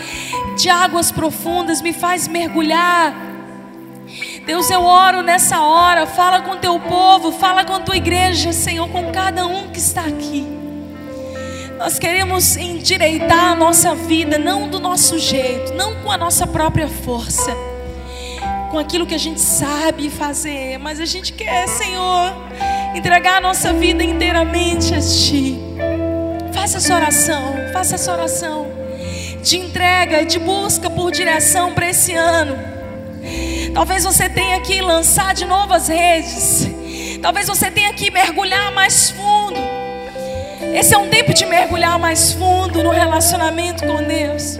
de 0.57 0.69
águas 0.69 1.11
profundas, 1.11 1.81
me 1.81 1.91
faz 1.91 2.29
mergulhar. 2.29 3.32
Deus, 4.45 4.69
eu 4.69 4.83
oro 4.83 5.21
nessa 5.21 5.61
hora, 5.61 6.05
fala 6.05 6.41
com 6.41 6.57
teu 6.57 6.77
povo, 6.77 7.31
fala 7.31 7.63
com 7.63 7.79
tua 7.79 7.95
igreja, 7.95 8.51
Senhor, 8.51 8.89
com 8.89 9.09
cada 9.09 9.45
um 9.45 9.69
que 9.69 9.79
está 9.79 10.01
aqui. 10.01 10.45
Nós 11.77 11.97
queremos 11.97 12.57
endireitar 12.57 13.51
a 13.51 13.55
nossa 13.55 13.95
vida, 13.95 14.37
não 14.37 14.67
do 14.67 14.81
nosso 14.81 15.17
jeito, 15.17 15.73
não 15.73 15.95
com 15.95 16.11
a 16.11 16.17
nossa 16.17 16.45
própria 16.45 16.89
força, 16.89 17.55
com 18.69 18.77
aquilo 18.77 19.07
que 19.07 19.15
a 19.15 19.19
gente 19.19 19.39
sabe 19.39 20.09
fazer, 20.09 20.77
mas 20.77 20.99
a 20.99 21.05
gente 21.05 21.31
quer, 21.31 21.65
Senhor, 21.69 22.33
entregar 22.93 23.37
a 23.37 23.41
nossa 23.41 23.71
vida 23.71 24.03
inteiramente 24.03 24.93
a 24.93 24.99
Ti. 24.99 25.57
Faça 26.53 26.79
essa 26.79 26.93
oração, 26.93 27.55
faça 27.71 27.95
essa 27.95 28.11
oração 28.11 28.67
de 29.41 29.57
entrega, 29.57 30.25
de 30.25 30.37
busca 30.37 30.89
por 30.89 31.11
direção 31.11 31.73
para 31.73 31.89
esse 31.89 32.13
ano. 32.13 32.72
Talvez 33.73 34.03
você 34.03 34.29
tenha 34.29 34.61
que 34.61 34.81
lançar 34.81 35.33
de 35.33 35.45
novo 35.45 35.73
as 35.73 35.87
redes. 35.87 36.67
Talvez 37.21 37.47
você 37.47 37.71
tenha 37.71 37.91
que 37.93 38.11
mergulhar 38.11 38.71
mais 38.71 39.09
fundo. 39.09 39.59
Esse 40.73 40.93
é 40.93 40.97
um 40.97 41.09
tempo 41.09 41.33
de 41.33 41.45
mergulhar 41.45 41.97
mais 41.97 42.33
fundo 42.33 42.83
no 42.83 42.91
relacionamento 42.91 43.85
com 43.85 44.03
Deus. 44.03 44.59